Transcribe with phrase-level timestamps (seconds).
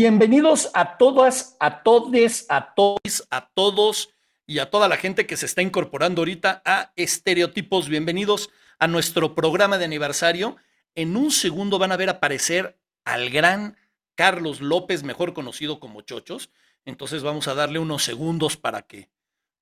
[0.00, 4.10] Bienvenidos a todas, a todes, a todos, a todos
[4.46, 7.88] y a toda la gente que se está incorporando ahorita a Estereotipos.
[7.88, 8.48] Bienvenidos
[8.78, 10.56] a nuestro programa de aniversario.
[10.94, 13.76] En un segundo van a ver aparecer al gran
[14.14, 16.50] Carlos López, mejor conocido como Chochos.
[16.84, 19.10] Entonces vamos a darle unos segundos para que,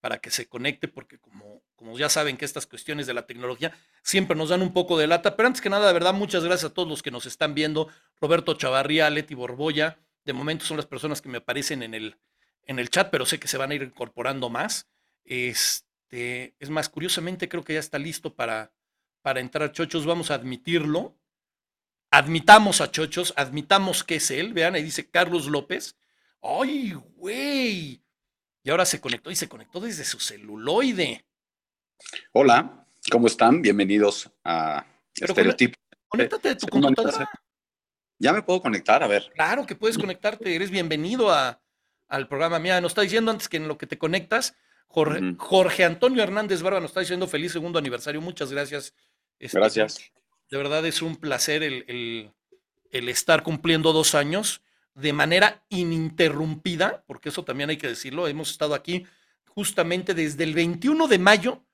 [0.03, 3.73] para que se conecte, porque como, como ya saben que estas cuestiones de la tecnología
[4.03, 5.35] siempre nos dan un poco de lata.
[5.35, 7.89] Pero antes que nada, de verdad, muchas gracias a todos los que nos están viendo.
[8.21, 9.97] Roberto Chavarría, Leti Borboya,
[10.27, 12.19] de momento son las personas que me aparecen en el,
[12.65, 14.89] en el chat, pero sé que se van a ir incorporando más.
[15.25, 18.73] Este, es más, curiosamente creo que ya está listo para,
[19.23, 20.05] para entrar Chochos.
[20.05, 21.17] Vamos a admitirlo.
[22.11, 24.53] Admitamos a Chochos, admitamos que es él.
[24.53, 25.97] Vean, ahí dice Carlos López.
[26.43, 28.03] ¡Ay, güey!
[28.65, 31.25] Y ahora se conectó y se conectó desde su celuloide.
[32.33, 33.63] Hola, ¿cómo están?
[33.63, 35.77] Bienvenidos a Estereotipo.
[36.09, 37.31] Conéctate de tu computadora.
[38.19, 39.31] Ya me puedo conectar, a ver.
[39.35, 41.61] Claro que puedes conectarte, eres bienvenido a,
[42.09, 42.59] al programa.
[42.59, 44.55] Mira, nos está diciendo antes que en lo que te conectas,
[44.89, 48.21] Jorge, Antonio Hernández Barba nos está diciendo feliz segundo aniversario.
[48.21, 48.95] Muchas gracias.
[49.39, 50.13] Este, gracias.
[50.51, 52.33] De verdad es un placer el,
[52.91, 54.63] el, estar cumpliendo dos años
[54.95, 58.29] de manera ininterrumpida, porque eso también hay que decirlo.
[58.29, 59.05] Hemos estado aquí
[59.49, 61.67] justamente desde el 21 de mayo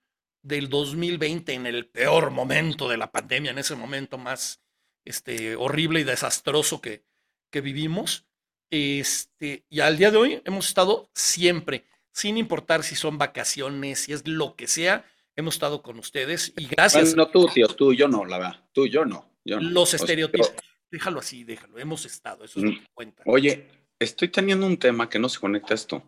[0.42, 4.60] del 2020, en el peor momento de la pandemia, en ese momento más
[5.04, 7.04] este, horrible y desastroso que,
[7.50, 8.26] que vivimos.
[8.70, 14.12] Este, y al día de hoy hemos estado siempre, sin importar si son vacaciones, si
[14.12, 15.04] es lo que sea,
[15.36, 17.14] hemos estado con ustedes y gracias.
[17.14, 19.30] no tú, tío, tú, yo no, la verdad, tú, yo no.
[19.44, 19.70] Yo no.
[19.70, 20.52] Los estereotipos.
[20.90, 23.22] Déjalo así, déjalo, hemos estado, eso es lo que cuenta.
[23.26, 23.66] Oye,
[23.98, 26.02] estoy teniendo un tema que no se conecta a esto.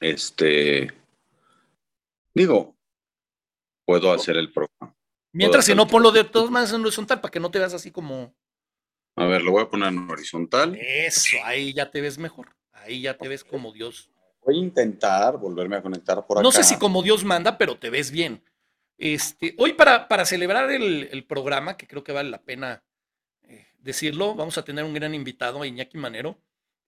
[0.00, 0.92] Este,
[2.34, 2.76] digo,
[3.84, 4.94] puedo hacer el programa.
[5.36, 7.90] Mientras, si no, ponlo de todas maneras en horizontal para que no te veas así
[7.90, 8.34] como.
[9.16, 10.76] A ver, lo voy a poner en horizontal.
[10.80, 12.56] Eso, ahí ya te ves mejor.
[12.72, 14.10] Ahí ya te ves como Dios.
[14.44, 16.42] Voy a intentar volverme a conectar por acá.
[16.42, 18.42] No sé si como Dios manda, pero te ves bien.
[18.96, 22.82] Este, hoy para, para celebrar el, programa, que creo que vale la pena
[23.42, 26.38] eh, decirlo, vamos a tener un gran invitado, Iñaki Manero.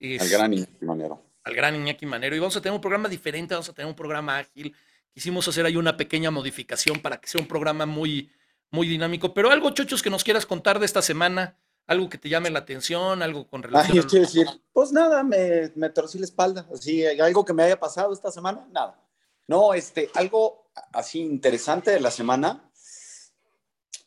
[0.01, 1.23] al gran Iñaki Manero.
[1.45, 2.35] Al gran Iñaki Manero.
[2.35, 4.75] Y vamos a tener un programa diferente, vamos a tener un programa ágil.
[5.13, 8.31] Quisimos hacer ahí una pequeña modificación para que sea un programa muy,
[8.71, 9.35] muy dinámico.
[9.35, 12.61] Pero algo, chochos, que nos quieras contar de esta semana, algo que te llame la
[12.61, 13.99] atención, algo con relación.
[13.99, 16.67] Ay, quiero decir, pues nada, me, me torcí la espalda.
[16.73, 19.01] Así, algo que me haya pasado esta semana, nada.
[19.47, 22.71] No, este, algo así interesante de la semana.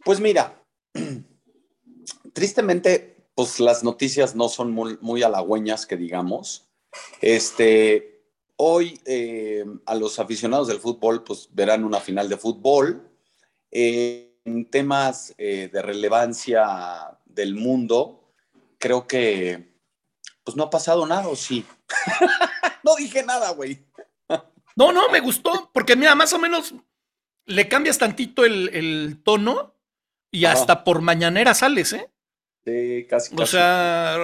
[0.05, 0.63] Pues mira,
[2.33, 6.67] tristemente, pues las noticias no son muy, muy halagüeñas, que digamos.
[7.21, 8.23] Este,
[8.57, 13.09] hoy eh, a los aficionados del fútbol, pues verán una final de fútbol.
[13.71, 18.33] Eh, en temas eh, de relevancia del mundo,
[18.77, 19.71] creo que
[20.43, 21.65] pues no ha pasado nada, ¿o sí?
[22.83, 23.85] no dije nada, güey.
[24.75, 26.73] no, no, me gustó, porque mira, más o menos
[27.45, 29.75] le cambias tantito el, tono
[30.31, 32.09] y hasta por mañanera sales, ¿eh?
[32.65, 33.35] Sí, casi.
[33.37, 34.17] O sea,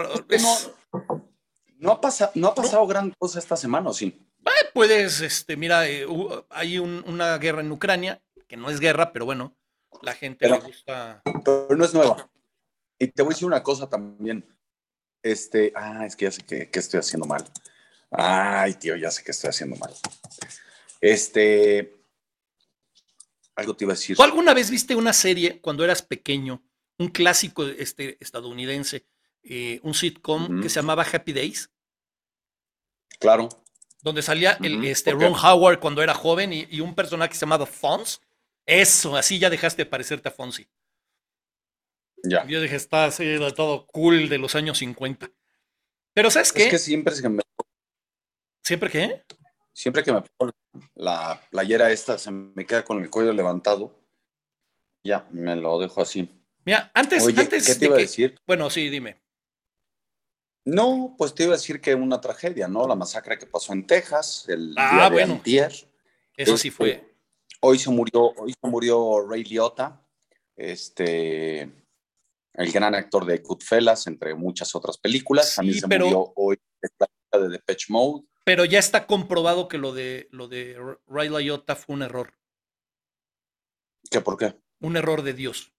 [1.79, 4.27] no, ha pasado, no ha pasado gran cosa esta semana, ¿o sí?
[4.45, 6.05] Eh, puedes, este, mira, eh,
[6.49, 9.55] hay una guerra en Ucrania, que no es guerra, pero bueno,
[10.01, 11.21] la gente le gusta.
[11.23, 12.29] Pero no es nueva.
[12.99, 14.45] Y te voy a decir una cosa también.
[15.21, 17.43] Este, ah, es que ya sé que, estoy haciendo mal.
[18.11, 19.93] Ay, tío, ya sé que estoy haciendo mal.
[21.01, 21.97] Este,
[23.55, 24.15] algo te iba a decir.
[24.15, 26.63] ¿Tú alguna vez viste una serie cuando eras pequeño,
[26.97, 29.05] un clásico este, estadounidense,
[29.43, 31.69] eh, un sitcom que se llamaba Happy Days?
[33.19, 33.49] Claro.
[34.01, 37.41] Donde salía el, este, Ron Howard cuando era joven y, y, un personaje que se
[37.41, 38.21] llamaba Fonz,
[38.67, 40.67] eso, así ya dejaste de parecerte a Fonsi.
[42.23, 42.45] Ya.
[42.45, 45.31] Yo dije, está así de todo cool de los años 50.
[46.13, 46.65] Pero ¿sabes qué?
[46.65, 47.41] Es que siempre que me...
[48.61, 49.23] ¿Siempre qué?
[49.71, 50.51] Siempre que me pongo
[50.95, 53.97] la playera esta, se me queda con el cuello levantado.
[55.03, 56.29] Ya, me lo dejo así.
[56.65, 58.37] Mira, antes, antes ¿qué te iba a decir?
[58.45, 59.21] Bueno, sí, dime.
[60.65, 62.85] No, pues te iba a decir que una tragedia, ¿no?
[62.85, 65.41] La masacre que pasó en Texas, el ah, día bueno.
[65.45, 67.16] Eso sí este, fue.
[67.61, 70.05] Hoy se murió, hoy se murió Ray Liotta,
[70.55, 71.61] este,
[72.53, 75.55] el gran actor de Goodfellas, entre muchas otras películas.
[75.55, 76.57] También se murió hoy
[77.31, 78.25] de Depeche Mode.
[78.43, 80.77] Pero ya está comprobado que lo de, lo de
[81.07, 82.33] Ray Liotta fue un error.
[84.09, 84.55] ¿Qué por qué?
[84.79, 85.73] Un error de Dios.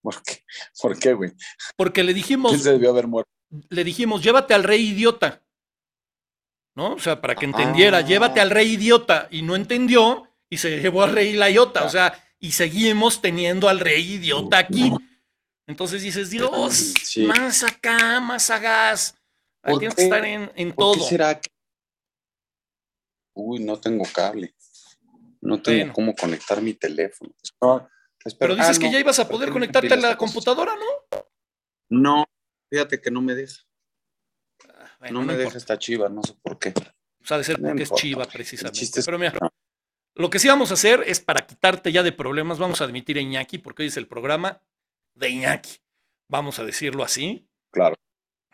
[0.00, 0.44] ¿Por qué?
[0.80, 1.32] ¿Por qué, güey?
[1.76, 2.52] Porque le dijimos.
[2.52, 3.30] ¿Quién se debió haber muerto?
[3.70, 5.44] Le dijimos, llévate al rey idiota.
[6.76, 6.92] ¿No?
[6.92, 11.02] O sea, para que entendiera, llévate al rey idiota, y no entendió, y se llevó
[11.02, 14.92] al rey la iota, o sea, y seguimos teniendo al rey idiota aquí.
[15.66, 16.94] Entonces dices, Dios,
[17.26, 19.16] más acá, más sagaz.
[19.62, 20.94] Hay que estar en, en todo.
[20.94, 21.50] ¿Qué será que...
[23.34, 24.54] Uy, no tengo cable.
[25.40, 27.34] No tengo cómo conectar mi teléfono.
[28.38, 31.20] Pero dices ah, que ya ibas a poder conectarte a la computadora, ¿no?
[31.88, 32.24] No,
[32.70, 33.65] fíjate que no me deja.
[35.10, 36.72] No, me deja esta chiva, no sé por qué.
[37.22, 39.02] O sea, de ser porque es chiva, precisamente.
[39.04, 39.32] Pero mira,
[40.14, 43.18] lo que sí vamos a hacer es para quitarte ya de problemas, vamos a admitir
[43.18, 44.62] a Iñaki, porque hoy es el programa
[45.14, 45.78] de Iñaki.
[46.28, 47.46] Vamos a decirlo así.
[47.70, 47.96] Claro.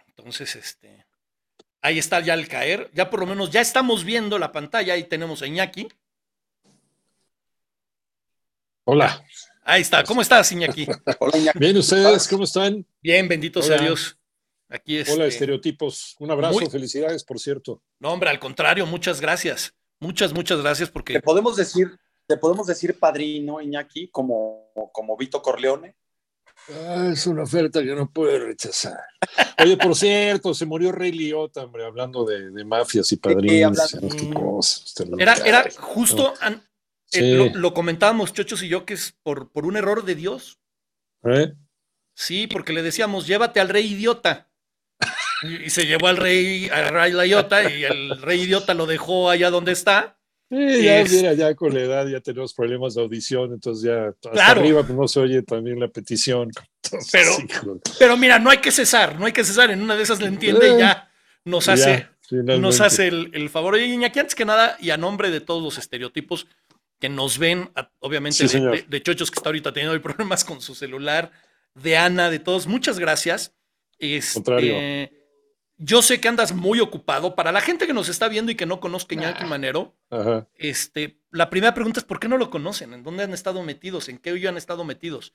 [0.09, 1.07] Entonces, este.
[1.81, 2.91] Ahí está ya el caer.
[2.95, 4.95] Ya por lo menos ya estamos viendo la pantalla.
[4.95, 5.89] Ahí tenemos a Iñaki.
[8.85, 9.25] Hola.
[9.65, 10.03] Ahí está.
[10.05, 10.87] ¿Cómo estás, Iñaki?
[11.21, 12.85] Hola, Bien, ¿ustedes cómo están?
[13.01, 14.17] Bien, bendito sea Dios.
[14.73, 15.09] Aquí es.
[15.11, 16.17] Hola, este, estereotipos.
[16.19, 17.83] Un abrazo, felicidades, por cierto.
[18.01, 19.75] No, hombre, al contrario, muchas gracias.
[20.01, 21.15] Muchas, muchas gracias porque.
[21.15, 21.91] Te podemos decir,
[22.27, 25.97] te podemos decir padrino, Iñaki, como, como Vito Corleone.
[26.71, 28.99] Ah, es una oferta que no puede rechazar.
[29.63, 33.95] Oye, por cierto, se murió Rey Liotta, hombre, hablando de, mafias y padrinos.
[35.19, 36.35] era, era justo,
[37.13, 40.59] eh, lo, comentábamos, Chochos y yo, que es por, por un error de Dios.
[41.25, 41.53] ¿Eh?
[42.15, 44.52] Sí, porque le decíamos, llévate al rey idiota.
[45.43, 49.51] Y, se llevó al rey, al rey idiota, y el rey idiota lo dejó allá
[49.51, 50.17] donde está.
[50.51, 54.51] Sí, ya, mira, ya con la edad ya tenemos problemas de audición, entonces ya hasta
[54.51, 56.51] arriba pues, no se oye también la petición.
[57.11, 57.37] pero,
[57.99, 60.27] pero mira, no hay que cesar, no hay que cesar, en una de esas le
[60.27, 61.11] entiende y ya
[61.45, 63.75] nos hace, nos hace el, el favor.
[63.75, 66.47] Oye, Iñaki, antes que nada, y a nombre de todos los estereotipos,
[67.03, 67.69] que nos ven,
[67.99, 71.33] obviamente, de, Chochos que está ahorita teniendo problemas con su celular,
[71.75, 73.55] de Ana, de todos, muchas gracias.
[73.99, 75.11] Este,
[75.85, 77.35] yo sé que andas muy ocupado.
[77.35, 79.95] Para la gente que nos está viendo y que no conozca Iñaki Manero,
[80.57, 82.95] este, la primera pregunta es: ¿por qué no lo conocen?
[82.95, 84.09] ¿En dónde han estado metidos?
[84.09, 85.35] ¿En qué hoy han estado metidos?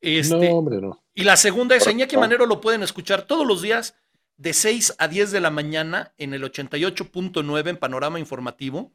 [0.00, 1.02] Este, no, hombre, no.
[1.14, 3.94] Y la segunda es: Iñaki Manero lo pueden escuchar todos los días
[4.36, 8.92] de 6 a 10 de la mañana en el 88.9 en Panorama Informativo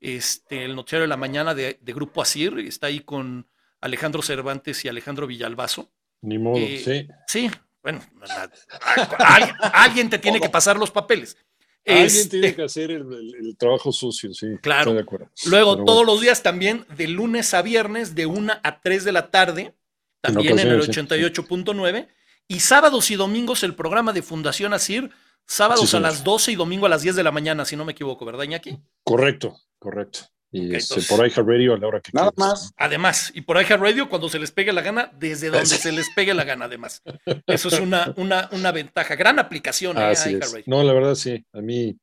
[0.00, 3.48] este, el noticiario de la mañana de, Grupo Asir, está ahí con
[3.80, 5.90] Alejandro Cervantes y Alejandro Villalbazo.
[6.20, 7.08] Ni modo, eh, sí.
[7.26, 7.50] Sí,
[7.92, 8.00] bueno,
[9.72, 11.36] alguien te tiene que pasar los papeles.
[11.86, 14.46] Alguien este tiene que hacer el, trabajo sucio, sí.
[14.60, 14.92] Claro.
[14.92, 15.30] De acuerdo.
[15.46, 19.30] Luego, todos los días también, de lunes a viernes, de 1 a 3 de la
[19.30, 19.74] tarde,
[20.20, 22.08] también en, el 88.9.
[22.46, 25.10] Y sábados y domingos, el programa de Fundación Asir,
[25.46, 27.92] sábados a las 12 y domingo a las 10 de la mañana, si no me
[27.92, 28.78] equivoco, ¿verdad, Iñaki?
[29.02, 30.20] Correcto, Correcto.
[30.50, 32.72] Y este, por Radio a la hora que Nada más.
[32.76, 36.32] Además, y por Radio cuando se les pegue la gana, desde donde se les pegue
[36.32, 37.02] la gana, además.
[37.46, 39.14] Eso es una, una, una ventaja.
[39.14, 39.96] Gran aplicación.
[39.98, 40.14] ¿eh?
[40.66, 41.44] No, la verdad sí.
[41.52, 41.96] A mí,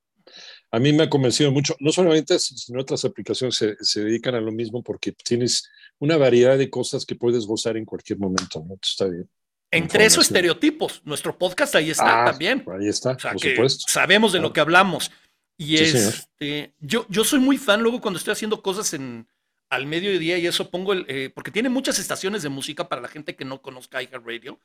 [0.71, 1.75] a mí me ha convencido mucho.
[1.80, 5.68] No solamente, sino otras aplicaciones se, se dedican a lo mismo porque tienes
[5.98, 8.63] una variedad de cosas que puedes gozar en cualquier momento.
[8.67, 8.77] ¿no?
[8.81, 9.27] Está bien.
[9.72, 12.63] Entre esos estereotipos, nuestro podcast ahí está ah, también.
[12.79, 13.86] Ahí está, por supuesto.
[13.88, 15.12] Sabemos de lo que hablamos.
[15.57, 19.27] Y este, yo, yo soy muy fan luego cuando estoy haciendo cosas en
[19.69, 23.07] al mediodía y eso pongo el, eh, porque tiene muchas estaciones de música para la
[23.07, 24.59] gente que no conozca Radio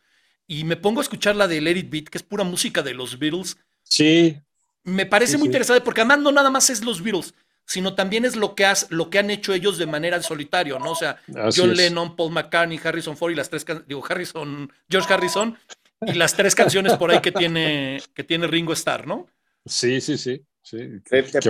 [0.46, 2.94] y me pongo a escuchar la de Let It Beat, que es pura música de
[2.94, 3.56] los Beatles.
[3.82, 4.36] Sí.
[4.82, 8.34] Me parece muy interesante porque además no nada más es los Beatles, sino también es
[8.34, 10.92] lo que, has, lo que han hecho ellos de manera solitario, ¿no?
[10.92, 11.20] O sea,
[11.54, 15.56] John Lennon, Paul McCartney, Harrison Ford y las tres, digo, Harrison, George Harrison
[16.04, 19.28] y las tres canciones por ahí que tiene, que tiene Ringo Starr, ¿no?
[19.64, 20.42] Sí, sí, sí.
[20.70, 21.40] Sí, te, te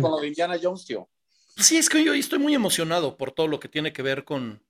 [0.00, 1.08] con lo de Indiana Jones, tío.
[1.56, 4.60] Sí, es que yo estoy muy emocionado por todo lo que tiene que ver con,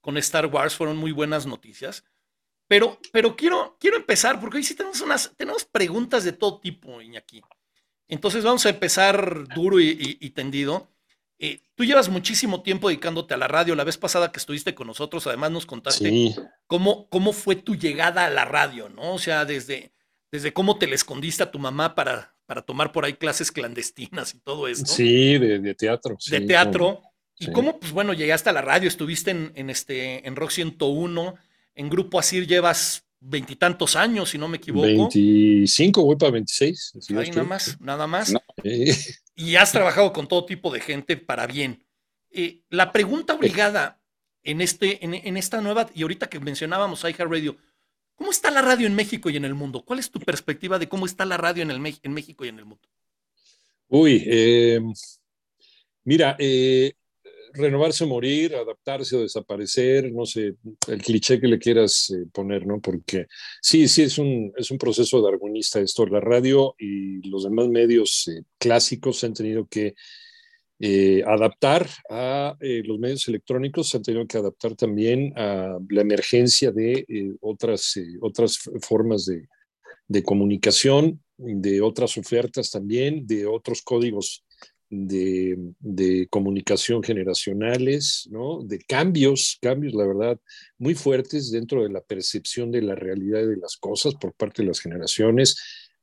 [0.00, 0.74] con Star Wars.
[0.74, 2.04] Fueron muy buenas noticias.
[2.66, 7.02] Pero, pero quiero, quiero empezar, porque hoy sí tenemos unas tenemos preguntas de todo tipo,
[7.02, 7.42] Iñaki.
[8.08, 10.88] Entonces vamos a empezar duro y, tendido.
[11.38, 13.74] Eh, tú llevas muchísimo tiempo dedicándote a la radio.
[13.74, 16.34] La vez pasada que estuviste con nosotros, además nos contaste
[16.66, 19.12] cómo, cómo fue tu llegada a la radio, ¿no?
[19.12, 19.92] O sea, desde,
[20.32, 24.34] desde cómo te le escondiste a tu mamá para, para tomar por ahí clases clandestinas
[24.34, 24.86] y todo eso.
[24.86, 26.16] Sí, de, teatro.
[26.30, 27.02] de teatro.
[27.38, 31.34] y cómo, pues bueno, llegaste a la radio, estuviste en, en, este, en Rock 101,
[31.74, 34.86] en Grupo Asir llevas veintitantos años, si no me equivoco.
[34.86, 36.92] 25, voy para 26.
[37.16, 38.34] Ahí nada más, nada más.
[39.34, 41.84] Y has trabajado con todo tipo de gente para bien.
[42.30, 44.00] Eh, la pregunta obligada
[44.42, 47.56] en, este, en, en, esta nueva, y ahorita que mencionábamos Radio,
[48.16, 49.84] ¿Cómo está la radio en México y en el mundo?
[49.84, 52.88] ¿Cuál es tu perspectiva de cómo está la radio en, México y en el mundo?
[53.88, 54.80] Uy, eh,
[56.04, 56.92] mira, eh,
[57.52, 60.54] renovarse o morir, adaptarse o desaparecer, no sé,
[60.88, 62.80] el cliché que le quieras eh, poner, ¿no?
[62.80, 63.26] Porque
[63.60, 66.06] sí, sí, es un, es un proceso darwinista esto.
[66.06, 69.94] La radio y los demás medios clásicos han tenido que
[70.80, 76.00] eh, adaptar a eh, los medios electrónicos, se han tenido que adaptar también a la
[76.00, 77.06] emergencia de
[77.40, 79.46] otras, otras formas de,
[80.08, 84.44] de, comunicación, de otras ofertas también, de otros códigos
[84.90, 88.62] de, de, comunicación generacionales, ¿no?
[88.62, 90.40] de cambios, cambios, la verdad,
[90.78, 94.68] muy fuertes dentro de la percepción de la realidad de las cosas por parte de
[94.68, 95.56] las generaciones.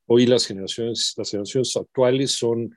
[0.06, 2.74] Hoy las generaciones, las generaciones actuales son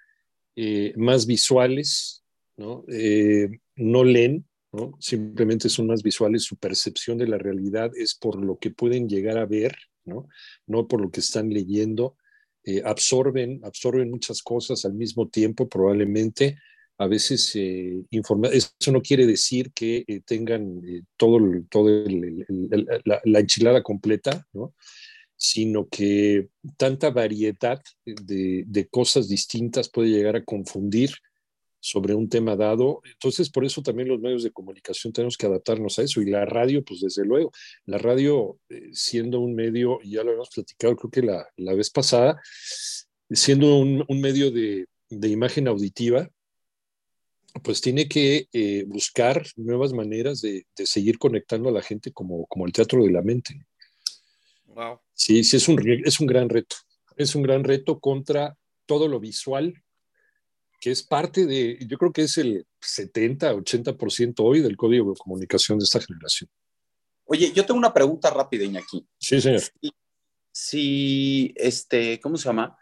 [0.55, 2.24] eh, más visuales,
[2.57, 2.85] ¿no?
[2.88, 4.95] Eh, no leen, ¿no?
[5.00, 9.38] simplemente son más visuales, su percepción de la realidad es por lo que pueden llegar
[9.38, 10.27] a ver, no,
[10.65, 12.15] no por lo que están leyendo.
[12.63, 16.57] Eh, absorben, absorben muchas cosas al mismo tiempo, probablemente.
[16.97, 17.53] A veces
[18.09, 20.81] informa eso no quiere decir que tengan
[21.17, 24.74] todo, todo la, la, enchilada completa, ¿no?
[25.37, 31.11] Sino que tanta variedad de, cosas distintas puede llegar a confundir
[31.79, 33.01] sobre un tema dado.
[33.05, 36.21] Entonces, por eso también los medios de comunicación tenemos que adaptarnos a eso.
[36.21, 37.51] Y la radio, pues desde luego,
[37.85, 41.89] la radio eh, siendo un medio, ya lo hemos platicado creo que la, la vez
[41.89, 42.41] pasada,
[43.29, 46.29] siendo un, medio de, de, imagen auditiva,
[47.63, 52.47] pues tiene que eh, buscar nuevas maneras de, de, seguir conectando a la gente como,
[52.47, 53.65] como el teatro de la mente.
[55.13, 56.75] Sí, sí, es un, es un gran reto.
[57.15, 59.74] Es un gran reto contra todo lo visual,
[60.79, 65.17] que es parte de, yo creo que es el 70, 80% hoy del código de
[65.17, 66.50] comunicación de esta generación.
[67.25, 69.08] Oye, yo tengo una pregunta rápida, Iñaki.
[69.17, 69.62] Sí, señor.
[70.51, 72.77] Si, este, ¿cómo se llama?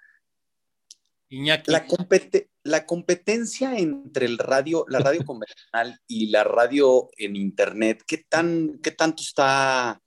[1.29, 1.71] Iñaki.
[1.71, 1.85] La,
[2.63, 8.79] la competencia entre el radio, la radio convencional y la radio en internet, ¿qué, tan,
[8.83, 10.01] ¿qué tanto está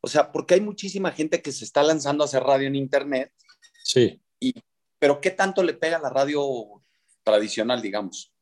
[0.00, 3.32] o sea, porque hay muchísima gente que se está lanzando a hacer radio en Internet.
[3.82, 4.20] Sí.
[4.38, 4.54] Y,
[4.98, 6.82] pero ¿qué tanto le pega a la radio
[7.22, 8.32] tradicional, digamos?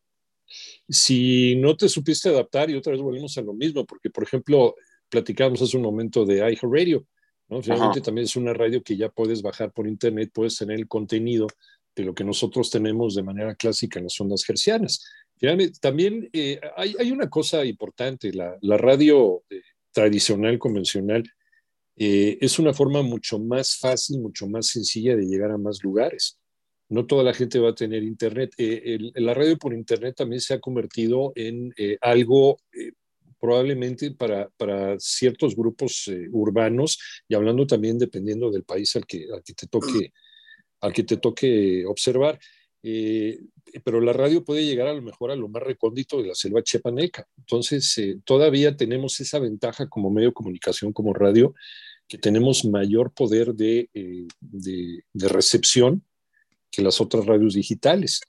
[0.88, 4.74] Si no te supiste adaptar, y otra vez volvemos a lo mismo, porque, por ejemplo,
[5.08, 7.06] platicábamos hace un momento de iHeartRadio,
[7.48, 7.62] ¿no?
[7.62, 11.46] Finalmente también es una radio que ya puedes bajar por Internet, puedes tener el contenido
[11.94, 15.04] de lo que nosotros tenemos de manera clásica en las ondas hercianas.
[15.36, 19.62] Finalmente, también eh, hay, hay, una cosa importante, la, la radio eh,
[19.92, 21.24] tradicional, convencional,
[22.00, 26.38] eh, es una forma mucho más fácil, mucho más sencilla de llegar a más lugares.
[26.88, 28.52] No toda la gente va a tener internet.
[28.56, 32.58] Eh, la radio por internet también se ha convertido en eh, algo
[33.40, 39.42] probablemente para, para, ciertos grupos urbanos y hablando también dependiendo del país al que, al
[39.42, 40.12] que, te, toque,
[40.80, 42.38] al que te toque observar.
[43.84, 46.62] pero la radio puede llegar a lo mejor a lo más recóndito de la selva
[46.62, 47.28] chepaneca.
[47.36, 51.54] Entonces, todavía tenemos esa ventaja como medio de comunicación, como radio,
[52.08, 56.02] que tenemos mayor poder de, eh, de, de, recepción
[56.70, 58.20] que las otras radios digitales.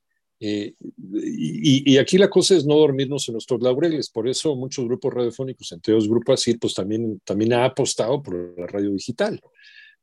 [0.41, 0.73] Eh,
[1.13, 5.71] y, aquí la cosa es no dormirnos en nuestros laureles, por eso muchos grupos radiofónicos,
[5.73, 9.41] entre ellos Grupo así, pues también, también ha apostado por la radio digital,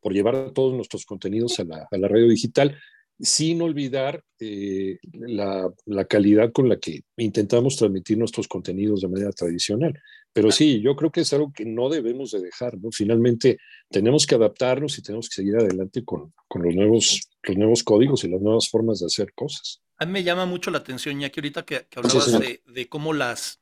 [0.01, 2.77] por llevar todos nuestros contenidos a la, a la radio digital
[3.19, 9.33] sin olvidar eh, la, la, calidad con la que intentamos transmitir nuestros contenidos de manera
[9.33, 9.99] tradicional.
[10.37, 12.91] Pero sí, yo creo que es algo que no debemos de dejar, ¿no?
[12.93, 13.57] Finalmente
[13.89, 18.23] tenemos que adaptarnos y tenemos que seguir adelante con, con los, nuevos, los nuevos códigos
[18.23, 19.81] y las nuevas formas de hacer cosas.
[19.97, 22.63] A mí me llama mucho la atención, ya que ahorita que, que hablabas sí, de,
[22.67, 23.61] de, cómo las,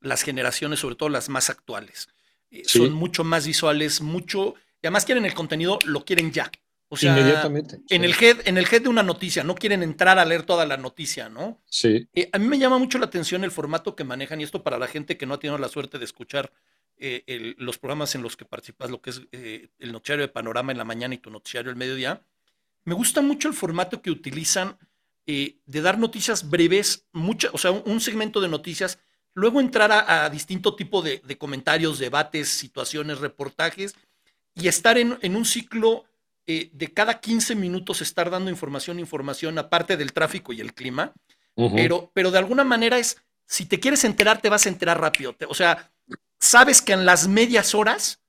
[0.00, 2.08] las generaciones, sobre todo las más actuales,
[2.50, 2.80] eh, sí.
[2.80, 6.50] son mucho más visuales, mucho, y además quieren el contenido, lo quieren ya.
[6.88, 7.76] O sea, Inmediatamente.
[7.88, 8.06] En, sí.
[8.06, 10.76] el head, en el head de una noticia, no quieren entrar a leer toda la
[10.76, 11.60] noticia, ¿no?
[11.68, 12.08] Sí.
[12.14, 14.78] Eh, a mí me llama mucho la atención el formato que manejan, y esto para
[14.78, 16.52] la gente que no ha tenido la suerte de escuchar
[16.98, 20.32] eh, el, los programas en los que participas, lo que es eh, el noticiario de
[20.32, 22.22] Panorama en la mañana y tu noticiario el mediodía.
[22.84, 24.78] Me gusta mucho el formato que utilizan
[25.26, 29.00] de dar noticias breves, mucha, o sea, un, un segmento de noticias,
[29.34, 33.96] luego entrar a, a distinto tipo de, de, comentarios, debates, situaciones, reportajes,
[34.54, 36.04] y estar en, en un ciclo
[36.46, 41.12] eh, de cada 15 minutos estar dando información, información, aparte del tráfico y el clima,
[41.56, 41.74] uh -huh.
[41.74, 45.34] pero, pero de alguna manera es, si te quieres enterar, te vas a enterar rápido.
[45.34, 45.90] Te, o sea,
[46.38, 48.20] sabes que en las medias horas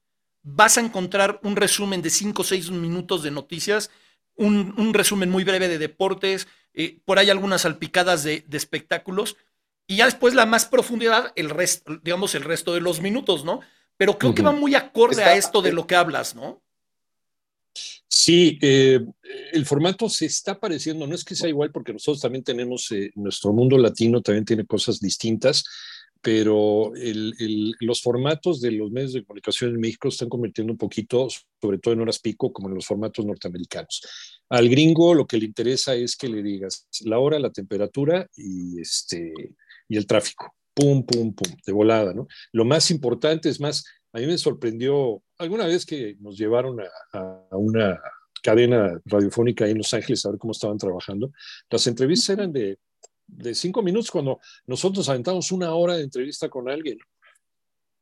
[0.41, 3.91] vas a encontrar un resumen de 5 o 6 minutos de noticias,
[4.35, 9.35] un, un, resumen muy breve de deportes, eh, por ahí algunas salpicadas de, de, espectáculos,
[9.87, 13.61] y ya después la más profundidad, el resto, digamos, el resto de los minutos, ¿no?
[13.97, 14.37] Pero creo uh -huh.
[14.37, 16.61] que va muy acorde Está, a esto de lo que hablas, ¿no?
[18.09, 19.01] Sí, eh,
[19.51, 23.11] el formato se está pareciendo, no es que sea igual porque nosotros también tenemos, eh,
[23.15, 25.65] nuestro mundo latino también tiene cosas distintas,
[26.21, 26.91] pero
[27.79, 31.27] los formatos de los medios de comunicación en México están convirtiendo un poquito,
[31.61, 34.01] sobre todo en horas pico, como en los formatos norteamericanos.
[34.49, 38.81] Al gringo lo que le interesa es que le digas la hora, la temperatura y,
[38.81, 39.33] este,
[39.87, 40.53] y el tráfico.
[40.73, 42.27] Pum, pum, pum, de volada, ¿no?
[42.51, 43.83] Lo más importante es más,
[44.17, 48.01] a mí me sorprendió alguna vez que nos llevaron a, a una
[48.41, 51.31] cadena radiofónica ahí en Los Ángeles a ver cómo estaban trabajando.
[51.69, 52.79] Las entrevistas eran de
[53.27, 56.97] de cinco minutos cuando nosotros aventamos una hora de entrevista con alguien.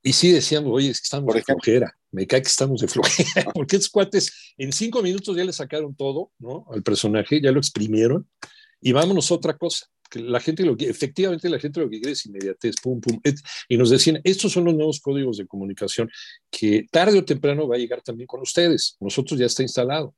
[0.03, 3.51] Y sí decíamos, oye, es que estamos de flojera, me cae que estamos de flojera,
[3.53, 6.67] porque estos cuates en cinco minutos ya le sacaron todo, ¿no?
[6.71, 8.29] Al personaje, ya lo exprimieron
[8.79, 9.87] y vámonos a otra cosa.
[10.21, 12.75] La gente lo que, efectivamente la gente lo que quiere es inmediatez.
[13.69, 16.09] Y nos decían, estos son los nuevos códigos de comunicación
[16.49, 18.97] que tarde o temprano va a llegar también con ustedes.
[18.99, 20.15] Nosotros ya está instalado.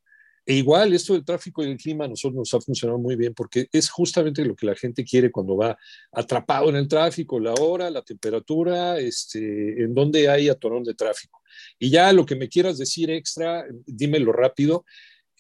[0.50, 3.34] E igual, esto del tráfico y el clima a nosotros nos ha funcionado muy bien
[3.34, 5.78] porque es justamente lo que la gente quiere cuando va
[6.10, 11.42] atrapado en el tráfico, la hora, la temperatura, este, en dónde hay atorón de tráfico.
[11.78, 14.86] Y ya lo que me quieras decir extra, dímelo rápido.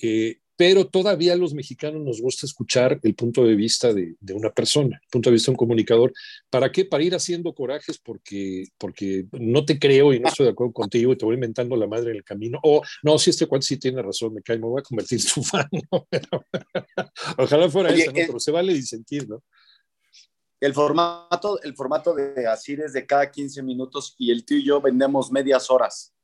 [0.01, 4.49] Eh, pero todavía a los mexicanos nos gusta escuchar el punto de vista de, una
[4.49, 6.11] persona, el punto de vista de un comunicador.
[6.49, 6.83] ¿Para qué?
[6.83, 11.13] Para ir haciendo corajes porque, porque no te creo y no estoy de acuerdo contigo
[11.13, 12.59] y te voy inventando la madre en el camino.
[12.63, 15.25] O no, si este cual sí tiene razón, me cae, me voy a convertir en
[15.25, 15.69] su fan.
[17.37, 18.13] ojalá fuera eso, ¿no?
[18.15, 19.43] pero se vale disentir, ¿no?
[20.59, 24.65] El formato, el formato de Asir es de cada 15 minutos y el tío y
[24.65, 26.15] yo vendemos medias horas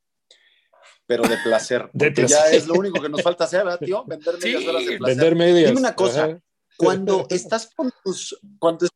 [1.15, 1.89] pero de placer.
[1.97, 4.03] Porque ya es lo único que nos falta hacer, ¿verdad, tío?
[4.05, 5.15] Vender medias horas de placer.
[5.15, 5.69] Vender medias.
[5.69, 6.41] Dime una cosa,
[6.75, 8.87] cuando estás con tus, cuando,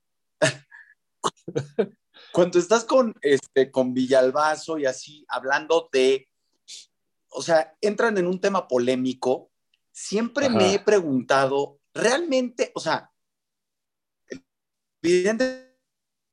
[2.31, 6.27] cuando estás con, este, con Villalbazo y así, hablando de,
[7.29, 9.51] o sea, entran en un tema polémico,
[9.92, 13.11] siempre me he preguntado, realmente, o sea,
[15.03, 15.68] evidentemente...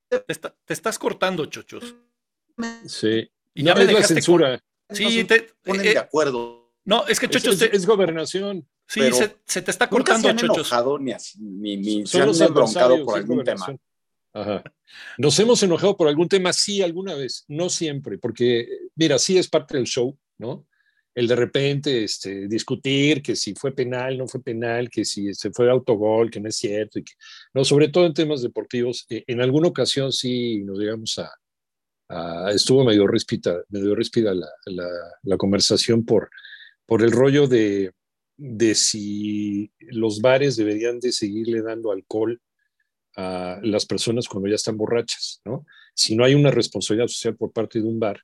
[0.09, 1.97] Te, estás cortando, chochos.
[2.87, 3.29] Sí.
[3.53, 4.63] Y ya me la censura.
[4.91, 6.73] Sí, te ponen de eh, acuerdo.
[6.85, 7.61] No, es que Chochos.
[7.63, 8.67] Es, gobernación.
[8.87, 9.01] Sí,
[9.47, 12.53] se, te está cortando, nunca se han enojado ni, ni, ni se han
[13.05, 13.77] por algún tema.
[14.35, 14.63] Ajá.
[15.17, 18.67] Nos hemos enojado por algún tema, sí, alguna vez, no siempre, porque,
[18.97, 20.67] mira, sí es parte del show, ¿no?
[21.15, 25.53] El de repente este, discutir que si fue penal, no fue penal, que si se
[25.53, 27.13] fue autogol, que no es cierto, y que,
[27.55, 31.33] no, sobre todo en temas deportivos, eh, en alguna ocasión sí nos llegamos a,
[32.09, 33.97] Ah, estuvo medio ríspida, medio
[34.35, 34.49] la,
[35.23, 36.31] la, conversación por,
[36.87, 37.93] por el rollo de,
[38.37, 42.41] de si los bares deberían de seguirle dando alcohol
[43.17, 45.65] a las personas cuando ya están borrachas, ¿no?
[45.95, 48.21] Si no hay una responsabilidad social por parte de un bar,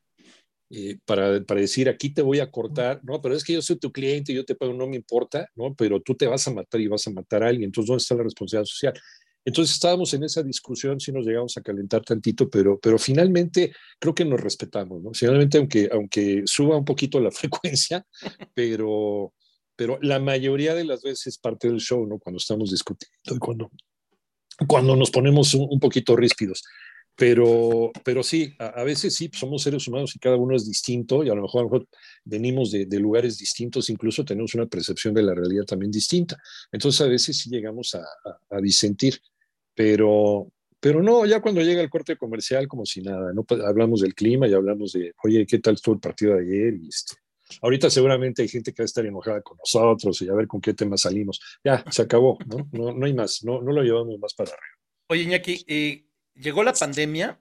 [0.72, 3.76] eh, para, para, decir aquí te voy a cortar, no, pero es que yo soy
[3.76, 5.74] tu cliente, yo te pago, no me importa, ¿no?
[5.74, 8.14] Pero tú te vas a matar y vas a matar a alguien, entonces ¿dónde está
[8.14, 8.94] la responsabilidad social?
[9.44, 14.14] Entonces estábamos en esa discusión, si nos llegamos a calentar tantito, pero, pero finalmente creo
[14.14, 15.12] que nos respetamos, ¿no?
[15.14, 18.06] Finalmente, aunque, aunque suba un poquito la frecuencia,
[18.54, 19.32] pero,
[19.76, 22.18] pero la mayoría de las veces parte del show, ¿no?
[22.18, 23.70] Cuando estamos discutiendo y cuando,
[24.66, 26.62] cuando nos ponemos un, poquito ríspidos.
[27.16, 31.28] Pero, pero sí, a, veces sí, somos seres humanos y cada uno es distinto y
[31.28, 31.86] a lo mejor,
[32.24, 36.38] venimos de, lugares distintos, incluso tenemos una percepción de la realidad también distinta.
[36.72, 38.04] Entonces a veces sí llegamos a,
[38.50, 39.20] a disentir.
[39.74, 44.00] Pero, pero no, ya cuando llega el corte comercial, como si nada, no pues, hablamos
[44.00, 46.74] del clima y hablamos de, oye, ¿qué tal estuvo el partido de ayer?
[46.74, 47.16] Y este,
[47.60, 50.60] ahorita seguramente hay gente que va a estar enojada con nosotros y a ver con
[50.60, 51.40] qué tema salimos.
[51.62, 52.68] Ya, se acabó, ¿no?
[52.72, 54.76] No, no hay más, no, no lo llevamos más para arriba.
[55.08, 56.04] Oye, Iñaki, eh,
[56.40, 57.38] llegó la pandemia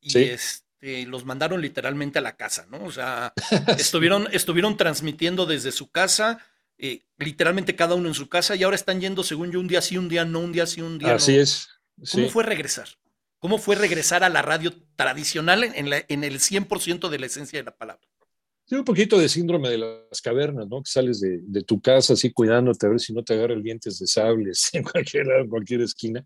[0.00, 2.84] y este, los mandaron literalmente a la casa, ¿no?
[2.84, 3.32] O sea,
[3.78, 6.38] estuvieron, estuvieron transmitiendo desde su casa
[6.76, 9.80] eh, literalmente cada uno en su casa y ahora están yendo, según yo, un día
[9.80, 11.68] sí, un día no, un día sí, un día Así es.
[12.10, 12.88] ¿Cómo fue regresar?
[13.38, 17.64] ¿Cómo fue regresar a la radio tradicional en, en el 100% de la esencia de
[17.64, 18.06] la palabra?
[18.66, 20.82] Sí, un poquito de síndrome de las cavernas, ¿no?
[20.82, 23.98] Que sales de, tu casa así cuidándote a ver si no te agarra el dientes
[23.98, 26.24] de sables en cualquier, en cualquier esquina.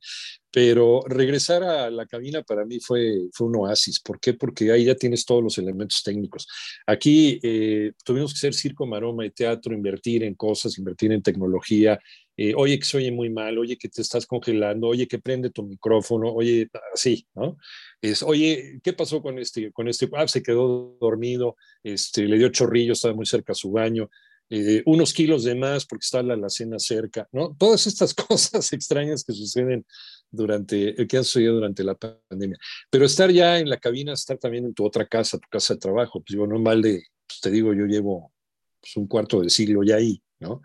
[0.53, 3.99] Pero regresar a la cabina para mí fue, fue un oasis.
[4.01, 4.35] ¿Por qué?
[4.35, 6.47] Porque ahí ya tienes todos los elementos técnicos.
[6.87, 11.99] Aquí eh, tuvimos que ser circo, maroma y teatro, invertir en cosas, invertir en tecnología,
[12.41, 15.51] eh, oye que se oye muy mal, oye que te estás congelando, oye que prende
[15.51, 17.57] tu micrófono, oye, así, ¿no?
[18.01, 19.73] Es, oye, ¿qué pasó con este?
[19.73, 20.09] Con este?
[20.15, 24.09] Ah, se quedó dormido, este, le dio chorrillo, estaba muy cerca a su baño,
[24.51, 27.57] eh, unos kilos de más porque está la alacena cerca, ¿no?
[27.59, 29.85] Todas estas cosas extrañas que suceden
[30.31, 32.57] durante, que han sucedido durante la pandemia.
[32.89, 35.81] Pero estar ya en la cabina, estar también en tu otra casa, tu casa de
[35.81, 38.33] trabajo, pues yo no mal de, pues te digo, yo llevo
[38.81, 40.63] pues, un cuarto de siglo ya ahí, ¿no?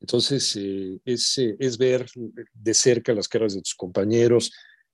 [0.00, 2.06] Entonces, eh, es, eh, es, ver
[2.54, 4.52] de cerca las caras de tus compañeros,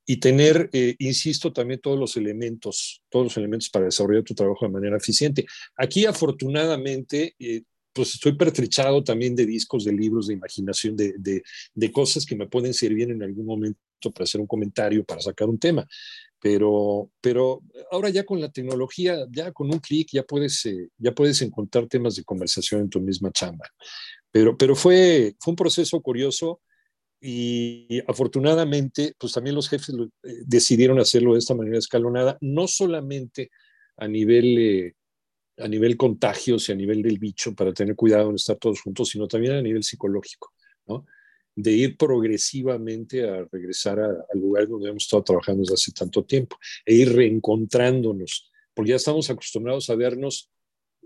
[0.09, 4.65] y tener, eh, insisto, también todos los elementos, todos los elementos para desarrollar tu trabajo
[4.65, 5.45] de manera eficiente.
[5.77, 7.35] Aquí, afortunadamente,
[7.93, 11.43] pues estoy pertrechado también de discos, de libros, de imaginación, de, de,
[11.75, 13.81] de, cosas que me pueden servir en algún momento
[14.15, 15.85] para hacer un comentario, para sacar un tema.
[16.39, 21.43] Pero, pero ahora ya con la tecnología, ya con un clic, ya puedes, ya puedes
[21.43, 23.67] encontrar temas de conversación en tu misma chamba.
[24.37, 26.61] Pero, pero fue, fue un proceso curioso
[27.19, 33.51] y afortunadamente, pues también los jefes eh, decidieron hacerlo de esta manera escalonada, no solamente
[33.97, 34.95] a nivel, eh,
[35.57, 39.09] a nivel contagios y a nivel del bicho para tener cuidado en estar todos juntos,
[39.09, 40.53] sino también a nivel psicológico,
[40.87, 41.07] ¿no?
[41.55, 46.59] de ir progresivamente a regresar al lugar donde hemos estado trabajando desde hace tanto tiempo
[46.85, 50.51] e ir reencontrándonos, porque ya estamos acostumbrados a vernos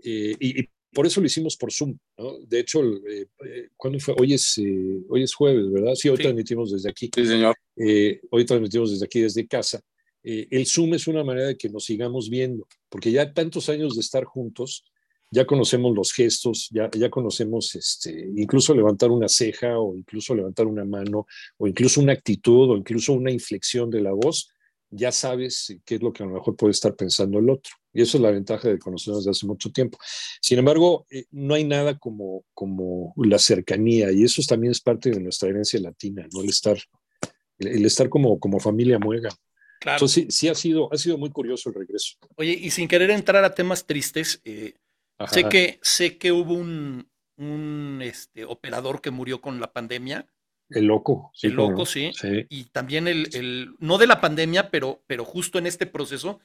[0.03, 1.97] eh, y, y, por eso lo hicimos por Zoom.
[2.17, 2.39] ¿no?
[2.39, 4.15] De hecho, eh, eh, ¿cuándo fue?
[4.19, 5.95] Hoy es, eh, hoy es jueves, ¿verdad?
[5.95, 6.23] Sí, hoy sí.
[6.23, 7.09] transmitimos desde aquí.
[7.13, 7.55] Sí, señor.
[7.77, 9.81] Eh, hoy transmitimos desde aquí, desde casa.
[10.23, 13.95] Eh, el Zoom es una manera de que nos sigamos viendo, porque ya tantos años
[13.95, 14.85] de estar juntos,
[15.31, 20.67] ya conocemos los gestos, ya, ya conocemos este, incluso levantar una ceja o incluso levantar
[20.67, 21.25] una mano
[21.57, 24.49] o incluso una actitud o incluso una inflexión de la voz,
[24.91, 27.73] ya sabes qué es lo que a lo mejor puede estar pensando el otro.
[27.93, 29.97] Y eso es la ventaja de conocernos desde hace mucho tiempo.
[30.41, 35.09] Sin embargo, eh, no hay nada como, como la cercanía y eso también es parte
[35.09, 36.41] de nuestra herencia latina, ¿no?
[36.41, 36.77] El estar,
[37.57, 39.29] el, el estar como, como familia muega.
[39.79, 39.97] Claro.
[39.97, 42.17] Entonces, sí, sí, ha, sido, ha sido muy curioso el regreso.
[42.35, 44.75] Oye, y sin querer entrar a temas tristes, eh,
[45.27, 50.27] sé, que, sé que hubo un, un este, operador que murió con la pandemia.
[50.73, 51.31] El loco.
[51.33, 52.11] Sí, el loco, sí.
[52.13, 52.45] sí.
[52.49, 56.39] Y también el, el, no de la pandemia, pero, pero justo en este proceso,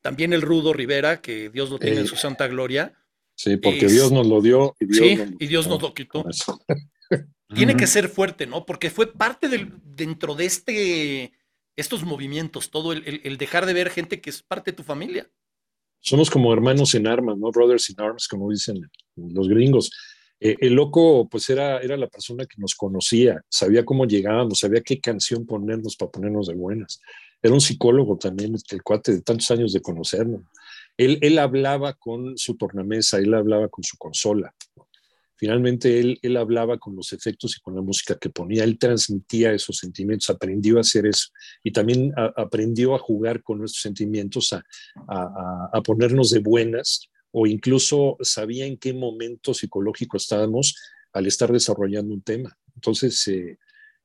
[0.00, 2.92] también el Rudo Rivera, que Dios lo tenga eh, en su santa gloria.
[3.34, 5.94] Sí, porque es, Dios nos lo dio y Dios, sí, nos, y Dios nos lo
[5.94, 6.24] quitó.
[7.54, 8.66] Tiene que ser fuerte, ¿no?
[8.66, 11.32] Porque fue parte del, dentro de este,
[11.76, 14.82] estos movimientos, todo el, el, el, dejar de ver gente que es parte de tu
[14.82, 15.30] familia.
[16.00, 17.50] Somos como hermanos en armas, ¿no?
[17.50, 19.90] Brothers in arms, como dicen los gringos.
[20.44, 24.82] Eh, el loco, pues era, era la persona que nos conocía, sabía cómo llegábamos, sabía
[24.82, 27.00] qué canción ponernos para ponernos de buenas.
[27.42, 30.42] Era un psicólogo también, el cuate de tantos años de conocernos.
[30.98, 34.54] Él, él hablaba con su tornamesa, él hablaba con su consola.
[35.36, 39.50] Finalmente, él, él hablaba con los efectos y con la música que ponía, él transmitía
[39.50, 41.30] esos sentimientos, aprendió a hacer eso
[41.62, 44.62] y también aprendió a jugar con nuestros sentimientos, a,
[45.08, 50.76] a, a ponernos de buenas o incluso sabía en qué momento psicológico estábamos
[51.12, 52.56] al estar desarrollando un tema.
[52.76, 53.58] Entonces, eh,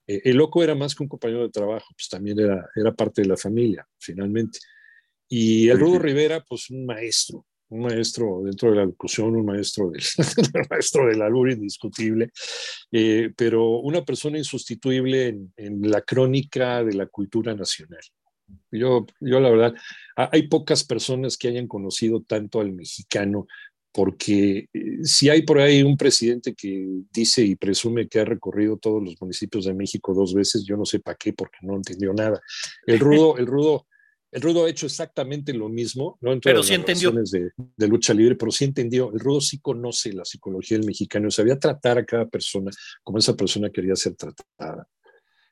[0.08, 3.22] eh, el loco era más que un compañero de trabajo, pues también era, era parte
[3.22, 4.58] de la familia, finalmente.
[5.28, 9.92] Y el Rudo Rivera, pues un maestro, un maestro dentro de la locución, un maestro
[9.92, 10.02] del,
[10.72, 12.32] maestro del albur indiscutible,
[12.92, 18.02] eh, pero una persona insustituible en, en la crónica de la cultura nacional.
[18.72, 19.74] Yo, yo la verdad,
[20.16, 23.48] hay pocas personas que hayan conocido tanto al mexicano,
[23.92, 28.78] porque eh, si hay por ahí un presidente que dice y presume que ha recorrido
[28.78, 32.14] todos los municipios de México dos veces, yo no sé para qué, porque no entendió
[32.14, 32.40] nada.
[32.86, 33.88] El rudo, el rudo,
[34.32, 36.34] el rudo ha hecho exactamente lo mismo, ¿no?
[36.34, 37.12] En pero sí entendió.
[37.12, 39.12] De, de, lucha libre, pero sí entendió.
[39.12, 42.70] El rudo sí conoce la psicología del mexicano, sabía tratar a cada persona
[43.04, 44.88] como esa persona quería ser tratada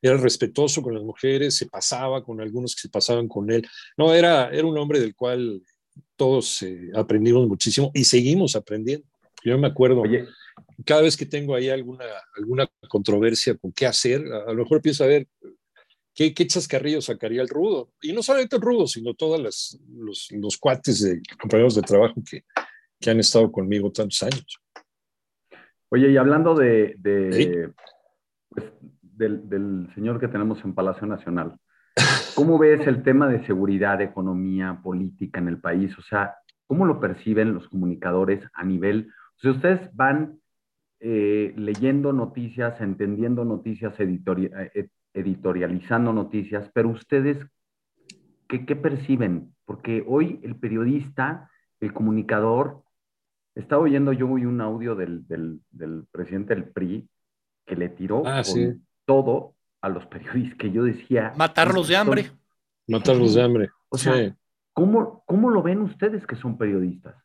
[0.07, 3.67] era respetuoso con las mujeres, se pasaba con algunos que se pasaban con él.
[3.97, 5.61] No, era, era un hombre del cual
[6.15, 9.05] todos eh, aprendimos muchísimo y seguimos aprendiendo.
[9.43, 10.25] Yo me acuerdo, Oye.
[10.85, 14.81] cada vez que tengo ahí alguna, alguna controversia con qué hacer, a, a lo mejor
[14.81, 15.27] pienso a ver
[16.17, 17.91] qué, qué chascarrillo sacaría el rudo.
[18.01, 19.79] Y no solamente el rudo, sino todos los,
[20.31, 22.43] los, cuates de compañeros de trabajo que,
[22.99, 24.59] que, han estado conmigo tantos años.
[25.89, 27.51] Oye, y hablando de, de ¿Sí?
[29.17, 31.57] Del, del, señor que tenemos en Palacio Nacional.
[32.35, 35.97] ¿Cómo ves el tema de seguridad, economía, política en el país?
[35.97, 36.35] O sea,
[36.67, 39.09] ¿cómo lo perciben los comunicadores a nivel?
[39.37, 40.39] O sea, ustedes van
[40.99, 47.43] eh, leyendo noticias, entendiendo noticias, editori eh, editorializando noticias, pero ustedes,
[48.47, 49.55] ¿qué, ¿qué, perciben?
[49.65, 51.49] Porque hoy el periodista,
[51.79, 52.83] el comunicador,
[53.55, 57.09] estaba oyendo yo hoy un audio del, del, del presidente del PRI
[57.65, 61.33] que le tiró ah, con, sí todo a los periodistas, que yo decía...
[61.35, 62.31] Matarlos de hambre.
[62.87, 63.69] Matarlos de hambre.
[63.89, 64.33] O sea, sí.
[64.73, 67.15] ¿cómo, ¿cómo lo ven ustedes que son periodistas?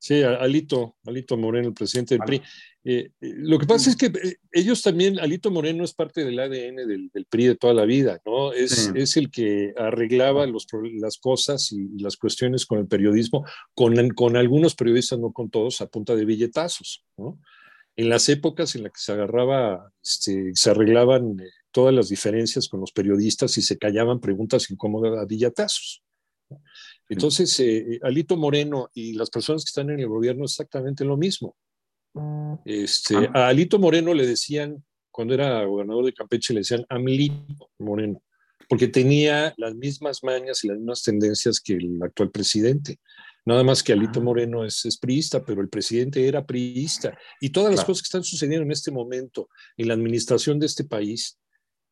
[0.00, 2.40] Sí, Alito, Alito Moreno, el presidente del PRI.
[2.84, 6.76] Eh, lo que pasa es que eh, ellos también, Alito Moreno es parte del ADN
[6.76, 8.52] del, del PRI de toda la vida, ¿no?
[8.52, 8.90] Es, sí.
[8.94, 10.68] es el que arreglaba los,
[11.00, 15.50] las cosas y, y, las cuestiones con el periodismo, con, con algunos periodistas, no con
[15.50, 17.40] todos, a punta de billetazos, ¿no?
[17.98, 22.68] En las épocas en las que se agarraba, este, se arreglaban eh, todas las diferencias
[22.68, 26.04] con los periodistas y se callaban preguntas incómodas a billatazos.
[27.08, 31.56] Entonces, eh, Alito Moreno y las personas que están en el gobierno exactamente lo mismo.
[32.64, 33.30] Este, ah.
[33.34, 38.22] A Alito Moreno le decían, cuando era gobernador de Campeche, le decían Amlito Moreno,
[38.68, 43.00] porque tenía las mismas mañas y las mismas tendencias que el actual presidente.
[43.48, 44.20] Nada más que Alito.
[44.20, 47.16] Moreno es, es priista, pero el presidente era priista.
[47.40, 50.84] Y todas las cosas que están sucediendo en este momento en la administración de este
[50.84, 51.38] país,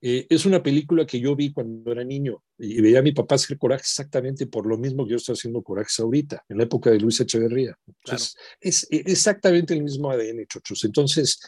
[0.03, 3.37] eh, es una película que yo vi cuando era niño y veía a mi papá
[3.37, 6.91] hacer coraje exactamente por lo mismo que yo estoy haciendo corajes ahorita, en la época
[6.91, 7.75] de Luis Echeverría.
[7.87, 10.85] Entonces, es, exactamente el mismo ADN, chochos.
[10.85, 11.41] Entonces,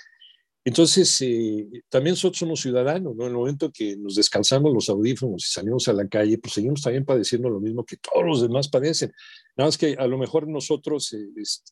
[0.69, 3.25] entonces eh, también nosotros somos ciudadanos, ¿no?
[3.25, 6.83] En el momento que nos descansamos los audífonos y salimos a la calle, pues seguimos
[6.83, 9.13] también padeciendo lo mismo que todos los demás padecen.
[9.57, 11.29] Nada más que a lo mejor nosotros eh,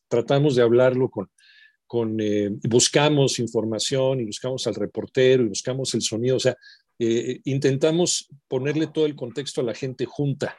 [0.07, 1.29] tratamos de hablarlo con,
[1.85, 6.55] con, eh, buscamos información y buscamos al reportero y buscamos el sonido, o sea,
[6.99, 10.57] eh, intentamos ponerle todo el contexto a la gente junta,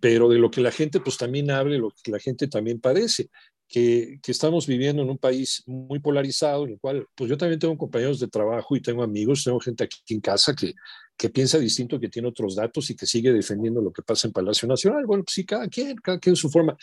[0.00, 3.28] pero de lo que la gente pues también hable, lo que la gente también padece,
[3.70, 7.60] que, que, estamos viviendo en un país muy polarizado, en el cual pues yo también
[7.60, 10.74] tengo compañeros de trabajo y tengo amigos, tengo gente aquí en casa que,
[11.16, 14.32] que piensa distinto, que tiene otros datos y que sigue defendiendo lo que pasa en
[14.32, 15.06] Palacio Nacional.
[15.06, 16.76] Bueno, pues sí, cada quien, cada quien su forma.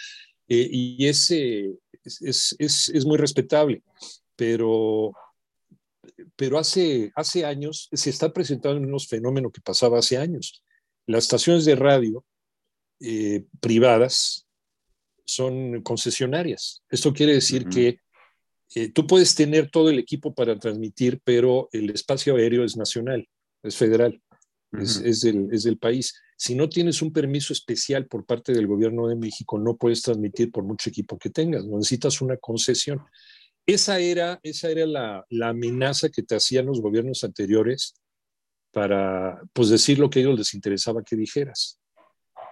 [0.47, 1.73] Eh, y ese,
[2.05, 3.83] es, es, es, muy respetable,
[4.37, 5.11] pero,
[6.37, 10.63] pero hace, hace años se está presentando unos fenómenos que pasaba hace años.
[11.05, 12.23] Las estaciones de radio
[13.01, 14.46] eh, privadas
[15.27, 16.81] son concesionarias.
[16.89, 17.99] Esto quiere decir que
[18.75, 23.27] eh, tú puedes tener todo el equipo para transmitir, pero el espacio aéreo es nacional,
[23.61, 24.21] es federal,
[24.71, 26.15] es, es, del, es del país.
[26.37, 30.51] Si no tienes un permiso especial por parte del gobierno de México, no puedes transmitir
[30.51, 33.01] por mucho equipo que tengas, necesitas una concesión.
[33.65, 37.95] Esa era, esa era la, la amenaza que te hacían los gobiernos anteriores
[38.71, 41.79] para pues, decir lo que a ellos les interesaba que dijeras.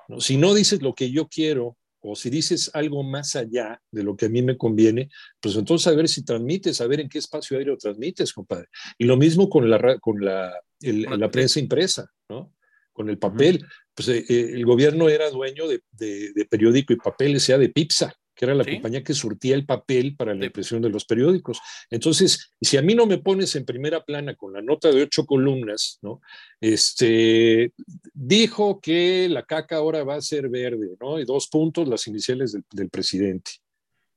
[0.10, 0.20] ¿no?
[0.20, 4.16] Si no dices lo que yo quiero o si dices algo más allá de lo
[4.16, 7.18] que a mí me conviene, pues entonces a ver si transmites, a ver en qué
[7.18, 8.68] espacio aéreo transmites, compadre.
[8.98, 12.54] Y lo mismo con la, con la, la prensa impresa, ¿no?
[12.96, 13.66] con el papel.
[13.94, 18.14] Pues eh, eh, el gobierno era dueño de, de, periódico y papel, sea de Pipsa,
[18.36, 21.60] que era la compañía que surtía el papel para la impresión de los periódicos.
[21.90, 25.26] Entonces, si a mí no me pones en primera plana con la nota de ocho
[25.26, 26.22] columnas, ¿no?
[26.60, 27.72] Este,
[28.14, 31.20] dijo que la caca ahora va a ser verde, ¿no?
[31.20, 33.52] Y dos puntos, las iniciales del, del presidente.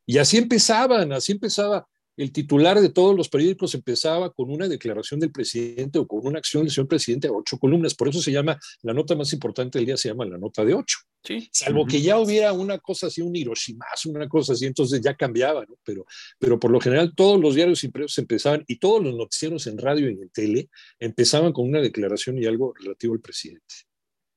[0.04, 1.86] Y así empezaban, así empezaba
[2.18, 6.40] el titular de todos los periódicos empezaba con una declaración del presidente o con una
[6.40, 7.94] acción del señor presidente a ocho columnas.
[7.94, 10.74] Por eso se llama, la nota más importante del día se llama la nota de
[10.74, 10.98] ocho.
[11.22, 11.48] Sí.
[11.52, 15.64] Salvo que ya hubiera una cosa así, un Hiroshima, una cosa así, entonces ya cambiaba,
[15.64, 15.76] ¿no?
[15.84, 16.06] Pero,
[16.40, 20.10] pero por lo general todos los diarios impresos empezaban y todos los noticieros en radio
[20.10, 23.87] y en tele empezaban con una declaración y algo relativo al presidente.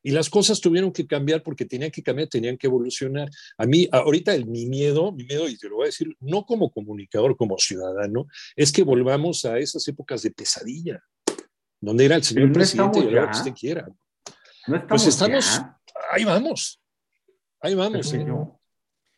[0.04, 3.30] Y las cosas tuvieron que cambiar porque tenían que cambiar, tenían que evolucionar.
[3.58, 6.46] A mí, ahorita el, mi miedo, mi miedo, y te lo voy a decir, no
[6.46, 11.04] como comunicador, como ciudadano, es que volvamos a esas épocas de pesadilla,
[11.80, 13.88] donde era el señor presidente y lo que usted quiera.
[14.68, 15.62] No pues estamos,
[16.12, 16.82] ahí vamos,
[17.60, 18.14] ahí vamos.
[18.14, 18.26] ¿eh?
[18.28, 18.60] Yo,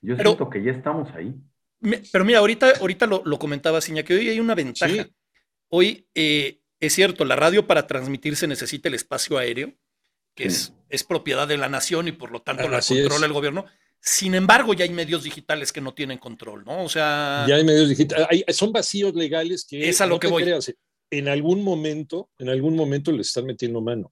[0.01, 1.33] yo siento que ya estamos ahí.
[2.11, 5.07] pero mira, ahorita, ahorita lo, lo comentaba Siña, que hoy hay una ventaja.
[5.69, 9.73] Hoy eh, es cierto, la radio para transmitirse necesita el espacio aéreo
[10.35, 13.65] que es, es, propiedad de la nación y por lo tanto la controla el gobierno.
[13.99, 16.83] Sin embargo, ya hay medios digitales que no tienen control, ¿no?
[16.83, 17.45] O sea.
[17.47, 18.27] Ya hay medios digitales.
[18.49, 19.87] son vacíos legales que.
[19.87, 20.43] Es a lo que voy.
[21.09, 24.11] en algún momento, en algún momento le están metiendo mano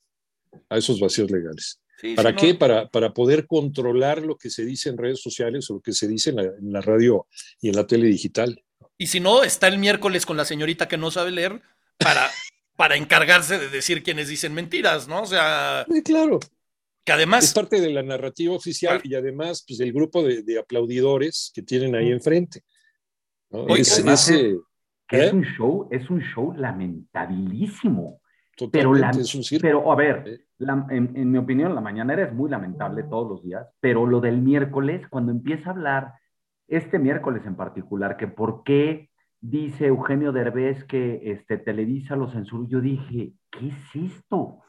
[0.70, 1.80] a esos vacíos legales.
[2.16, 2.56] ¿Para qué?
[2.56, 6.08] Para, para poder controlar lo que se dice en redes sociales o lo que se
[6.08, 7.28] dice en la, en la radio
[7.62, 8.64] y en la tele digital.
[8.98, 11.62] Y si no, está el miércoles con la señorita que no sabe leer
[11.98, 12.30] para
[12.82, 15.22] para encargarse de decir quienes dicen mentiras, ¿no?
[15.22, 15.86] O sea.
[15.88, 16.40] Sí, claro.
[17.06, 17.44] Que además.
[17.44, 21.94] Es parte de la narrativa oficial y además, pues, del grupo de, aplaudidores que tienen
[21.94, 22.64] ahí enfrente.
[23.78, 24.58] es, eh,
[25.12, 25.30] ¿eh?
[25.32, 28.20] un show, es un show lamentabilísimo.
[28.72, 33.04] Pero, es un pero a ver, en, en, mi opinión, la mañanera es muy lamentable
[33.04, 36.14] todos los días, pero lo del miércoles, cuando empieza a hablar,
[36.68, 39.11] este miércoles en particular, que por qué
[39.42, 42.68] dice Eugenio Derbez que este, Televisa lo censuró.
[42.70, 44.60] Yo dije, ¿qué es esto?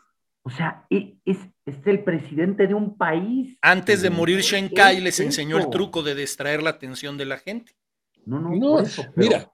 [0.42, 3.56] O sea, e, es, es, el presidente de un país.
[3.60, 7.76] Antes de morir Shenkai les enseñó el truco de distraer la atención de la gente.
[8.24, 8.82] No, no, no
[9.16, 9.52] mira,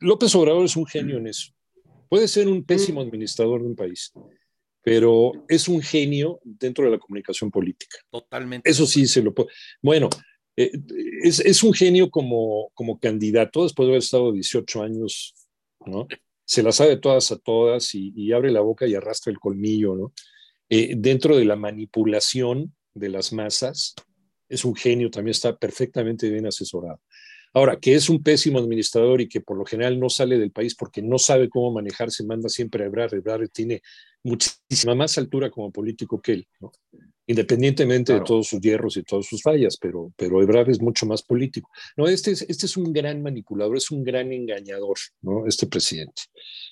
[0.00, 1.52] López Obrador es un genio en eso.
[2.08, 4.12] Puede ser un pésimo administrador de un país,
[4.82, 7.98] pero es un genio dentro de la comunicación política.
[8.10, 8.68] Totalmente.
[8.68, 9.48] Eso sí se lo puede.
[9.82, 10.08] Bueno,
[10.56, 10.72] eh,
[11.22, 15.34] es, un genio como, como candidato, después de haber estado 18 años,
[15.86, 16.06] ¿no?
[16.44, 20.12] Se la sabe todas a todas y, abre la boca y arrastra el colmillo.
[20.68, 23.94] Eh, dentro de la manipulación de las masas,
[24.48, 27.00] es un genio, también está perfectamente bien asesorado.
[27.54, 30.74] Ahora, que es un pésimo administrador y que por lo general no sale del país
[30.74, 33.14] porque no sabe cómo manejarse, manda siempre a Ebrard.
[33.14, 33.80] Ebrard tiene
[34.24, 36.48] muchísima más altura como político que él.
[37.26, 38.24] Independientemente claro.
[38.24, 41.70] de todos sus hierros y todas sus fallas, pero, pero Ebrard es mucho más político.
[41.96, 45.46] No, este es, este es un gran manipulador, es un gran engañador, ¿no?
[45.46, 46.22] Este presidente.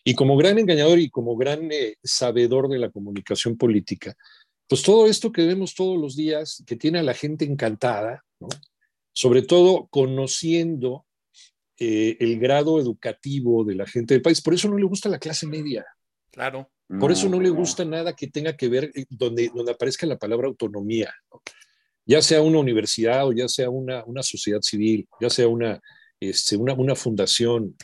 [0.05, 4.15] Y como gran engañador y como gran eh, sabedor de la comunicación política,
[4.69, 8.49] pues todo esto que vemos todos los días, que tiene a la gente encantada, ¿no?
[9.13, 11.07] sobre todo conociendo
[11.79, 14.41] eh, el grado educativo de la gente del país.
[14.41, 15.85] Por eso no le gusta la clase media.
[16.31, 16.71] Claro.
[16.99, 20.19] Por eso no le gusta nada que tenga que ver eh, donde, donde aparezca la
[20.19, 21.41] palabra autonomía, ¿no?
[22.05, 25.81] ya sea una universidad o ya sea una, una sociedad civil, ya sea una,
[26.21, 27.77] este, una, una fundación,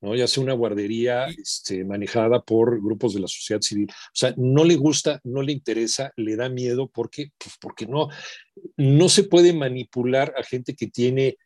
[0.00, 0.14] ¿no?
[0.14, 3.88] ya sea una guardería este, manejada por grupos de la sociedad civil.
[3.90, 8.08] O sea, no le gusta, no le interesa, le da miedo porque, pues porque no,
[8.76, 11.36] no se puede manipular a gente que tiene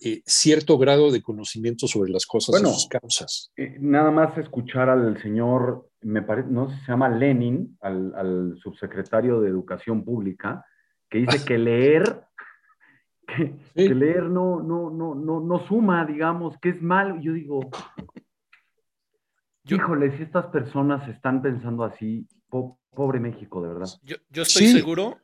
[0.00, 3.52] eh, cierto grado de conocimiento sobre las cosas bueno, y sus causas.
[3.56, 8.14] Eh, nada más escuchar al señor, me parece, no sé si se llama Lenin, al,
[8.14, 10.64] al subsecretario de Educación Pública,
[11.08, 12.24] que dice que leer,
[13.26, 13.88] que, sí.
[13.88, 17.20] que, leer no, no, no, no, no suma, digamos, que es mal.
[17.20, 17.70] Yo digo,
[19.64, 23.88] yo, híjole, si estas personas están pensando así, po pobre México, de verdad.
[24.02, 24.72] Yo, yo estoy sí.
[24.72, 25.20] seguro,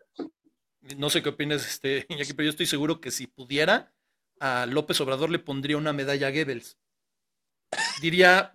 [0.98, 3.92] no sé qué opinas, este, Iñaki, pero yo estoy seguro que si pudiera,
[4.42, 6.76] a López Obrador le pondría una medalla a Goebbels.
[8.00, 8.50] Diría,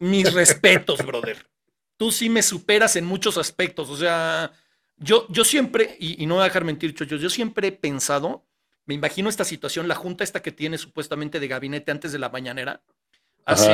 [0.00, 1.48] mis respetos, brother.
[1.96, 3.88] Tú sí me superas en muchos aspectos.
[3.88, 4.50] O sea,
[4.96, 8.44] yo, yo siempre, y, y no voy a dejar mentir, Chochos, yo siempre he pensado,
[8.84, 12.28] me imagino esta situación, la junta esta que tiene supuestamente de gabinete antes de la
[12.28, 12.82] mañanera,
[13.44, 13.70] así,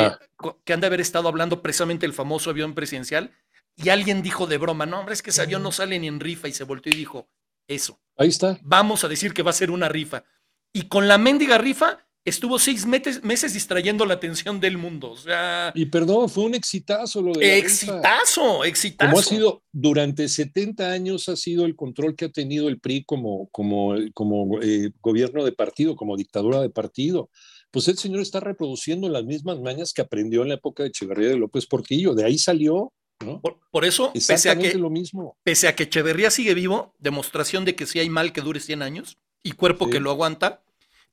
[0.67, 3.33] que han de haber estado hablando precisamente del famoso avión presidencial,
[3.75, 6.21] y alguien dijo de broma, no, hombre, es que ese avión no sale ni en
[6.21, 7.31] rifa, y se volteó y dijo,
[7.67, 7.99] eso.
[8.19, 8.59] Ahí está.
[8.63, 10.25] Vamos a decir que va a ser una rifa
[10.73, 15.11] y con la mendiga rifa estuvo seis meses, meses, distrayendo la atención del mundo.
[15.11, 15.73] O sea.
[15.75, 17.59] Y perdón, fue un exitazo lo de.
[17.59, 19.11] Exitazo, exitazo.
[19.11, 23.05] Como ha sido, durante 70 años ha sido el control que ha tenido el PRI
[23.05, 27.31] como, como, como eh, gobierno de partido, como dictadura de partido.
[27.71, 31.29] Pues el señor está reproduciendo las mismas mañas que aprendió en la época de Echeverría
[31.29, 32.15] de López Portillo.
[32.15, 32.93] De ahí salió.
[33.21, 33.41] ¿no?
[33.41, 35.37] Por, por, eso, pese a, que, lo mismo.
[35.43, 38.81] pese a que Echeverría sigue vivo, demostración de que si hay mal que dure 100
[38.81, 39.93] años y cuerpo sí.
[39.93, 40.63] que lo aguanta,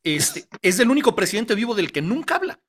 [0.03, 2.59] este, es el único presidente vivo del que nunca habla.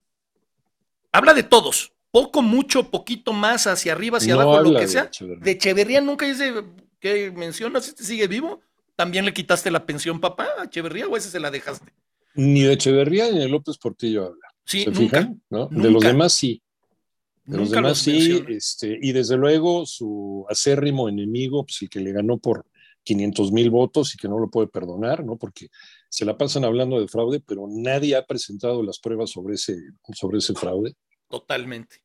[1.13, 5.03] Habla de todos, poco, mucho, poquito más, hacia arriba, hacia no abajo, lo que sea.
[5.03, 5.45] De Echeverría.
[5.45, 6.53] de Echeverría nunca dice,
[7.01, 7.89] ¿qué mencionas?
[7.89, 8.61] ¿Este sigue vivo?
[8.97, 11.93] ¿También le quitaste la pensión, papá, a Echeverría o ese se la dejaste?
[12.35, 14.49] Ni de Echeverría ni de López Portillo habla.
[14.65, 15.43] Sí, ¿Se nunca, fijan?
[15.49, 15.69] ¿No?
[15.71, 15.83] Nunca.
[15.83, 16.63] De los demás sí.
[17.45, 21.89] De los Nunca demás los sí, este, y desde luego su acérrimo enemigo, pues el
[21.89, 22.67] que le ganó por
[23.07, 25.37] 500 mil votos y que no lo puede perdonar, ¿no?
[25.39, 25.69] Porque
[26.11, 29.77] se la pasan hablando de fraude, pero nadie ha presentado las pruebas sobre ese,
[30.15, 30.95] sobre ese fraude.
[31.31, 31.97] Totalmente.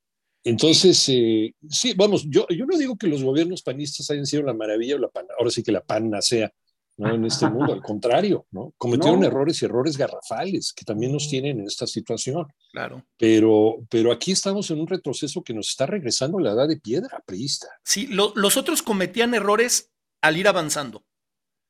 [0.44, 4.54] Entonces, eh, sí, vamos, yo, yo no digo que los gobiernos panistas hayan sido la
[4.54, 6.52] maravilla o la pan, ahora sí que la panacea,
[6.98, 7.14] ¿no?
[7.14, 8.74] En este mundo, al contrario, ¿no?
[8.78, 9.28] Cometieron No.
[9.28, 12.48] errores y errores garrafales que también nos tienen en esta situación.
[12.72, 13.06] Claro.
[13.18, 16.78] Pero, pero aquí estamos en un retroceso que nos está regresando a la edad de
[16.78, 17.68] piedra priista.
[17.86, 19.91] Sí, lo- los otros cometían errores
[20.22, 21.04] al ir avanzando.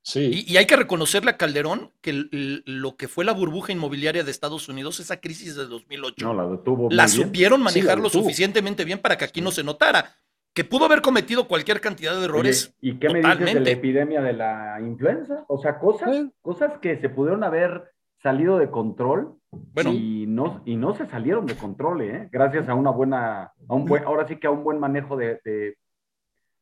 [0.03, 0.45] Sí.
[0.47, 3.71] Y, y hay que reconocerle a Calderón que el- el- lo que fue la burbuja
[3.71, 6.89] inmobiliaria de Estados Unidos, esa crisis de 2008, No, la detuvo.
[6.89, 10.15] la supieron manejar lo suficientemente bien para que aquí no se notara.
[10.53, 12.73] Que pudo haber cometido cualquier cantidad de errores.
[12.81, 13.71] Oye, ¿Y qué me dices de la totalmente.
[13.71, 15.45] epidemia de la influenza?
[15.47, 16.09] O sea, cosas,
[16.41, 21.45] cosas que se pudieron haber salido de control Bueno, y, no, y no se salieron
[21.45, 22.27] de control, ¿eh?
[22.31, 25.39] Gracias a una buena, a un buen, ahora sí que a un buen manejo de,
[25.45, 25.77] de,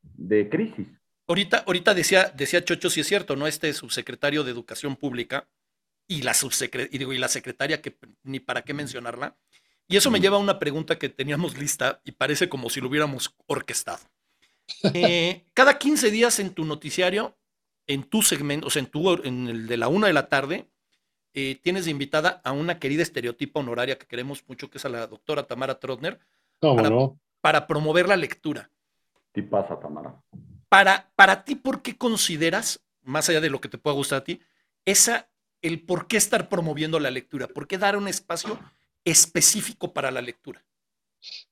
[0.01, 0.87] de crisis.
[1.29, 3.47] Ahorita, ahorita decía, decía Chocho, si es cierto, ¿no?
[3.47, 5.47] Este subsecretario de Educación Pública
[6.07, 9.37] y la, subsecre- y digo, y la secretaria, que ni para qué mencionarla.
[9.87, 12.89] Y eso me lleva a una pregunta que teníamos lista y parece como si lo
[12.89, 13.99] hubiéramos orquestado.
[14.93, 17.35] Eh, cada 15 días en tu noticiario,
[17.87, 20.69] en tu segmento, o sea, en, tu, en el de la una de la tarde,
[21.33, 24.89] eh, tienes de invitada a una querida estereotipa honoraria que queremos mucho, que es a
[24.89, 26.19] la doctora Tamara Trotner,
[26.59, 27.19] ¿Cómo para- no?
[27.41, 28.69] para promover la lectura.
[29.33, 30.21] ¿Qué pasa, Tamara?
[30.69, 34.23] Para, para ti, ¿por qué consideras, más allá de lo que te pueda gustar a
[34.23, 34.39] ti,
[34.85, 35.29] esa,
[35.61, 37.47] el por qué estar promoviendo la lectura?
[37.47, 38.59] ¿Por qué dar un espacio
[39.03, 40.63] específico para la lectura?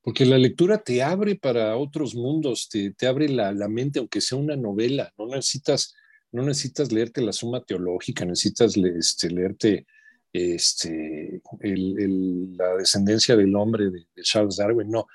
[0.02, 4.22] Porque la lectura te abre para otros mundos, te, te abre la, la mente, aunque
[4.22, 5.12] sea una novela.
[5.18, 5.94] No necesitas
[6.32, 9.88] no necesitas leerte la suma teológica, necesitas este, leerte
[10.34, 15.08] este, la descendencia del hombre de, Charles Darwin, no.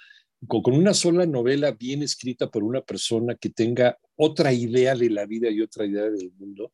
[0.47, 5.26] Con, una sola novela bien escrita por una persona que tenga otra idea de la
[5.26, 6.72] vida y otra idea del mundo,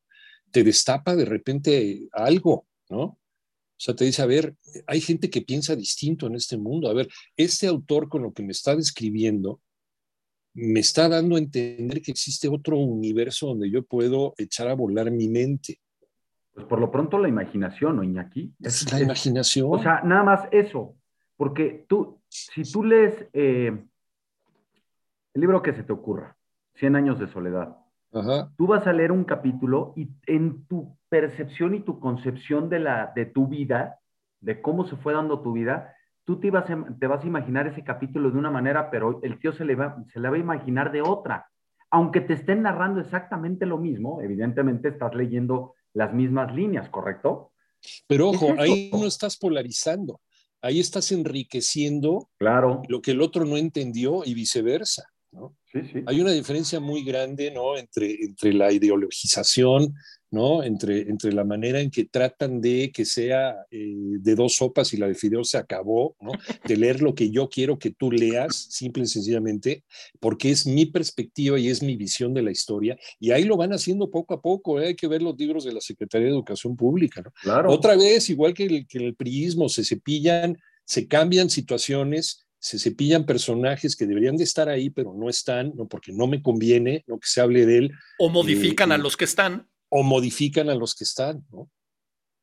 [0.51, 3.03] te destapa de repente algo, ¿no?
[3.03, 4.57] O sea, te dice, a ver,
[4.87, 6.89] hay gente que piensa distinto en este mundo.
[6.89, 9.61] A ver, este autor con lo que me está describiendo
[10.55, 15.11] me está dando a entender que existe otro universo donde yo puedo echar a volar
[15.13, 15.81] mi mente.
[16.53, 18.53] Pues por lo pronto la imaginación, ¿no, Iñaki?
[18.61, 19.69] Es, la imaginación.
[19.71, 20.97] O sea, nada más eso.
[21.37, 23.69] Porque tú, si tú lees eh,
[25.35, 26.37] el libro que se te ocurra,
[26.75, 27.77] Cien años de soledad,
[28.57, 33.13] tú vas a leer un capítulo y en tu percepción y tu concepción de, la,
[33.17, 33.99] de tu vida,
[34.41, 35.93] de cómo se fue dando tu vida,
[36.25, 39.65] tú te, te vas a imaginar ese capítulo de una manera, pero el tío se
[39.65, 41.49] le, va, se le va a imaginar de otra.
[41.91, 47.53] Aunque te estén narrando exactamente lo mismo, evidentemente estás leyendo las mismas líneas, ¿correcto?
[48.07, 50.21] Pero ojo, ahí no estás polarizando,
[50.63, 52.83] ahí estás enriqueciendo claro.
[52.89, 55.11] lo que el otro no entendió y viceversa.
[55.31, 55.57] ¿no?
[55.73, 56.03] Sí, sí.
[56.07, 57.77] Hay una diferencia muy grande ¿no?
[57.77, 59.95] entre, entre la ideologización
[60.31, 60.63] ¿no?
[60.63, 64.97] Entre, entre la manera en que tratan de que sea eh, de dos sopas y
[64.97, 66.33] la de fideo se acabó, ¿no?
[66.67, 69.85] De leer lo que yo quiero que tú leas, simple y sencillamente,
[70.21, 72.99] porque es mi perspectiva y es mi visión de la historia.
[73.19, 74.89] Y ahí lo van haciendo poco a poco, ¿eh?
[74.89, 77.33] hay que ver los libros de la Secretaría de Educación Pública, ¿no?
[77.43, 77.71] Claro.
[77.71, 83.25] Otra vez, igual que el, que el priismo, se cepillan, se cambian situaciones, se cepillan
[83.25, 87.19] personajes que deberían de estar ahí, pero no están, no porque no me conviene, no
[87.19, 87.93] que se hable de él.
[88.19, 91.71] O modifican a eh, los que están o modifican a los que están, ¿no?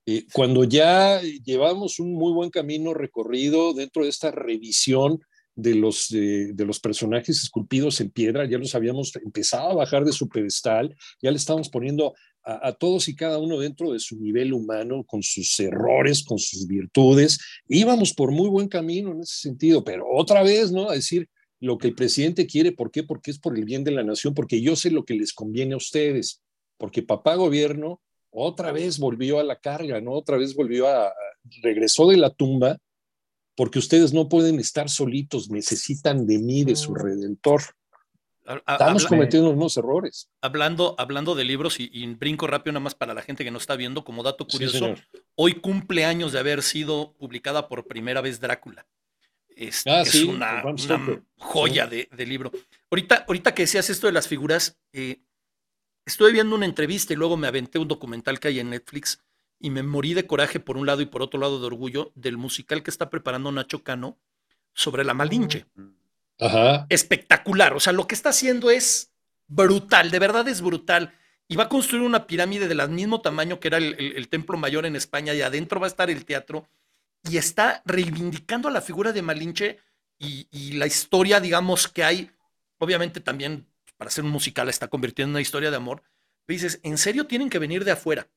[0.07, 5.19] Eh, cuando ya llevamos un muy buen camino recorrido dentro de esta revisión
[5.55, 10.11] de los, de los personajes esculpidos en piedra, ya los habíamos empezado a bajar de
[10.11, 12.13] su pedestal, ya le estamos poniendo
[12.45, 16.67] a, todos y cada uno dentro de su nivel humano, con sus errores, con sus
[16.67, 20.89] virtudes, íbamos por muy buen camino en ese sentido, pero otra vez, ¿no?
[20.89, 21.27] A decir
[21.59, 23.01] lo que el presidente quiere, ¿por qué?
[23.01, 25.73] Porque es por el bien de la nación, porque yo sé lo que les conviene
[25.73, 26.43] a ustedes
[26.77, 28.01] porque papá gobierno
[28.31, 30.11] otra vez volvió a la carga, ¿no?
[30.11, 31.13] Otra vez volvió a,
[31.61, 32.77] regresó de la tumba,
[33.55, 37.61] porque ustedes no pueden estar solitos, necesitan de mí, de su redentor.
[38.67, 40.29] Estamos cometiendo unos errores.
[40.41, 43.75] Hablando, hablando de libros, y, brinco rápido nada más para la gente que no está
[43.75, 44.93] viendo, como dato curioso,
[45.35, 48.85] hoy cumple años de haber sido publicada por primera vez Drácula.
[49.55, 50.61] Este, ah, es una,
[51.37, 52.51] joya de, libro.
[52.91, 55.21] Ahorita, ahorita que decías esto de las figuras, eh,
[56.05, 59.23] Estuve viendo una entrevista y luego me aventé un documental que hay en Netflix
[59.59, 62.37] y me morí de coraje por un lado y por otro lado de orgullo del
[62.37, 64.19] musical que está preparando Nacho Cano
[64.73, 65.65] sobre la Malinche.
[66.39, 66.85] Ajá.
[66.89, 67.73] Espectacular.
[67.73, 69.11] O sea, lo que está haciendo es
[69.47, 71.13] brutal, de verdad es brutal.
[71.47, 74.95] Y va a construir una pirámide del mismo tamaño que era el, Templo Mayor en
[74.95, 76.67] España y adentro va a estar el teatro.
[77.23, 79.79] Y está reivindicando a la figura de Malinche
[80.19, 82.31] y, y la historia, digamos, que hay,
[82.77, 83.65] obviamente también
[83.97, 86.03] para hacer un musical, está convirtiendo en una historia de amor.
[86.47, 88.27] dices, ¿en serio tienen que venir de afuera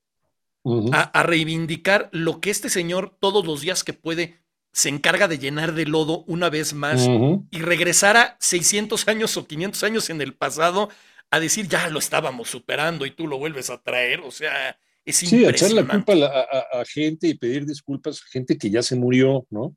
[0.93, 4.39] a, reivindicar lo que este señor todos los días que puede
[4.73, 7.09] se encarga de llenar de lodo una vez más
[7.51, 10.91] y regresar a 600 años o 500 años en el pasado
[11.31, 14.21] a decir, ya lo estábamos superando y tú lo vuelves a traer?
[14.21, 18.57] O sea, es sí, echar la culpa a, a, gente y pedir disculpas a gente
[18.57, 19.75] que ya se murió, ¿no?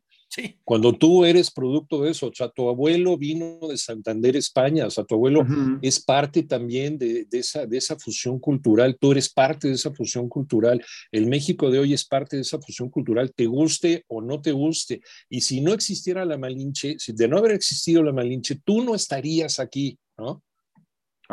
[0.64, 4.90] Cuando tú eres producto de eso, o sea, tu abuelo vino de Santander, España, o
[4.90, 5.46] sea, tu abuelo
[5.82, 10.30] es parte también de, esa, de esa fusión cultural, tú eres parte de esa fusión
[10.30, 14.42] cultural, el México de hoy es parte de esa fusión cultural, te guste o no
[14.42, 15.02] te guste.
[15.30, 18.96] Y si no existiera la Malinche, si de no haber existido la Malinche, tú no
[18.96, 20.44] estarías aquí, ¿no?